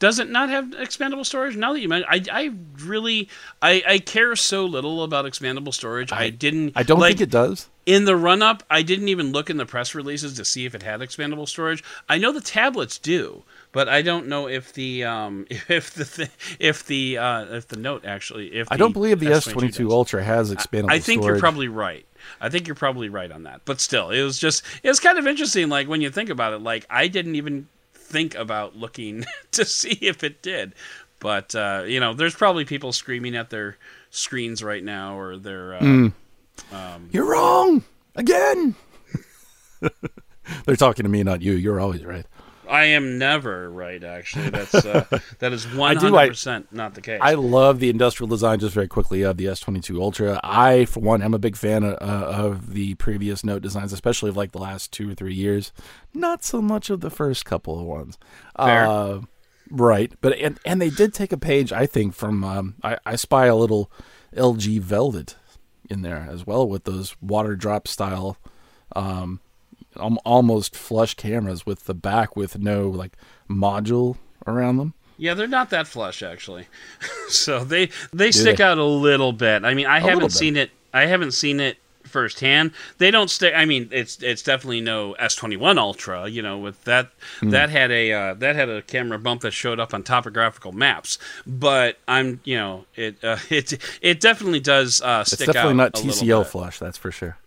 Does 0.00 0.18
it 0.18 0.28
not 0.28 0.48
have 0.50 0.66
expandable 0.72 1.24
storage? 1.24 1.56
Now 1.56 1.72
that 1.72 1.80
you 1.80 1.88
mention, 1.88 2.08
I, 2.10 2.22
I 2.32 2.50
really, 2.84 3.28
I, 3.62 3.82
I 3.86 3.98
care 4.00 4.34
so 4.36 4.64
little 4.66 5.02
about 5.04 5.24
expandable 5.24 5.72
storage. 5.72 6.12
I, 6.12 6.30
didn't. 6.30 6.72
I 6.74 6.82
don't 6.82 6.98
like, 6.98 7.18
think 7.18 7.20
it 7.22 7.30
does. 7.30 7.70
in 7.86 8.04
the 8.04 8.16
run 8.16 8.42
up, 8.42 8.64
I 8.68 8.82
didn't 8.82 9.08
even 9.08 9.32
look 9.32 9.50
in 9.50 9.56
the 9.56 9.66
press 9.66 9.94
releases 9.94 10.34
to 10.34 10.44
see 10.44 10.66
if 10.66 10.74
it 10.74 10.82
had 10.82 11.00
expandable 11.00 11.48
storage. 11.48 11.82
I 12.08 12.18
know 12.18 12.32
the 12.32 12.40
tablets 12.40 12.98
do, 12.98 13.44
but 13.74 13.88
I 13.88 14.00
don't 14.00 14.28
know 14.28 14.48
if 14.48 14.72
the 14.72 15.04
um 15.04 15.46
if 15.50 15.92
the 15.92 16.04
th- 16.06 16.56
if 16.58 16.86
the 16.86 17.18
uh 17.18 17.56
if 17.56 17.68
the 17.68 17.76
note 17.76 18.06
actually 18.06 18.54
if 18.54 18.68
I 18.70 18.78
don't 18.78 18.92
believe 18.92 19.20
the 19.20 19.26
S22 19.26 19.70
S22. 19.70 19.90
Ultra 19.90 20.24
has 20.24 20.54
expandable 20.54 20.90
I 20.90 20.98
think 20.98 21.20
storage. 21.22 21.34
you're 21.34 21.40
probably 21.40 21.68
right. 21.68 22.06
I 22.40 22.48
think 22.48 22.66
you're 22.66 22.74
probably 22.74 23.10
right 23.10 23.30
on 23.30 23.42
that. 23.42 23.60
But 23.66 23.80
still, 23.80 24.10
it 24.10 24.22
was 24.22 24.38
just 24.38 24.62
it 24.82 24.88
was 24.88 25.00
kind 25.00 25.18
of 25.18 25.26
interesting 25.26 25.68
like 25.68 25.88
when 25.88 26.00
you 26.00 26.08
think 26.10 26.30
about 26.30 26.54
it 26.54 26.62
like 26.62 26.86
I 26.88 27.08
didn't 27.08 27.34
even 27.34 27.68
think 27.92 28.34
about 28.34 28.76
looking 28.76 29.26
to 29.52 29.64
see 29.66 29.98
if 30.00 30.24
it 30.24 30.40
did. 30.40 30.74
But 31.20 31.54
uh, 31.54 31.84
you 31.86 32.00
know, 32.00 32.14
there's 32.14 32.34
probably 32.34 32.64
people 32.64 32.92
screaming 32.92 33.34
at 33.36 33.50
their 33.50 33.76
screens 34.10 34.62
right 34.62 34.82
now 34.82 35.18
or 35.18 35.36
their 35.36 35.74
uh, 35.74 35.80
Mm. 35.80 36.12
You're 37.10 37.24
wrong 37.24 37.82
again. 38.14 38.76
They're 40.66 40.76
talking 40.76 41.02
to 41.02 41.08
me, 41.08 41.22
not 41.22 41.42
you. 41.42 41.52
You're 41.52 41.80
always 41.80 42.04
right. 42.04 42.26
I 42.68 42.84
am 42.86 43.18
never 43.18 43.70
right. 43.70 44.02
Actually, 44.02 44.50
that's 44.50 44.74
uh, 44.74 45.04
that 45.38 45.52
is 45.52 45.66
one 45.74 45.96
hundred 45.96 46.28
percent 46.28 46.72
not 46.72 46.94
the 46.94 47.00
case. 47.00 47.20
I 47.22 47.34
love 47.34 47.80
the 47.80 47.90
industrial 47.90 48.28
design, 48.28 48.60
just 48.60 48.74
very 48.74 48.88
quickly, 48.88 49.22
of 49.22 49.36
the 49.36 49.46
S22 49.46 50.00
Ultra. 50.00 50.40
I, 50.42 50.84
for 50.84 51.00
one, 51.00 51.22
am 51.22 51.34
a 51.34 51.38
big 51.38 51.56
fan 51.56 51.84
of, 51.84 51.94
uh, 52.00 52.26
of 52.26 52.74
the 52.74 52.94
previous 52.94 53.44
Note 53.44 53.62
designs, 53.62 53.92
especially 53.92 54.30
of 54.30 54.36
like 54.36 54.52
the 54.52 54.58
last 54.58 54.92
two 54.92 55.10
or 55.10 55.14
three 55.14 55.34
years. 55.34 55.72
Not 56.12 56.44
so 56.44 56.62
much 56.62 56.90
of 56.90 57.00
the 57.00 57.10
first 57.10 57.44
couple 57.44 57.78
of 57.78 57.86
ones. 57.86 58.18
Fair. 58.56 58.86
Uh, 58.86 59.20
right. 59.70 60.12
But 60.20 60.38
and, 60.38 60.58
and 60.64 60.80
they 60.80 60.90
did 60.90 61.14
take 61.14 61.32
a 61.32 61.38
page, 61.38 61.72
I 61.72 61.86
think, 61.86 62.14
from 62.14 62.44
um, 62.44 62.74
I, 62.82 62.98
I 63.04 63.16
spy 63.16 63.46
a 63.46 63.56
little 63.56 63.90
LG 64.36 64.80
Velvet 64.80 65.36
in 65.90 66.02
there 66.02 66.26
as 66.30 66.46
well 66.46 66.68
with 66.68 66.84
those 66.84 67.16
water 67.20 67.56
drop 67.56 67.88
style, 67.88 68.38
um, 68.96 69.40
almost 69.96 70.76
flush 70.76 71.14
cameras 71.14 71.66
with 71.66 71.84
the 71.86 71.94
back 71.94 72.36
with 72.36 72.58
no 72.58 72.88
like 72.88 73.12
module 73.48 74.16
around 74.46 74.76
them. 74.78 74.94
Yeah, 75.16 75.34
they're 75.34 75.46
not 75.46 75.70
that 75.70 75.86
flush 75.86 76.22
actually. 76.22 76.66
so 77.28 77.64
they 77.64 77.90
they 78.12 78.32
stick 78.32 78.60
out 78.60 78.78
a 78.78 78.84
little 78.84 79.32
bit. 79.32 79.64
I 79.64 79.74
mean, 79.74 79.86
I 79.86 80.00
haven't 80.00 80.30
seen 80.30 80.56
it. 80.56 80.70
I 80.92 81.06
haven't 81.06 81.32
seen 81.32 81.60
it 81.60 81.78
firsthand. 82.04 82.70
They 82.98 83.10
don't 83.10 83.30
stick. 83.30 83.54
I 83.56 83.64
mean, 83.64 83.88
it's 83.92 84.22
it's 84.22 84.42
definitely 84.42 84.80
no 84.80 85.14
S21 85.20 85.78
Ultra. 85.78 86.28
You 86.28 86.42
know, 86.42 86.58
with 86.58 86.82
that 86.84 87.10
Hmm. 87.40 87.50
that 87.50 87.70
had 87.70 87.90
a 87.90 88.12
uh, 88.12 88.34
that 88.34 88.56
had 88.56 88.68
a 88.68 88.82
camera 88.82 89.18
bump 89.18 89.42
that 89.42 89.52
showed 89.52 89.78
up 89.80 89.94
on 89.94 90.02
topographical 90.02 90.72
maps. 90.72 91.18
But 91.46 91.98
I'm 92.08 92.40
you 92.44 92.56
know 92.56 92.84
it 92.96 93.22
uh, 93.22 93.38
it 93.50 93.78
it 94.02 94.20
definitely 94.20 94.60
does 94.60 95.00
uh, 95.00 95.22
It's 95.26 95.36
definitely 95.36 95.70
out 95.72 95.76
not 95.76 95.92
TCL 95.94 96.46
flush, 96.46 96.78
that's 96.78 96.98
for 96.98 97.12
sure. 97.12 97.38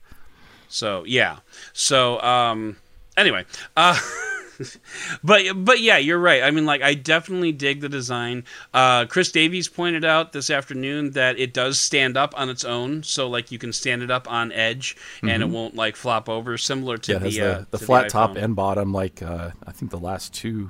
So 0.70 1.04
yeah. 1.06 1.40
So 1.74 2.22
um 2.22 2.78
anyway, 3.16 3.46
uh 3.76 4.00
but 5.24 5.44
but 5.56 5.82
yeah, 5.82 5.98
you're 5.98 6.18
right. 6.18 6.44
I 6.44 6.52
mean 6.52 6.66
like 6.66 6.82
I 6.82 6.94
definitely 6.94 7.52
dig 7.52 7.82
the 7.82 7.90
design. 7.90 8.44
Uh 8.74 9.06
Chris 9.06 9.32
Davies 9.32 9.68
pointed 9.68 10.06
out 10.06 10.32
this 10.34 10.50
afternoon 10.50 11.12
that 11.12 11.38
it 11.38 11.54
does 11.54 11.80
stand 11.80 12.18
up 12.18 12.34
on 12.38 12.50
its 12.50 12.64
own, 12.64 13.04
so 13.04 13.28
like 13.28 13.52
you 13.52 13.60
can 13.60 13.74
stand 13.74 14.02
it 14.02 14.12
up 14.12 14.32
on 14.32 14.52
edge 14.52 14.96
and 15.22 15.44
it 15.44 15.50
won't 15.50 15.76
like 15.76 15.96
flop 15.96 16.30
over 16.30 16.58
similar 16.58 16.98
to 16.98 17.14
Mm-hmm. 17.18 17.26
Yeah, 17.26 17.30
the 17.30 17.52
the, 17.52 17.60
uh, 17.60 17.66
the 17.72 17.78
to 17.78 17.86
flat 17.86 18.10
top 18.10 18.36
and 18.36 18.56
bottom, 18.56 18.94
like 18.94 19.22
uh, 19.22 19.52
I 19.66 19.72
think 19.72 19.92
the 19.92 20.00
last 20.00 20.34
two 20.34 20.70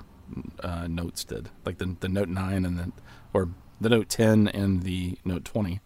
uh, 0.61 0.87
notes 0.87 1.23
did, 1.23 1.49
like 1.65 1.77
the 1.77 1.95
the 1.99 2.09
Note 2.09 2.29
nine 2.29 2.65
and 2.65 2.77
the 2.77 2.91
or 3.33 3.49
the 3.79 3.89
Note 3.89 4.09
ten 4.09 4.47
and 4.47 4.83
the 4.83 5.17
Note 5.25 5.45
twenty. 5.45 5.79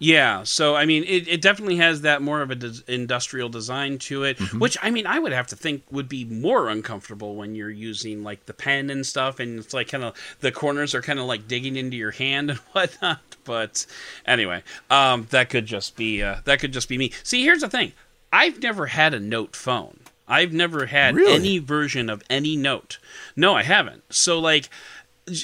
Yeah, 0.00 0.42
so 0.42 0.74
I 0.74 0.86
mean, 0.86 1.04
it, 1.04 1.28
it 1.28 1.40
definitely 1.40 1.76
has 1.76 2.00
that 2.02 2.20
more 2.20 2.42
of 2.42 2.50
a 2.50 2.54
des- 2.56 2.82
industrial 2.88 3.48
design 3.48 3.98
to 4.00 4.24
it, 4.24 4.38
Mm-hmm. 4.38 4.58
which 4.58 4.76
I 4.82 4.90
mean, 4.90 5.06
I 5.06 5.18
would 5.18 5.32
have 5.32 5.46
to 5.48 5.56
think 5.56 5.84
would 5.90 6.08
be 6.08 6.24
more 6.24 6.68
uncomfortable 6.68 7.36
when 7.36 7.54
you're 7.54 7.70
using 7.70 8.22
like 8.24 8.46
the 8.46 8.52
pen 8.54 8.90
and 8.90 9.06
stuff, 9.06 9.38
and 9.40 9.58
it's 9.60 9.72
like 9.72 9.88
kind 9.88 10.04
of 10.04 10.14
the 10.40 10.50
corners 10.52 10.94
are 10.94 11.00
kind 11.02 11.18
of 11.20 11.26
like 11.26 11.46
digging 11.48 11.76
into 11.76 11.96
your 11.96 12.10
hand 12.10 12.50
and 12.50 12.58
whatnot. 12.72 13.20
But 13.44 13.86
anyway, 14.26 14.62
um, 14.90 15.26
that 15.30 15.48
could 15.48 15.66
just 15.66 15.96
be 15.96 16.22
uh, 16.22 16.36
that 16.44 16.58
could 16.60 16.72
just 16.72 16.88
be 16.88 16.98
me. 16.98 17.12
See, 17.22 17.42
here's 17.44 17.60
the 17.60 17.68
thing: 17.70 17.92
I've 18.32 18.60
never 18.62 18.86
had 18.86 19.14
a 19.14 19.20
Note 19.20 19.54
phone. 19.54 20.00
I've 20.26 20.52
never 20.52 20.86
had 20.86 21.14
Really? 21.14 21.34
any 21.34 21.58
version 21.58 22.08
of 22.10 22.22
any 22.28 22.56
Note. 22.56 22.98
No, 23.36 23.54
I 23.54 23.62
haven't. 23.62 24.02
So 24.12 24.40
like 24.40 24.68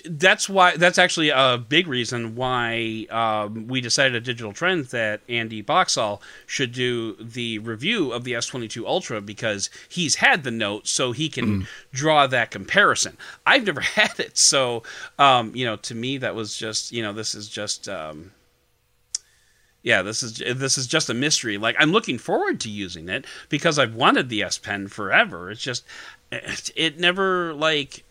that's 0.05 0.49
why 0.49 0.77
that's 0.77 0.99
actually 0.99 1.31
a 1.31 1.57
big 1.57 1.87
reason 1.87 2.35
why 2.37 3.07
um, 3.11 3.67
we 3.67 3.81
decided 3.81 4.15
at 4.15 4.25
Digital 4.25 4.53
Trends 4.53 4.91
that 4.91 5.23
Andy 5.29 5.63
Boxall 5.63 6.21
should 6.47 6.73
do 6.73 7.15
the 7.15 7.59
review 7.61 8.13
of 8.13 8.25
the 8.25 8.33
S22 8.33 8.85
Ultra 8.85 9.23
because 9.23 9.71
he's 9.89 10.17
had 10.17 10.45
the 10.45 10.51
note, 10.51 10.87
so 10.87 11.13
he 11.13 11.31
can 11.31 11.67
draw 11.93 12.27
that 12.27 12.51
comparison. 12.51 13.17
I've 13.47 13.65
never 13.65 13.81
had 13.97 14.21
it, 14.21 14.37
so 14.37 14.83
um, 15.19 15.55
you 15.55 15.65
know, 15.65 15.77
to 15.77 15.95
me 15.95 16.19
that 16.19 16.35
was 16.35 16.57
just 16.57 16.93
you 16.93 17.03
know 17.03 17.13
this 17.13 17.35
is 17.35 17.49
just. 17.49 17.89
Um, 17.89 18.33
yeah, 19.83 20.03
this 20.03 20.23
is 20.23 20.43
this 20.57 20.77
is 20.77 20.87
just 20.87 21.09
a 21.09 21.15
mystery. 21.15 21.57
Like 21.57 21.75
I'm 21.79 21.91
looking 21.91 22.19
forward 22.19 22.61
to 22.61 22.69
using 22.69 23.09
it 23.09 23.25
because 23.49 23.79
I've 23.79 23.95
wanted 23.95 24.29
the 24.29 24.43
S 24.43 24.59
Pen 24.59 24.89
forever. 24.89 25.51
It's 25.51 25.63
just 25.63 25.87
it, 26.31 26.71
it 26.77 27.01
never 27.01 27.55
like 27.55 28.05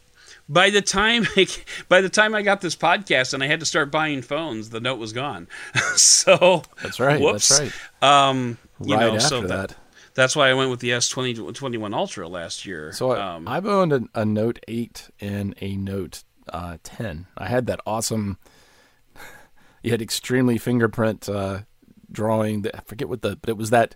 by 0.49 0.71
the 0.71 0.81
time 0.81 1.27
by 1.89 2.01
the 2.01 2.09
time 2.09 2.33
I 2.33 2.41
got 2.41 2.59
this 2.59 2.75
podcast 2.75 3.33
and 3.33 3.43
I 3.43 3.47
had 3.47 3.59
to 3.61 3.65
start 3.65 3.91
buying 3.91 4.21
phones, 4.21 4.71
the 4.71 4.81
note 4.81 4.99
was 4.99 5.13
gone. 5.13 5.47
so 5.95 6.63
That's 6.81 6.99
right. 6.99 7.21
Whoops. 7.21 7.59
That's 7.59 7.73
right. 8.01 8.29
Um, 8.29 8.57
you 8.83 8.95
right 8.95 9.01
know, 9.01 9.15
after 9.15 9.27
so 9.27 9.41
that. 9.43 9.75
that's 10.15 10.35
why 10.35 10.49
I 10.49 10.55
went 10.55 10.71
with 10.71 10.79
the 10.79 10.91
S 10.91 11.07
twenty 11.07 11.33
twenty 11.33 11.77
one 11.77 11.93
Ultra 11.93 12.27
last 12.27 12.65
year. 12.65 12.91
So 12.91 13.11
I, 13.11 13.35
um, 13.35 13.47
I've 13.47 13.67
owned 13.67 13.93
a, 13.93 14.01
a 14.15 14.25
Note 14.25 14.59
8 14.67 15.11
and 15.21 15.55
a 15.61 15.77
Note 15.77 16.23
uh, 16.51 16.77
10. 16.83 17.27
I 17.37 17.47
had 17.47 17.67
that 17.67 17.79
awesome. 17.85 18.37
You 19.81 19.91
had 19.91 20.01
extremely 20.01 20.57
fingerprint 20.57 21.29
uh, 21.29 21.59
drawing. 22.11 22.63
That, 22.63 22.75
I 22.75 22.81
forget 22.85 23.07
what 23.07 23.21
the, 23.21 23.37
but 23.37 23.49
it 23.49 23.55
was 23.55 23.69
that 23.69 23.95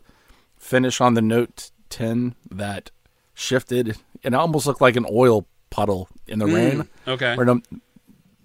finish 0.56 1.02
on 1.02 1.14
the 1.14 1.22
Note 1.22 1.72
10 1.90 2.36
that 2.50 2.90
shifted 3.34 3.98
and 4.24 4.34
it 4.34 4.38
almost 4.38 4.66
looked 4.66 4.80
like 4.80 4.96
an 4.96 5.06
oil 5.12 5.46
puddle 5.74 6.08
in 6.28 6.38
the 6.38 6.46
mm. 6.46 6.54
rain. 6.54 6.90
okay. 7.08 7.36
Or 7.36 7.44
no, 7.46 7.62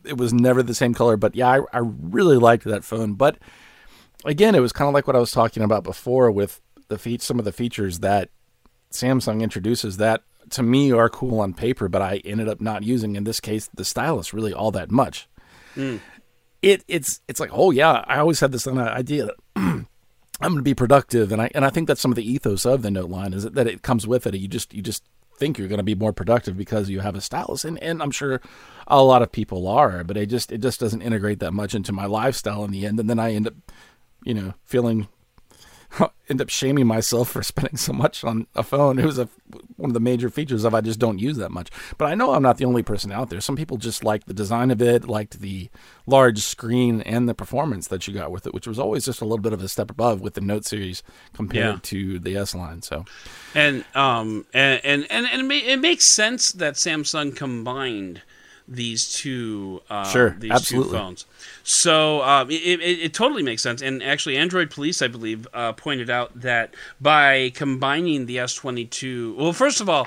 it 0.02 0.16
was 0.16 0.32
never 0.32 0.62
the 0.62 0.74
same 0.74 0.94
color. 0.94 1.16
But 1.18 1.36
yeah, 1.36 1.48
I, 1.48 1.60
I 1.72 1.80
really 1.82 2.38
liked 2.38 2.64
that 2.64 2.84
phone. 2.84 3.12
But 3.12 3.38
again, 4.24 4.54
it 4.54 4.60
was 4.60 4.72
kind 4.72 4.88
of 4.88 4.94
like 4.94 5.06
what 5.06 5.14
I 5.14 5.20
was 5.20 5.30
talking 5.30 5.62
about 5.62 5.84
before 5.84 6.30
with 6.30 6.60
the 6.88 6.98
feat 6.98 7.20
some 7.20 7.38
of 7.38 7.44
the 7.44 7.52
features 7.52 8.00
that 8.00 8.30
Samsung 8.90 9.42
introduces 9.42 9.98
that 9.98 10.22
to 10.50 10.62
me 10.62 10.90
are 10.90 11.10
cool 11.10 11.40
on 11.40 11.52
paper, 11.52 11.88
but 11.88 12.00
I 12.00 12.22
ended 12.24 12.48
up 12.48 12.62
not 12.62 12.82
using 12.82 13.16
in 13.16 13.24
this 13.24 13.40
case 13.40 13.68
the 13.74 13.84
stylus 13.84 14.32
really 14.32 14.54
all 14.54 14.70
that 14.70 14.90
much. 14.90 15.28
Mm. 15.76 16.00
It 16.62 16.82
it's 16.88 17.20
it's 17.28 17.38
like 17.38 17.50
oh 17.52 17.70
yeah, 17.70 18.04
I 18.06 18.18
always 18.18 18.40
had 18.40 18.52
this 18.52 18.66
idea 18.66 19.26
that 19.26 19.36
I'm 19.56 19.86
going 20.40 20.56
to 20.56 20.62
be 20.62 20.74
productive, 20.74 21.30
and 21.30 21.42
I 21.42 21.50
and 21.54 21.66
I 21.66 21.70
think 21.70 21.86
that's 21.86 22.00
some 22.00 22.10
of 22.10 22.16
the 22.16 22.28
ethos 22.28 22.64
of 22.64 22.80
the 22.80 22.90
Note 22.90 23.10
line 23.10 23.34
is 23.34 23.44
that 23.44 23.66
it 23.66 23.82
comes 23.82 24.06
with 24.06 24.26
it. 24.26 24.34
You 24.36 24.48
just 24.48 24.72
you 24.72 24.80
just 24.80 25.04
think 25.38 25.58
you're 25.58 25.68
going 25.68 25.78
to 25.78 25.84
be 25.84 25.94
more 25.94 26.12
productive 26.12 26.56
because 26.56 26.90
you 26.90 27.00
have 27.00 27.14
a 27.14 27.20
stylus, 27.20 27.64
and 27.64 27.82
and 27.82 28.02
I'm 28.02 28.10
sure 28.10 28.40
a 28.86 29.02
lot 29.02 29.22
of 29.22 29.32
people 29.32 29.66
are, 29.68 30.04
but 30.04 30.16
it 30.16 30.26
just 30.26 30.52
it 30.52 30.58
just 30.58 30.80
doesn't 30.80 31.02
integrate 31.02 31.40
that 31.40 31.52
much 31.52 31.74
into 31.74 31.92
my 31.92 32.06
lifestyle 32.06 32.64
in 32.64 32.70
the 32.70 32.84
end, 32.84 33.00
and 33.00 33.08
then 33.08 33.18
I 33.18 33.32
end 33.32 33.46
up 33.46 33.54
you 34.24 34.34
know 34.34 34.54
feeling 34.64 35.08
end 36.28 36.40
up 36.40 36.48
shaming 36.50 36.86
myself 36.86 37.30
for 37.30 37.42
spending 37.42 37.76
so 37.76 37.92
much 37.92 38.22
on 38.24 38.46
a 38.54 38.62
phone. 38.62 38.98
It 38.98 39.04
was 39.06 39.18
a, 39.18 39.28
one 39.76 39.90
of 39.90 39.94
the 39.94 40.00
major 40.00 40.28
features 40.28 40.64
of 40.64 40.74
I 40.74 40.80
just 40.80 40.98
don't 40.98 41.18
use 41.18 41.36
that 41.38 41.50
much. 41.50 41.70
But 41.96 42.06
I 42.06 42.14
know 42.14 42.32
I'm 42.34 42.42
not 42.42 42.58
the 42.58 42.64
only 42.66 42.82
person 42.82 43.10
out 43.12 43.30
there. 43.30 43.40
Some 43.40 43.56
people 43.56 43.76
just 43.78 44.04
liked 44.04 44.26
the 44.26 44.34
design 44.34 44.70
of 44.70 44.82
it, 44.82 45.08
liked 45.08 45.40
the 45.40 45.70
large 46.06 46.40
screen 46.40 47.00
and 47.02 47.28
the 47.28 47.34
performance 47.34 47.88
that 47.88 48.06
you 48.06 48.14
got 48.14 48.30
with 48.30 48.46
it, 48.46 48.52
which 48.54 48.66
was 48.66 48.78
always 48.78 49.04
just 49.06 49.20
a 49.20 49.24
little 49.24 49.38
bit 49.42 49.52
of 49.52 49.62
a 49.62 49.68
step 49.68 49.90
above 49.90 50.20
with 50.20 50.34
the 50.34 50.40
Note 50.40 50.64
series 50.66 51.02
compared 51.32 51.74
Yeah. 51.74 51.78
to 51.82 52.18
the 52.18 52.36
S 52.36 52.54
line. 52.54 52.82
So 52.82 53.04
and 53.54 53.84
um 53.94 54.46
and 54.52 54.80
and 54.84 55.06
and, 55.10 55.26
and 55.26 55.40
it, 55.40 55.44
ma- 55.44 55.72
it 55.72 55.80
makes 55.80 56.04
sense 56.04 56.52
that 56.52 56.74
Samsung 56.74 57.34
combined 57.34 58.22
these 58.68 59.12
two 59.12 59.82
uh, 59.88 60.04
Sure, 60.04 60.36
these 60.38 60.50
absolutely. 60.50 60.92
two 60.92 60.96
phones. 60.96 61.26
So 61.64 62.22
um, 62.22 62.50
it, 62.50 62.62
it, 62.80 62.80
it 63.00 63.14
totally 63.14 63.42
makes 63.42 63.62
sense. 63.62 63.82
And 63.82 64.02
actually, 64.02 64.36
Android 64.36 64.70
Police, 64.70 65.00
I 65.02 65.08
believe, 65.08 65.48
uh, 65.54 65.72
pointed 65.72 66.10
out 66.10 66.38
that 66.40 66.74
by 67.00 67.50
combining 67.54 68.26
the 68.26 68.36
S22, 68.36 69.36
well, 69.36 69.52
first 69.52 69.80
of 69.80 69.88
all. 69.88 70.06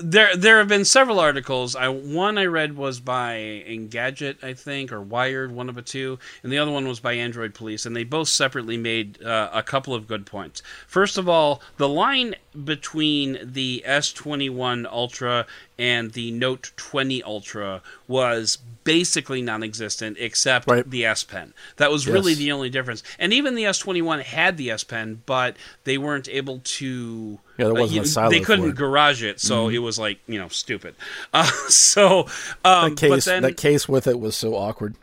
There, 0.00 0.36
there 0.36 0.58
have 0.58 0.68
been 0.68 0.84
several 0.84 1.18
articles. 1.18 1.74
I 1.74 1.88
one 1.88 2.38
I 2.38 2.44
read 2.44 2.76
was 2.76 3.00
by 3.00 3.64
Engadget, 3.66 4.44
I 4.44 4.54
think, 4.54 4.92
or 4.92 5.02
Wired, 5.02 5.50
one 5.50 5.68
of 5.68 5.74
the 5.74 5.82
two, 5.82 6.20
and 6.44 6.52
the 6.52 6.58
other 6.58 6.70
one 6.70 6.86
was 6.86 7.00
by 7.00 7.14
Android 7.14 7.52
Police, 7.52 7.84
and 7.84 7.96
they 7.96 8.04
both 8.04 8.28
separately 8.28 8.76
made 8.76 9.20
uh, 9.20 9.50
a 9.52 9.64
couple 9.64 9.96
of 9.96 10.06
good 10.06 10.24
points. 10.24 10.62
First 10.86 11.18
of 11.18 11.28
all, 11.28 11.60
the 11.78 11.88
line 11.88 12.36
between 12.64 13.40
the 13.42 13.82
S21 13.84 14.86
Ultra 14.86 15.46
and 15.78 16.12
the 16.12 16.30
Note 16.32 16.72
20 16.76 17.22
Ultra 17.22 17.82
was 18.08 18.58
basically 18.84 19.42
non-existent, 19.42 20.16
except 20.18 20.68
Right. 20.68 20.88
the 20.88 21.04
S 21.04 21.22
Pen. 21.24 21.52
That 21.76 21.90
was 21.90 22.08
really 22.08 22.34
the 22.34 22.50
only 22.52 22.70
difference. 22.70 23.02
And 23.18 23.32
even 23.32 23.54
the 23.54 23.64
S21 23.64 24.22
had 24.22 24.56
the 24.56 24.70
S 24.70 24.82
Pen, 24.82 25.22
but 25.26 25.56
they 25.84 25.98
weren't 25.98 26.28
able 26.28 26.60
to. 26.64 27.38
Yeah, 27.58 27.66
there 27.66 27.76
uh, 27.76 27.80
wasn't 27.80 27.98
a 27.98 28.02
you- 28.02 28.06
silo 28.08 28.30
They 28.30 28.40
couldn't 28.40 28.70
it. 28.70 28.74
garage 28.76 29.22
it, 29.22 29.40
so 29.40 29.68
it 29.68 29.78
was 29.78 29.98
like 29.98 30.18
you 30.26 30.38
know 30.38 30.48
stupid. 30.48 30.94
Uh, 31.34 31.44
so 31.68 32.20
um, 32.64 32.94
that 32.94 32.96
case 32.96 33.10
but 33.10 33.24
then 33.24 33.42
that 33.42 33.56
case 33.56 33.88
with 33.88 34.06
it 34.06 34.18
was 34.18 34.34
so 34.34 34.54
awkward. 34.54 34.94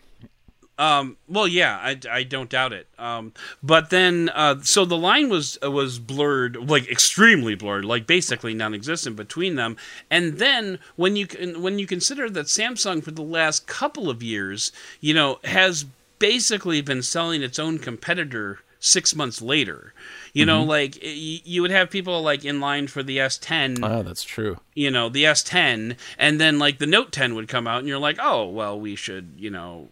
Um, 0.77 1.17
well, 1.27 1.47
yeah, 1.47 1.77
I, 1.81 1.99
I 2.11 2.23
don't 2.23 2.49
doubt 2.49 2.73
it. 2.73 2.87
Um, 2.99 3.33
but 3.63 3.89
then, 3.91 4.29
uh, 4.33 4.61
so 4.61 4.83
the 4.85 4.97
line 4.97 5.29
was 5.29 5.57
uh, 5.63 5.71
was 5.71 5.99
blurred, 5.99 6.55
like 6.69 6.89
extremely 6.89 7.55
blurred, 7.55 7.85
like 7.85 8.05
basically 8.07 8.53
non-existent 8.53 9.15
between 9.15 9.55
them. 9.55 9.77
And 10.11 10.37
then 10.37 10.79
when 10.95 11.15
you 11.15 11.27
when 11.57 11.79
you 11.79 11.87
consider 11.87 12.29
that 12.29 12.47
Samsung 12.47 13.03
for 13.03 13.11
the 13.11 13.21
last 13.21 13.67
couple 13.67 14.09
of 14.09 14.21
years, 14.21 14.71
you 14.99 15.13
know, 15.13 15.39
has 15.45 15.85
basically 16.19 16.81
been 16.81 17.01
selling 17.01 17.41
its 17.43 17.59
own 17.59 17.77
competitor 17.79 18.59
six 18.79 19.15
months 19.15 19.41
later. 19.41 19.93
You 20.33 20.45
know, 20.45 20.63
like 20.63 20.97
you 21.01 21.61
would 21.61 21.71
have 21.71 21.89
people 21.89 22.21
like 22.21 22.43
in 22.43 22.59
line 22.59 22.87
for 22.87 23.01
the 23.01 23.17
S10 23.17 23.79
Oh, 23.81 24.03
that's 24.03 24.23
true. 24.23 24.57
you 24.73 24.91
know 24.91 25.07
the 25.07 25.23
S10 25.23 25.95
and 26.19 26.41
then 26.41 26.59
like 26.59 26.77
the 26.79 26.85
Note 26.85 27.13
10 27.13 27.35
would 27.35 27.47
come 27.47 27.67
out 27.67 27.79
and 27.79 27.87
you're 27.87 27.97
like 27.97 28.17
oh 28.21 28.45
well 28.49 28.77
we 28.77 28.95
should 28.97 29.31
you 29.37 29.49
know 29.49 29.87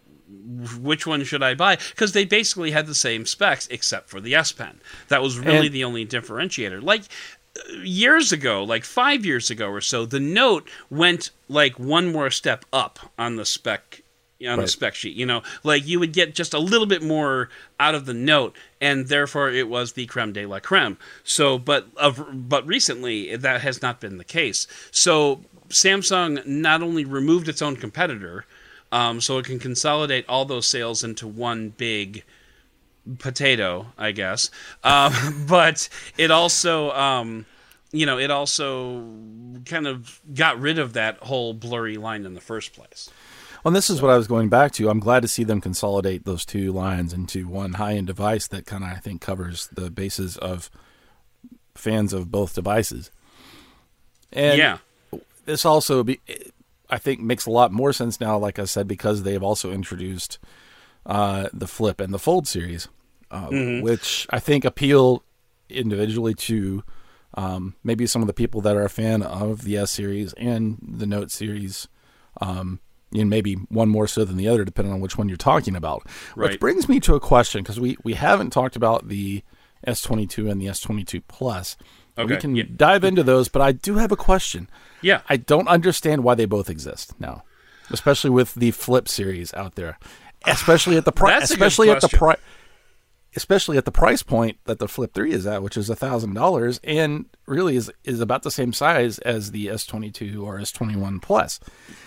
which 0.80 1.06
one 1.06 1.24
should 1.24 1.42
I 1.42 1.54
buy 1.54 1.76
because 1.90 2.12
they 2.12 2.24
basically 2.24 2.70
had 2.72 2.86
the 2.86 2.94
same 2.94 3.24
specs 3.26 3.66
except 3.68 4.10
for 4.10 4.20
the 4.20 4.34
S 4.34 4.52
Pen 4.52 4.80
that 5.08 5.22
was 5.22 5.38
really 5.38 5.66
And- 5.66 5.74
the 5.74 5.84
only 5.84 6.04
differentiator 6.04 6.82
like 6.82 7.02
years 7.82 8.32
ago 8.32 8.62
like 8.64 8.84
5 8.84 9.24
years 9.24 9.50
ago 9.50 9.68
or 9.68 9.80
so 9.80 10.04
the 10.04 10.20
Note 10.20 10.68
went 10.90 11.30
like 11.48 11.78
one 11.78 12.12
more 12.12 12.30
step 12.30 12.64
up 12.72 13.12
on 13.18 13.36
the 13.36 13.44
spec 13.46 14.00
on 14.46 14.58
Right. 14.58 14.68
spec 14.68 14.94
sheet. 14.94 15.16
You 15.16 15.24
know, 15.24 15.42
like 15.62 15.86
you 15.86 15.98
would 16.00 16.12
get 16.12 16.34
just 16.34 16.52
a 16.52 16.58
little 16.58 16.86
bit 16.86 17.02
more 17.02 17.48
out 17.80 17.94
of 17.94 18.04
the 18.04 18.12
note, 18.12 18.54
and 18.78 19.06
therefore 19.06 19.50
it 19.50 19.68
was 19.68 19.92
the 19.92 20.04
creme 20.04 20.34
de 20.34 20.44
la 20.44 20.58
creme. 20.58 20.98
So, 21.22 21.56
but 21.56 21.86
of 21.96 22.22
but 22.48 22.66
recently 22.66 23.36
that 23.36 23.62
has 23.62 23.80
not 23.80 24.00
been 24.00 24.18
the 24.18 24.24
case. 24.24 24.66
So 24.90 25.42
Samsung 25.70 26.44
not 26.44 26.82
only 26.82 27.06
removed 27.06 27.48
its 27.48 27.62
own 27.62 27.76
competitor, 27.76 28.44
um, 28.94 29.20
so 29.20 29.38
it 29.38 29.44
can 29.44 29.58
consolidate 29.58 30.24
all 30.28 30.44
those 30.44 30.68
sales 30.68 31.02
into 31.02 31.26
one 31.26 31.70
big 31.70 32.22
potato, 33.18 33.86
I 33.98 34.12
guess. 34.12 34.52
Um, 34.84 35.44
but 35.48 35.88
it 36.16 36.30
also, 36.30 36.92
um, 36.92 37.44
you 37.90 38.06
know, 38.06 38.20
it 38.20 38.30
also 38.30 39.04
kind 39.64 39.88
of 39.88 40.20
got 40.32 40.60
rid 40.60 40.78
of 40.78 40.92
that 40.92 41.18
whole 41.18 41.54
blurry 41.54 41.96
line 41.96 42.24
in 42.24 42.34
the 42.34 42.40
first 42.40 42.72
place. 42.72 43.10
Well, 43.64 43.70
and 43.70 43.76
this 43.76 43.90
is 43.90 44.00
what 44.00 44.12
I 44.12 44.16
was 44.16 44.28
going 44.28 44.48
back 44.48 44.70
to. 44.72 44.88
I'm 44.88 45.00
glad 45.00 45.22
to 45.22 45.28
see 45.28 45.42
them 45.42 45.60
consolidate 45.60 46.24
those 46.24 46.44
two 46.44 46.70
lines 46.70 47.12
into 47.12 47.48
one 47.48 47.72
high-end 47.72 48.06
device 48.06 48.46
that 48.48 48.64
kind 48.64 48.84
of 48.84 48.90
I 48.90 48.96
think 49.00 49.20
covers 49.20 49.68
the 49.72 49.90
bases 49.90 50.36
of 50.36 50.70
fans 51.74 52.12
of 52.12 52.30
both 52.30 52.54
devices. 52.54 53.10
And 54.32 54.56
yeah, 54.56 54.78
this 55.46 55.64
also 55.64 56.04
be, 56.04 56.20
I 56.94 56.98
think 56.98 57.20
makes 57.20 57.46
a 57.46 57.50
lot 57.50 57.72
more 57.72 57.92
sense 57.92 58.20
now 58.20 58.38
like 58.38 58.58
I 58.58 58.64
said 58.66 58.86
because 58.86 59.22
they 59.22 59.32
have 59.32 59.42
also 59.42 59.72
introduced 59.72 60.38
uh, 61.06 61.48
the 61.52 61.66
flip 61.66 62.00
and 62.00 62.12
the 62.14 62.18
fold 62.18 62.46
series 62.46 62.88
uh, 63.30 63.48
which 63.82 64.26
I 64.30 64.38
think 64.40 64.64
appeal 64.64 65.22
individually 65.68 66.34
to 66.34 66.84
um, 67.36 67.74
maybe 67.82 68.06
some 68.06 68.22
of 68.22 68.28
the 68.28 68.32
people 68.42 68.60
that 68.60 68.76
are 68.76 68.84
a 68.84 68.88
fan 68.90 69.22
of 69.22 69.62
the 69.64 69.76
S 69.76 69.90
series 69.90 70.32
and 70.34 70.78
the 70.80 71.06
Note 71.06 71.30
series 71.32 71.88
um, 72.40 72.78
and 73.12 73.28
maybe 73.28 73.54
one 73.70 73.88
more 73.88 74.06
so 74.06 74.24
than 74.24 74.36
the 74.36 74.46
other 74.48 74.64
depending 74.64 74.92
on 74.94 75.00
which 75.00 75.18
one 75.18 75.28
you're 75.28 75.36
talking 75.36 75.74
about. 75.74 76.08
Which 76.34 76.50
Right. 76.50 76.60
brings 76.60 76.88
me 76.88 77.00
to 77.00 77.14
a 77.16 77.20
question 77.20 77.62
because 77.62 77.80
we, 77.80 77.96
we 78.04 78.14
haven't 78.14 78.50
talked 78.50 78.76
about 78.76 79.08
the 79.08 79.42
S22 79.86 80.50
and 80.50 80.60
the 80.60 80.66
S22 80.66 81.22
Plus 81.26 81.76
we 82.16 82.36
can 82.36 82.54
yeah. 82.54 82.64
dive 82.74 83.04
into 83.04 83.22
those 83.22 83.48
but 83.48 83.62
I 83.62 83.72
do 83.72 83.96
have 83.96 84.12
a 84.12 84.16
question 84.16 84.68
yeah. 85.04 85.20
I 85.28 85.36
don't 85.36 85.68
understand 85.68 86.24
why 86.24 86.34
they 86.34 86.46
both 86.46 86.70
exist 86.70 87.12
now, 87.20 87.44
especially 87.90 88.30
with 88.30 88.54
the 88.54 88.70
Flip 88.70 89.06
series 89.06 89.52
out 89.52 89.74
there, 89.74 89.98
especially 90.46 90.96
at 90.96 91.04
the 91.04 91.12
price, 91.12 91.40
That's 91.40 91.50
a 91.50 91.56
good 91.56 91.66
especially 91.66 91.90
at 91.90 92.00
the 92.00 92.08
price, 92.08 92.38
especially 93.36 93.76
at 93.76 93.84
the 93.84 93.92
price 93.92 94.22
point 94.22 94.56
that 94.64 94.78
the 94.78 94.88
Flip 94.88 95.12
Three 95.12 95.32
is 95.32 95.46
at, 95.46 95.62
which 95.62 95.76
is 95.76 95.90
a 95.90 95.96
thousand 95.96 96.32
dollars, 96.32 96.80
and 96.82 97.26
really 97.44 97.76
is 97.76 97.92
is 98.02 98.20
about 98.20 98.44
the 98.44 98.50
same 98.50 98.72
size 98.72 99.18
as 99.20 99.50
the 99.50 99.68
S 99.68 99.84
twenty 99.84 100.10
two 100.10 100.44
or 100.44 100.58
S 100.58 100.72
twenty 100.72 100.96
one 100.96 101.20
Plus. 101.20 101.60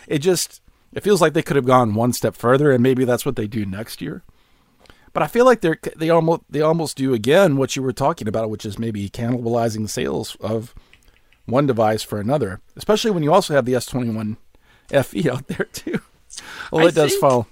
It 0.08 0.20
just 0.20 0.60
it 0.91 1.03
feels 1.03 1.22
like 1.22 1.34
they 1.34 1.43
could 1.43 1.55
have 1.55 1.66
gone 1.66 1.93
one 1.93 2.14
step 2.14 2.36
further, 2.36 2.72
and 2.72 2.82
maybe 2.82 3.05
that's 3.05 3.28
what 3.28 3.36
they 3.36 3.47
do 3.47 3.64
next 3.64 4.01
year. 4.01 4.24
But 5.18 5.24
I 5.24 5.28
feel 5.30 5.45
like 5.45 5.61
they're 5.61 5.80
they 5.95 6.11
almost 6.11 6.43
they 6.47 6.61
almost 6.61 6.95
do 6.95 7.15
again 7.15 7.57
what 7.57 7.76
you 7.76 7.82
were 7.82 7.91
talking 7.91 8.28
about, 8.28 8.51
which 8.51 8.63
is 8.68 8.78
maybe 8.78 9.09
cannibalizing 9.09 9.89
sales 9.89 10.38
of 10.39 10.76
one 11.47 11.65
device 11.65 12.03
for 12.03 12.20
another, 12.20 12.61
especially 12.76 13.09
when 13.09 13.24
you 13.24 13.34
also 13.34 13.55
have 13.55 13.65
the 13.65 13.74
S21 13.74 14.38
FE 14.91 15.28
out 15.32 15.47
there 15.47 15.65
too. 15.74 16.01
Well, 16.72 16.86
I 16.86 16.89
it 16.89 16.93
does 16.93 17.13
think- 17.13 17.22
fall. 17.22 17.47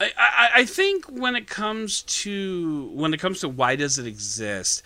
I, 0.00 0.12
I, 0.16 0.48
I 0.60 0.64
think 0.64 1.04
when 1.10 1.36
it 1.36 1.46
comes 1.46 2.04
to 2.04 2.90
when 2.94 3.12
it 3.12 3.20
comes 3.20 3.40
to 3.40 3.50
why 3.50 3.76
does 3.76 3.98
it 3.98 4.06
exist, 4.06 4.82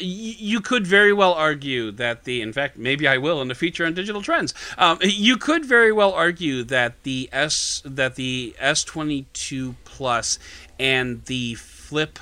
you 0.00 0.60
could 0.60 0.86
very 0.86 1.12
well 1.12 1.32
argue 1.32 1.90
that 1.92 2.24
the 2.24 2.42
in 2.42 2.52
fact 2.52 2.76
maybe 2.76 3.06
I 3.06 3.18
will 3.18 3.40
in 3.40 3.48
the 3.48 3.54
feature 3.54 3.86
on 3.86 3.94
digital 3.94 4.22
trends. 4.22 4.52
Um, 4.76 4.98
you 5.02 5.36
could 5.36 5.64
very 5.64 5.92
well 5.92 6.12
argue 6.12 6.64
that 6.64 7.02
the 7.04 7.28
S 7.32 7.82
that 7.84 8.16
the 8.16 8.54
S 8.58 8.84
twenty 8.84 9.26
two 9.32 9.76
plus 9.84 10.38
and 10.78 11.24
the 11.26 11.54
Flip 11.54 12.18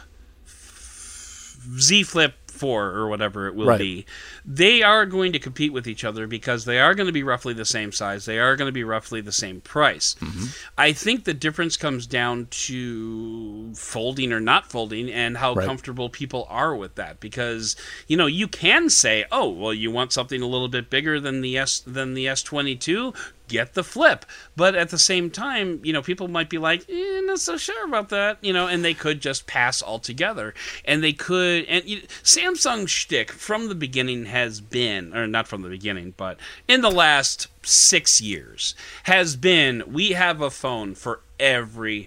Z 1.78 2.02
Flip 2.02 2.34
4 2.54 2.86
or 2.86 3.08
whatever 3.08 3.46
it 3.48 3.54
will 3.54 3.66
Right. 3.66 3.78
be, 3.78 4.06
they 4.44 4.82
are 4.82 5.04
going 5.06 5.32
to 5.32 5.38
compete 5.38 5.72
with 5.72 5.86
each 5.86 6.04
other 6.04 6.26
because 6.26 6.64
they 6.64 6.78
are 6.80 6.94
going 6.94 7.06
to 7.06 7.12
be 7.12 7.22
roughly 7.22 7.52
the 7.54 7.64
same 7.64 7.92
size. 7.92 8.24
They 8.24 8.38
are 8.38 8.56
going 8.56 8.68
to 8.68 8.72
be 8.72 8.84
roughly 8.84 9.20
the 9.20 9.32
same 9.32 9.60
price. 9.60 10.16
Mm-hmm. 10.20 10.44
I 10.78 10.92
think 10.92 11.24
the 11.24 11.34
difference 11.34 11.76
comes 11.76 12.06
down 12.06 12.46
to 12.50 13.72
folding 13.74 14.32
or 14.32 14.40
not 14.40 14.70
folding 14.70 15.10
and 15.10 15.36
how 15.38 15.54
Right. 15.54 15.66
comfortable 15.66 16.08
people 16.08 16.46
are 16.48 16.74
with 16.74 16.94
that 16.96 17.20
because 17.20 17.76
you 18.08 18.16
know 18.16 18.26
you 18.26 18.48
can 18.48 18.88
say 18.90 19.24
oh 19.30 19.48
well 19.48 19.72
you 19.74 19.90
want 19.90 20.12
something 20.12 20.40
a 20.42 20.46
little 20.46 20.68
bit 20.68 20.90
bigger 20.90 21.20
than 21.20 21.40
the 21.42 21.56
S 21.58 21.80
than 21.80 22.14
the 22.14 22.26
S22 22.26 23.14
get 23.48 23.74
the 23.74 23.84
flip. 23.84 24.24
But 24.56 24.74
at 24.74 24.90
the 24.90 24.98
same 24.98 25.30
time 25.30 25.80
you 25.82 25.92
know 25.92 26.02
people 26.02 26.28
might 26.28 26.50
be 26.50 26.58
like 26.58 26.88
eh, 26.88 27.20
not 27.24 27.40
so 27.40 27.56
sure 27.56 27.86
about 27.86 28.08
that 28.10 28.38
you 28.40 28.52
know 28.52 28.66
and 28.66 28.84
they 28.84 28.94
could 28.94 29.20
just 29.20 29.46
pass 29.46 29.82
altogether. 29.82 30.54
And 30.84 31.02
they 31.02 31.12
could 31.12 31.64
and 31.66 31.84
you, 31.84 32.02
Samsung 32.22 32.88
shtick 32.88 33.30
from 33.30 33.68
the 33.68 33.74
beginning 33.74 34.26
has 34.26 34.60
been 34.60 35.14
or 35.14 35.26
not 35.26 35.48
from 35.48 35.62
the 35.62 35.68
beginning 35.68 36.14
but 36.16 36.38
in 36.68 36.80
the 36.80 36.90
last 36.90 37.48
six 37.62 38.20
years 38.20 38.74
has 39.04 39.36
been 39.36 39.82
we 39.86 40.10
have 40.10 40.40
a 40.40 40.50
phone 40.50 40.94
for 40.94 41.20
every 41.38 42.06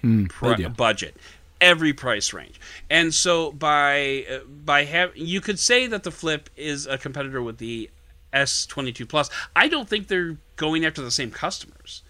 they 0.58 0.64
do. 0.64 0.68
budget 0.68 1.16
every 1.60 1.92
price 1.92 2.32
range. 2.32 2.60
And 2.90 3.12
so 3.14 3.52
by 3.52 4.26
uh, 4.30 4.38
by 4.46 4.84
have 4.84 5.16
you 5.16 5.40
could 5.40 5.58
say 5.58 5.86
that 5.86 6.02
the 6.02 6.10
flip 6.10 6.50
is 6.56 6.86
a 6.86 6.98
competitor 6.98 7.42
with 7.42 7.58
the 7.58 7.90
S22 8.32 9.08
plus 9.08 9.30
I 9.56 9.68
don't 9.68 9.88
think 9.88 10.08
they're 10.08 10.36
going 10.56 10.84
after 10.84 11.02
the 11.02 11.10
same 11.10 11.30
customers 11.30 12.02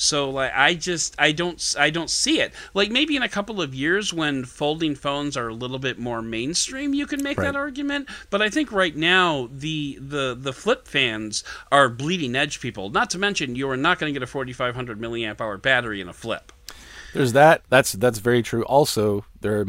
so 0.00 0.30
like 0.30 0.52
I 0.54 0.74
just 0.74 1.16
I 1.18 1.32
don't 1.32 1.74
I 1.76 1.90
don't 1.90 2.08
see 2.08 2.40
it. 2.40 2.52
Like 2.72 2.88
maybe 2.88 3.16
in 3.16 3.24
a 3.24 3.28
couple 3.28 3.60
of 3.60 3.74
years 3.74 4.14
when 4.14 4.44
folding 4.44 4.94
phones 4.94 5.36
are 5.36 5.48
a 5.48 5.52
little 5.54 5.80
bit 5.80 5.98
more 5.98 6.22
mainstream 6.22 6.94
you 6.94 7.04
can 7.04 7.20
make 7.20 7.36
Right. 7.36 7.46
that 7.46 7.56
argument, 7.56 8.08
but 8.30 8.40
I 8.40 8.48
think 8.48 8.70
right 8.70 8.94
now 8.94 9.48
the 9.52 9.98
the 10.00 10.36
the 10.38 10.52
flip 10.52 10.86
fans 10.86 11.42
are 11.72 11.88
bleeding 11.88 12.36
edge 12.36 12.60
people. 12.60 12.90
Not 12.90 13.10
to 13.10 13.18
mention 13.18 13.56
you 13.56 13.68
are 13.70 13.76
not 13.76 13.98
going 13.98 14.12
to 14.14 14.16
get 14.16 14.22
a 14.22 14.30
4500 14.30 15.00
milliamp 15.00 15.40
hour 15.40 15.58
battery 15.58 16.00
in 16.00 16.08
a 16.08 16.12
flip. 16.12 16.52
There's 17.12 17.32
that. 17.32 17.62
That's 17.68 17.90
that's 17.92 18.20
very 18.20 18.42
true. 18.42 18.62
Also, 18.66 19.24
there 19.40 19.66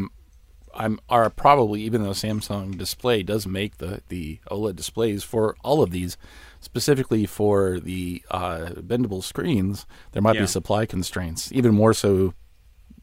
I'm 0.79 0.99
are 1.09 1.29
probably 1.29 1.81
even 1.81 2.03
though 2.03 2.11
Samsung 2.11 2.77
Display 2.77 3.21
does 3.21 3.45
make 3.45 3.77
the 3.77 4.01
the 4.07 4.39
OLED 4.49 4.75
displays 4.77 5.23
for 5.23 5.55
all 5.63 5.83
of 5.83 5.91
these, 5.91 6.17
specifically 6.61 7.25
for 7.25 7.79
the 7.79 8.23
uh, 8.31 8.71
bendable 8.77 9.21
screens, 9.23 9.85
there 10.13 10.21
might 10.21 10.35
Yeah. 10.35 10.41
be 10.41 10.47
supply 10.47 10.85
constraints, 10.85 11.51
even 11.51 11.73
more 11.75 11.93
so 11.93 12.33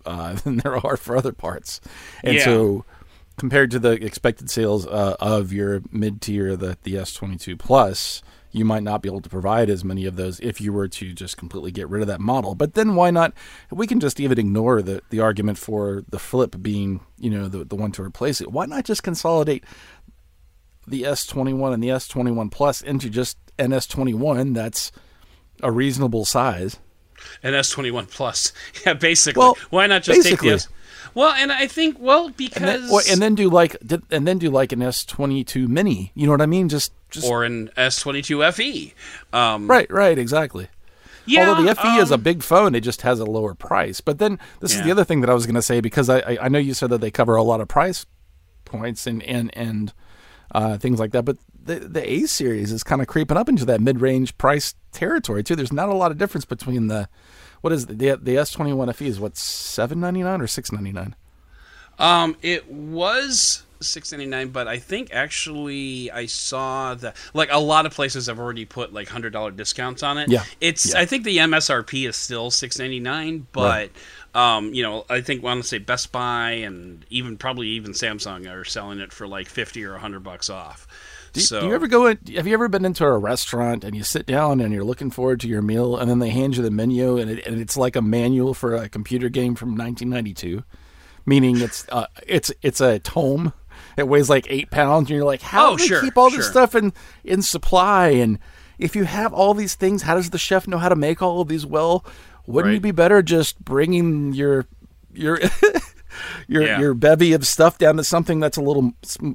uh, 0.06 0.34
than 0.44 0.56
there 0.58 0.76
are 0.86 0.96
for 0.96 1.16
other 1.16 1.32
parts. 1.32 1.80
And 2.24 2.36
Yeah. 2.36 2.44
so, 2.44 2.84
compared 3.36 3.70
to 3.72 3.78
the 3.78 3.92
expected 4.02 4.48
sales 4.50 4.86
uh, 4.86 5.16
of 5.20 5.52
your 5.52 5.82
mid 5.92 6.22
tier, 6.22 6.56
the 6.56 6.78
the 6.82 6.94
S22 6.94 7.58
Plus, 7.58 8.22
you 8.53 8.64
might 8.64 8.82
not 8.82 9.03
be 9.03 9.09
able 9.09 9.20
to 9.20 9.28
provide 9.28 9.68
as 9.68 9.84
many 9.84 10.07
of 10.07 10.16
those 10.16 10.40
if 10.40 10.61
you 10.61 10.72
were 10.72 10.88
to 10.88 11.12
just 11.12 11.36
completely 11.36 11.70
get 11.70 11.88
rid 11.88 12.01
of 12.03 12.09
that 12.09 12.20
model. 12.20 12.55
But 12.55 12.74
then 12.74 12.94
why 12.94 13.11
not? 13.11 13.32
We 13.70 13.86
can 13.86 14.01
just 14.01 14.20
even 14.20 14.38
ignore 14.38 14.82
the 14.82 15.03
the 15.11 15.20
argument 15.20 15.59
for 15.59 16.03
the 16.09 16.18
Flip 16.18 16.57
being 16.62 17.01
you 17.18 17.30
know 17.30 17.49
the 17.49 17.64
the 17.64 17.76
one 17.76 17.92
to 17.92 18.03
replace 18.03 18.40
it. 18.40 18.51
Why 18.53 18.66
not 18.66 18.84
just 18.84 19.03
consolidate 19.03 19.64
the 20.86 21.03
S21 21.03 21.74
and 21.74 21.82
the 21.82 21.88
S21 21.88 22.51
Plus 22.51 22.80
into 22.80 23.11
just 23.11 23.36
an 23.59 23.70
S21 23.70 24.55
that's 24.55 24.92
a 25.62 25.70
reasonable 25.70 26.24
size? 26.24 26.78
An 27.42 27.55
S21 27.55 28.11
plus. 28.11 28.53
Yeah, 28.86 28.92
basically. 28.94 29.40
Well, 29.40 29.57
Why 29.70 29.86
not 29.86 30.03
just 30.03 30.18
basically. 30.22 30.51
take 30.51 30.61
the 30.61 30.64
S 30.66 30.68
Well, 31.14 31.32
and 31.32 31.52
I 31.52 31.66
think 31.66 31.96
well 31.98 32.30
because 32.30 32.62
and 32.62 32.66
then, 32.66 32.90
well, 32.90 33.02
and 33.11 33.22
then 33.22 33.34
do 33.34 33.48
like 33.48 33.76
and 34.11 34.26
then 34.26 34.38
do 34.38 34.50
like 34.50 34.72
an 34.72 34.80
S22 34.80 35.68
Mini. 35.68 36.12
You 36.14 36.26
know 36.26 36.32
what 36.32 36.42
I 36.42 36.46
mean? 36.46 36.68
Just 36.68 36.92
just 37.11 37.28
or 37.28 37.44
an 37.44 37.70
S22 37.76 38.52
FE. 38.52 38.94
Um 39.32 39.68
right, 39.68 39.90
right, 39.90 40.18
exactly. 40.18 40.68
yeah, 41.26 41.48
Although 41.48 41.62
the 41.62 41.74
FE 41.74 41.96
is 41.98 42.11
a 42.11 42.14
um, 42.14 42.22
big 42.22 42.42
phone, 42.42 42.74
it 42.74 42.80
just 42.80 43.02
has 43.02 43.20
a 43.20 43.24
lower 43.24 43.54
price. 43.54 44.00
But 44.00 44.18
then 44.18 44.38
this 44.61 44.74
is 44.74 44.82
the 44.82 44.90
other 44.90 45.04
thing 45.04 45.20
that 45.22 45.30
I 45.30 45.34
was 45.34 45.46
going 45.46 45.54
to 45.57 45.62
say 45.62 45.80
because 45.80 46.09
I, 46.09 46.18
I 46.20 46.38
I 46.42 46.48
know 46.48 46.59
you 46.59 46.74
said 46.74 46.90
that 46.90 47.00
they 47.00 47.11
cover 47.11 47.36
a 47.36 47.42
lot 47.42 47.61
of 47.61 47.68
price 47.68 48.07
points 48.64 49.07
and 49.07 49.22
and 49.22 49.50
and 49.57 49.92
uh, 50.52 50.78
things 50.78 51.00
like 51.00 51.12
that. 51.12 51.24
But 51.24 51.38
the 51.64 51.80
the 51.80 52.11
A 52.11 52.26
series 52.26 52.72
is 52.72 52.82
kind 52.82 53.00
of 53.00 53.09
creeping 53.09 53.36
up 53.36 53.48
into 53.48 53.64
that 53.64 53.80
mid 53.80 54.00
range 54.00 54.36
price 54.38 54.74
territory 54.92 55.42
too. 55.42 55.57
There's 55.57 55.72
not 55.72 55.88
a 55.88 55.94
lot 55.94 56.11
of 56.11 56.18
difference 56.18 56.44
between 56.44 56.86
the 56.86 57.09
what 57.61 57.72
is 57.72 57.84
it? 57.84 57.98
the 57.98 58.16
the 58.16 58.34
S21 58.36 58.94
FE 58.94 59.07
is 59.07 59.20
what 59.20 59.36
seven 59.36 60.00
ninety 60.00 60.22
nine 60.22 60.40
or 60.40 60.46
six 60.46 60.72
ninety 60.72 60.92
nine. 60.92 61.14
Um, 61.98 62.36
it 62.42 62.70
was 62.70 63.62
six 63.80 64.12
ninety 64.12 64.26
nine, 64.26 64.48
but 64.48 64.68
I 64.68 64.78
think 64.78 65.12
actually 65.12 66.11
I 66.11 66.26
saw 66.26 66.94
that 66.94 67.16
like 67.34 67.48
a 67.50 67.59
lot 67.59 67.86
of 67.86 67.94
places 67.94 68.26
have 68.26 68.38
already 68.38 68.64
put 68.64 68.92
like 68.92 69.09
hundred 69.09 69.32
dollar 69.32 69.50
discounts 69.50 70.02
on 70.02 70.18
it. 70.18 70.28
Yeah. 70.28 70.44
it's 70.61 70.92
Yeah. 70.92 71.00
I 71.00 71.07
think 71.07 71.24
the 71.24 71.38
MSRP 71.38 72.09
is 72.09 72.16
still 72.16 72.50
six 72.50 72.78
ninety 72.78 73.00
nine, 73.00 73.46
but 73.52 73.90
um, 74.34 74.72
you 74.74 74.82
know 74.82 75.04
I 75.09 75.20
think 75.20 75.42
want 75.42 75.62
to 75.62 75.68
say 75.68 75.78
Best 75.78 76.12
Buy 76.12 76.50
and 76.52 77.04
even 77.11 77.36
probably 77.36 77.68
even 77.68 77.92
Samsung 77.92 78.50
are 78.50 78.64
selling 78.64 79.00
it 79.00 79.12
for 79.12 79.26
like 79.26 79.48
fifty 79.48 79.84
or 79.84 79.96
hundred 79.96 80.22
bucks 80.22 80.50
off. 80.50 80.86
Do, 81.37 81.41
so 81.43 81.61
do 81.61 81.66
you 81.68 81.74
ever 81.74 81.87
go? 81.87 82.07
In, 82.07 82.18
have 82.34 82.47
you 82.47 82.55
ever 82.55 82.68
been 82.68 82.84
into 82.84 83.05
a 83.05 83.16
restaurant 83.18 83.84
and 83.84 83.95
you 83.97 84.03
sit 84.03 84.26
down 84.26 84.61
and 84.61 84.72
you're 84.72 84.84
looking 84.84 85.11
forward 85.11 85.41
to 85.41 85.49
your 85.49 85.62
meal, 85.62 85.97
and 85.97 86.11
then 86.11 86.18
they 86.18 86.30
hand 86.30 86.57
you 86.57 86.62
the 86.62 86.70
menu 86.70 87.16
and, 87.18 87.30
it, 87.30 87.47
and 87.47 87.61
it's 87.61 87.76
like 87.76 87.97
a 87.97 88.03
manual 88.03 88.55
for 88.55 88.74
a 88.74 88.89
computer 88.89 89.28
game 89.28 89.55
from 89.55 89.70
1992, 89.76 90.62
meaning 91.24 91.61
it's 91.61 91.87
uh, 91.91 92.07
it's 92.26 92.53
it's 92.62 92.80
a 92.80 92.99
tome. 92.99 93.53
It 93.97 94.09
weighs 94.09 94.28
like 94.30 94.47
eight 94.51 94.70
pounds, 94.70 95.09
and 95.11 95.16
you're 95.16 95.24
like, 95.26 95.43
how 95.43 95.72
Oh, 95.72 95.76
do 95.76 95.82
they 95.82 95.89
sure, 95.89 96.01
keep 96.03 96.16
all 96.16 96.30
this 96.30 96.41
sure. 96.45 96.51
stuff 96.51 96.74
in 96.74 96.93
in 97.24 97.43
supply? 97.43 98.09
And 98.09 98.39
if 98.78 98.95
you 98.97 99.05
have 99.05 99.32
all 99.32 99.55
these 99.55 99.74
things, 99.74 100.03
how 100.03 100.14
does 100.16 100.30
the 100.30 100.39
chef 100.39 100.66
know 100.66 100.78
how 100.78 100.89
to 100.89 100.97
make 100.97 101.22
all 101.22 101.41
of 101.41 101.49
these 101.49 101.64
well? 101.66 102.05
Wouldn't 102.47 102.70
Right. 102.70 102.74
you 102.74 102.80
be 102.80 102.91
better 102.93 103.22
just 103.22 103.62
bringing 103.64 104.32
your 104.32 104.66
your 105.12 105.39
your 106.48 106.62
Yeah. 106.64 106.78
your 106.80 106.94
bevy 106.94 107.32
of 107.32 107.46
stuff 107.46 107.78
down 107.78 107.96
to 107.96 108.04
something 108.04 108.40
that's 108.40 108.56
a 108.56 108.60
little 108.62 108.92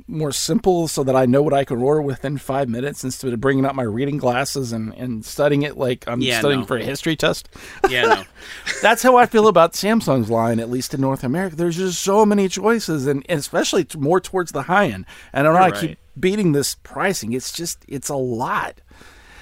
more 0.08 0.32
simple 0.32 0.88
so 0.88 1.04
that 1.04 1.16
I 1.16 1.26
know 1.26 1.42
what 1.42 1.54
I 1.54 1.64
can 1.64 1.82
order 1.82 2.02
within 2.02 2.38
five 2.38 2.70
minutes 2.70 3.04
instead 3.04 3.34
of 3.34 3.42
bringing 3.42 3.66
out 3.66 3.76
my 3.76 3.84
reading 3.84 4.18
glasses 4.18 4.72
and, 4.72 4.94
and 4.96 5.24
studying 5.26 5.62
it 5.64 5.78
like 5.78 6.08
I'm 6.08 6.22
Yeah, 6.22 6.40
studying 6.40 6.62
no. 6.62 6.66
for 6.66 6.78
a 6.78 6.84
history 6.84 7.16
test. 7.16 7.50
yeah, 7.90 8.02
no. 8.04 8.24
That's 8.82 9.04
how 9.04 9.18
I 9.18 9.26
feel 9.26 9.48
about 9.48 9.74
Samsung's 9.74 10.30
line, 10.30 10.60
at 10.60 10.70
least 10.70 10.94
in 10.94 11.02
North 11.02 11.24
America. 11.24 11.56
There's 11.56 11.78
just 11.78 12.02
so 12.02 12.26
many 12.26 12.48
choices, 12.48 13.08
and, 13.08 13.26
and 13.30 13.40
especially 13.40 13.86
more 13.98 14.20
towards 14.20 14.52
the 14.52 14.64
high 14.64 14.88
end. 14.88 15.06
And 15.34 15.48
I 15.48 15.52
know 15.54 15.58
I 15.60 15.68
You're 15.68 15.76
keep 15.76 15.90
right. 15.92 15.98
beating 16.20 16.52
this 16.52 16.76
pricing. 16.84 17.34
It's 17.34 17.52
just, 17.52 17.84
it's 17.88 18.10
a 18.10 18.16
lot. 18.16 18.82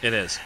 It 0.01 0.13
is. 0.13 0.39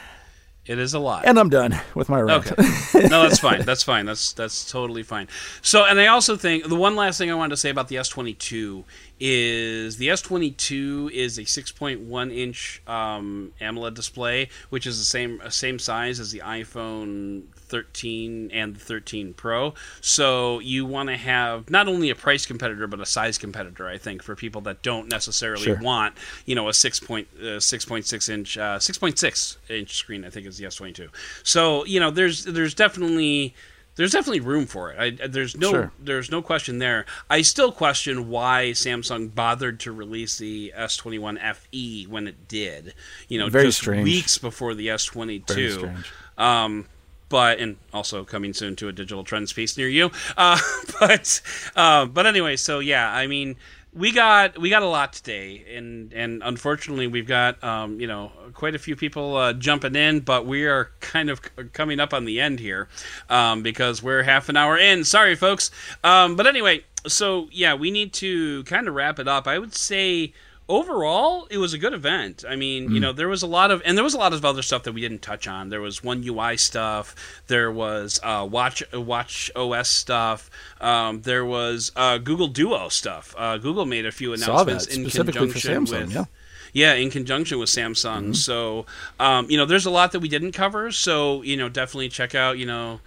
It 0.66 0.80
is 0.80 0.94
a 0.94 1.00
lot. 1.00 1.26
And 1.26 1.38
I'm 1.38 1.50
done 1.50 1.78
with 1.94 2.08
my 2.08 2.22
rant. 2.22 2.50
Okay. 2.52 3.08
No, 3.10 3.24
that's 3.24 3.40
fine. 3.40 3.62
That's 3.66 3.84
fine. 3.84 4.06
That's 4.06 4.32
that's 4.34 4.70
totally 4.72 5.04
fine. 5.04 5.28
So, 5.62 5.84
and 5.86 6.00
I 6.00 6.08
also 6.08 6.38
think 6.38 6.68
the 6.70 6.76
one 6.76 6.96
last 6.96 7.18
thing 7.18 7.30
I 7.30 7.34
wanted 7.34 7.50
to 7.52 7.58
say 7.58 7.70
about 7.70 7.90
the 7.90 7.96
S22 7.98 8.84
is 9.20 9.98
the 9.98 10.08
S22 10.08 11.12
is 11.12 11.38
a 11.38 11.42
6.1 11.44 12.36
inch 12.36 12.82
um, 12.88 13.52
AMOLED 13.62 13.94
display, 13.94 14.50
which 14.70 14.88
is 14.88 15.00
the 15.00 15.06
same 15.06 15.42
uh, 15.44 15.50
same 15.50 15.80
size 15.80 16.20
as 16.20 16.32
the 16.32 16.40
iPhone 16.40 17.44
13 17.56 18.52
and 18.54 18.76
the 18.76 18.80
13 18.80 19.34
Pro. 19.34 19.74
So 20.02 20.60
you 20.60 20.86
want 20.86 21.10
to 21.10 21.18
have 21.18 21.70
not 21.70 21.88
only 21.88 22.10
a 22.10 22.16
price 22.16 22.46
competitor 22.46 22.88
but 22.88 23.00
a 23.00 23.06
size 23.06 23.38
competitor. 23.38 23.88
I 23.88 23.98
think 23.98 24.22
for 24.24 24.36
people 24.36 24.62
that 24.62 24.82
don't 24.82 25.10
necessarily 25.10 25.64
Sure. 25.64 25.80
want 25.82 26.16
you 26.46 26.56
know 26.56 26.68
a 26.70 26.74
six 26.74 27.00
point 27.00 27.28
uh, 27.42 27.60
six 27.60 27.86
point 27.86 28.06
six 28.06 28.30
inch 28.30 28.58
uh, 28.58 28.80
six 28.80 28.98
point 28.98 29.18
six 29.20 29.58
inch 29.70 29.96
screen. 29.96 30.24
I 30.26 30.30
think 30.30 30.48
is 30.48 30.53
the 30.58 30.66
S 30.66 30.76
twenty 30.76 30.94
two. 30.94 31.10
So 31.44 31.86
you 31.86 32.00
know 32.00 32.12
there's 32.12 32.46
there's 32.46 32.74
definitely 32.74 33.54
there's 33.96 34.12
definitely 34.12 34.40
room 34.40 34.66
for 34.66 34.92
it. 34.92 35.22
I, 35.22 35.28
there's 35.28 35.56
no 35.56 35.70
Sure. 35.72 35.92
there's 36.00 36.32
no 36.32 36.42
question 36.42 36.80
there. 36.80 37.06
I 37.30 37.42
still 37.44 37.72
question 37.72 38.30
why 38.30 38.72
Samsung 38.74 39.34
bothered 39.36 39.80
to 39.82 39.92
release 39.92 40.38
the 40.38 40.74
S 40.76 40.98
twenty 40.98 41.20
one 41.20 41.38
FE 41.38 42.06
when 42.06 42.28
it 42.28 42.48
did. 42.48 42.94
You 43.28 43.40
know, 43.40 43.50
Very 43.50 43.66
just 43.66 43.80
strange. 43.80 44.04
weeks 44.06 44.38
before 44.38 44.74
the 44.74 44.90
S 44.90 45.06
twenty 45.06 45.40
Very 45.48 45.68
two. 45.70 45.72
strange. 45.78 46.12
Um, 46.38 46.86
but 47.30 47.60
and 47.60 47.78
also 47.94 48.24
coming 48.24 48.54
soon 48.54 48.76
to 48.78 48.88
a 48.88 48.92
digital 48.92 49.24
trends 49.24 49.54
piece 49.54 49.76
near 49.78 49.88
you. 49.88 50.12
Uh, 50.38 50.60
but 51.00 51.42
uh, 51.76 52.06
but 52.06 52.26
anyway, 52.28 52.56
so 52.56 52.80
yeah, 52.80 53.12
I 53.12 53.28
mean, 53.28 53.56
we 53.96 54.12
got 54.12 54.58
we 54.58 54.70
got 54.70 54.82
a 54.82 54.88
lot 54.88 55.14
today, 55.14 55.64
and 55.76 56.14
and 56.14 56.42
unfortunately, 56.44 57.08
we've 57.08 57.28
got 57.28 57.64
um, 57.64 58.00
you 58.00 58.08
know 58.08 58.32
quite 58.54 58.76
a 58.76 58.80
few 58.80 58.96
people 58.96 59.36
uh, 59.38 59.54
jumping 59.54 59.96
in, 59.96 60.22
but 60.22 60.46
we 60.46 60.66
are 60.66 60.92
kind 61.00 61.30
of 61.30 61.42
coming 61.74 62.00
up 62.00 62.14
on 62.14 62.26
the 62.26 62.42
end 62.42 62.60
here 62.60 62.88
um, 63.30 63.62
because 63.62 64.02
we're 64.02 64.24
half 64.24 64.50
an 64.50 64.58
hour 64.58 64.78
in. 64.78 65.04
Sorry, 65.04 65.36
folks. 65.36 65.70
Um, 66.04 66.36
but 66.36 66.48
anyway, 66.48 66.84
so 67.08 67.48
yeah, 67.52 67.76
we 67.76 67.92
need 67.92 68.14
to 68.14 68.64
kind 68.64 68.88
of 68.88 68.96
wrap 68.96 69.20
it 69.20 69.28
up. 69.28 69.48
I 69.48 69.60
would 69.60 69.76
say 69.76 70.34
overall 70.70 71.46
it 71.52 71.58
was 71.58 71.74
a 71.74 71.78
good 71.78 71.94
event 71.94 72.46
i 72.48 72.56
mean 72.56 72.90
you 72.90 73.00
know 73.00 73.12
there 73.12 73.28
was 73.28 73.44
a 73.44 73.48
lot 73.48 73.70
of 73.70 73.82
and 73.84 73.98
there 73.98 74.04
was 74.04 74.14
a 74.14 74.18
lot 74.18 74.32
of 74.32 74.46
other 74.46 74.62
stuff 74.62 74.84
that 74.84 74.94
we 74.94 75.02
didn't 75.02 75.22
touch 75.22 75.46
on 75.46 75.68
there 75.70 75.82
was 75.82 76.02
one 76.02 76.24
ui 76.26 76.56
stuff 76.56 77.14
there 77.48 77.70
was 77.70 78.18
uh, 78.24 78.48
watch 78.50 78.82
watch 78.94 79.52
os 79.56 79.90
stuff 79.90 80.50
um, 80.80 81.22
there 81.24 81.44
was 81.44 81.92
uh, 81.98 82.18
google 82.18 82.48
duo 82.48 82.88
stuff 82.88 83.36
uh, 83.38 83.58
google 83.58 83.86
made 83.86 84.06
a 84.06 84.12
few 84.12 84.32
announcements 84.34 84.88
in 84.88 85.04
conjunction 85.10 85.86
Samsung, 85.86 86.06
with 86.06 86.14
yeah. 86.14 86.26
yeah, 86.74 86.94
in 86.94 87.10
conjunction 87.10 87.60
with 87.60 87.70
Samsung. 87.70 88.36
So, 88.36 88.86
um, 89.20 89.50
you 89.50 89.58
know, 89.58 89.66
there's 89.66 89.86
a 89.86 89.92
lot 89.92 90.12
that 90.12 90.20
we 90.20 90.30
didn't 90.30 90.52
cover. 90.52 90.92
So, 90.92 91.42
you 91.44 91.58
know, 91.58 91.70
definitely 91.70 92.10
check 92.10 92.36
out. 92.36 92.58
You 92.58 92.66
know, 92.66 93.00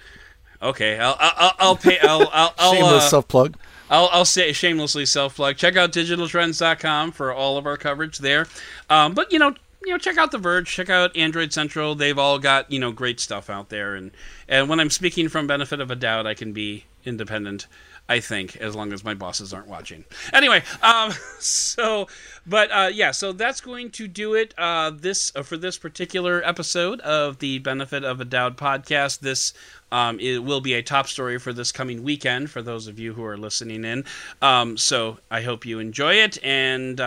okay, 0.62 0.98
I'll 0.98 1.16
I'll, 1.18 1.52
I'll 1.58 1.76
pay. 1.76 1.98
I'll 2.00 2.28
I'll, 2.32 2.54
I'll 2.58 2.72
Shameless 2.74 3.04
uh, 3.04 3.08
self 3.08 3.28
plug. 3.28 3.56
I'll, 3.90 4.08
I'll 4.12 4.24
say 4.24 4.52
shamelessly 4.52 5.06
self 5.06 5.36
plug. 5.36 5.56
Check 5.56 5.76
out 5.76 5.92
digitaltrends.com 5.92 7.12
for 7.12 7.32
all 7.32 7.56
of 7.58 7.66
our 7.66 7.76
coverage 7.76 8.18
there. 8.18 8.46
Um, 8.90 9.14
but 9.14 9.32
you 9.32 9.38
know, 9.38 9.54
you 9.84 9.92
know, 9.92 9.98
check 9.98 10.18
out 10.18 10.32
The 10.32 10.38
Verge. 10.38 10.68
Check 10.68 10.90
out 10.90 11.16
Android 11.16 11.52
Central. 11.52 11.94
They've 11.94 12.18
all 12.18 12.38
got 12.38 12.70
you 12.70 12.80
know 12.80 12.92
great 12.92 13.20
stuff 13.20 13.48
out 13.48 13.68
there. 13.68 13.94
And 13.94 14.10
and 14.48 14.68
when 14.68 14.80
I'm 14.80 14.90
speaking 14.90 15.28
from 15.28 15.46
benefit 15.46 15.80
of 15.80 15.90
a 15.90 15.96
doubt, 15.96 16.26
I 16.26 16.34
can 16.34 16.52
be 16.52 16.84
independent. 17.04 17.66
I 18.08 18.20
think 18.20 18.56
as 18.56 18.76
long 18.76 18.92
as 18.92 19.02
my 19.02 19.14
bosses 19.14 19.52
aren't 19.52 19.66
watching. 19.66 20.04
Anyway, 20.32 20.62
um, 20.82 21.12
so 21.38 22.06
but 22.46 22.70
uh, 22.70 22.90
yeah, 22.92 23.10
so 23.10 23.32
that's 23.32 23.60
going 23.60 23.90
to 23.92 24.06
do 24.06 24.34
it. 24.34 24.54
Uh, 24.56 24.90
this 24.90 25.32
uh, 25.34 25.42
for 25.42 25.56
this 25.56 25.76
particular 25.76 26.42
episode 26.44 27.00
of 27.00 27.38
the 27.38 27.58
Benefit 27.58 28.04
of 28.04 28.20
a 28.20 28.24
Doubt 28.24 28.56
podcast. 28.56 29.20
This 29.20 29.52
um, 29.90 30.20
it 30.20 30.44
will 30.44 30.60
be 30.60 30.74
a 30.74 30.82
top 30.82 31.08
story 31.08 31.38
for 31.38 31.52
this 31.52 31.72
coming 31.72 32.02
weekend 32.02 32.50
for 32.50 32.62
those 32.62 32.86
of 32.86 32.98
you 32.98 33.14
who 33.14 33.24
are 33.24 33.36
listening 33.36 33.84
in. 33.84 34.04
Um, 34.40 34.76
so 34.76 35.18
I 35.30 35.42
hope 35.42 35.66
you 35.66 35.78
enjoy 35.78 36.14
it. 36.14 36.42
And 36.44 37.00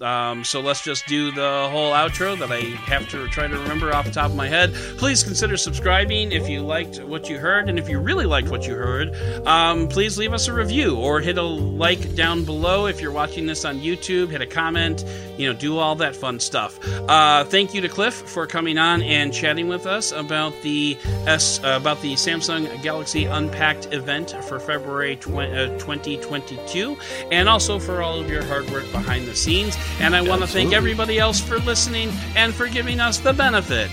um, 0.00 0.44
so 0.44 0.60
let's 0.60 0.82
just 0.82 1.06
do 1.06 1.32
the 1.32 1.68
whole 1.70 1.92
outro 1.92 2.38
that 2.38 2.52
I 2.52 2.60
have 2.86 3.08
to 3.10 3.26
try 3.28 3.48
to 3.48 3.58
remember 3.58 3.92
off 3.92 4.04
the 4.04 4.12
top 4.12 4.30
of 4.30 4.36
my 4.36 4.46
head. 4.46 4.72
Please 4.96 5.24
consider 5.24 5.56
subscribing 5.56 6.30
if 6.30 6.48
you 6.48 6.62
liked 6.62 7.02
what 7.02 7.28
you 7.28 7.38
heard. 7.38 7.68
And 7.68 7.78
if 7.78 7.88
you 7.88 7.98
really 7.98 8.26
liked 8.26 8.48
what 8.48 8.66
you 8.66 8.74
heard, 8.74 9.14
um, 9.46 9.88
please 9.88 10.16
leave 10.16 10.32
us 10.32 10.46
a 10.46 10.52
review 10.52 10.96
or 10.96 11.20
hit 11.20 11.36
a 11.36 11.42
like 11.42 12.14
down 12.14 12.44
below 12.44 12.86
if 12.86 13.00
you're 13.00 13.12
watching 13.12 13.46
this 13.46 13.64
on 13.64 13.80
YouTube. 13.80 14.28
Hit 14.30 14.40
a 14.40 14.46
comment, 14.46 15.04
you 15.36 15.52
know, 15.52 15.58
do 15.58 15.78
all 15.78 15.96
that 15.96 16.14
fun 16.14 16.38
stuff. 16.38 16.78
Uh, 17.08 17.44
thank 17.44 17.74
you 17.74 17.80
to 17.80 17.88
Cliff 17.88 18.14
for 18.14 18.46
coming 18.46 18.78
on 18.78 19.02
and 19.02 19.32
chatting 19.32 19.66
with 19.66 19.86
us 19.86 20.12
about 20.12 20.52
the 20.62 20.96
S 21.26 21.62
uh, 21.64 21.76
about 21.80 22.00
the 22.02 22.14
Samsung 22.14 22.82
Galaxy 22.82 23.24
Unpacked 23.24 23.92
event 23.92 24.36
for 24.44 24.60
February 24.60 25.16
tw- 25.16 25.38
uh, 25.38 25.68
2022, 25.78 26.96
and 27.32 27.48
also 27.48 27.78
for 27.78 28.02
all 28.02 28.20
of 28.20 28.30
your 28.30 28.44
hard 28.44 28.68
work 28.70 28.90
behind 28.92 29.26
the 29.26 29.34
scenes. 29.34 29.76
And 30.00 30.14
I 30.14 30.20
want 30.20 30.42
to 30.42 30.46
thank 30.46 30.72
everybody 30.72 31.18
else 31.18 31.40
for 31.40 31.58
listening 31.58 32.10
and 32.36 32.54
for 32.54 32.68
giving 32.68 33.00
us 33.00 33.18
the 33.18 33.32
benefit 33.32 33.90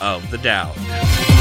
of 0.00 0.28
the 0.30 0.38
doubt. 0.38 1.31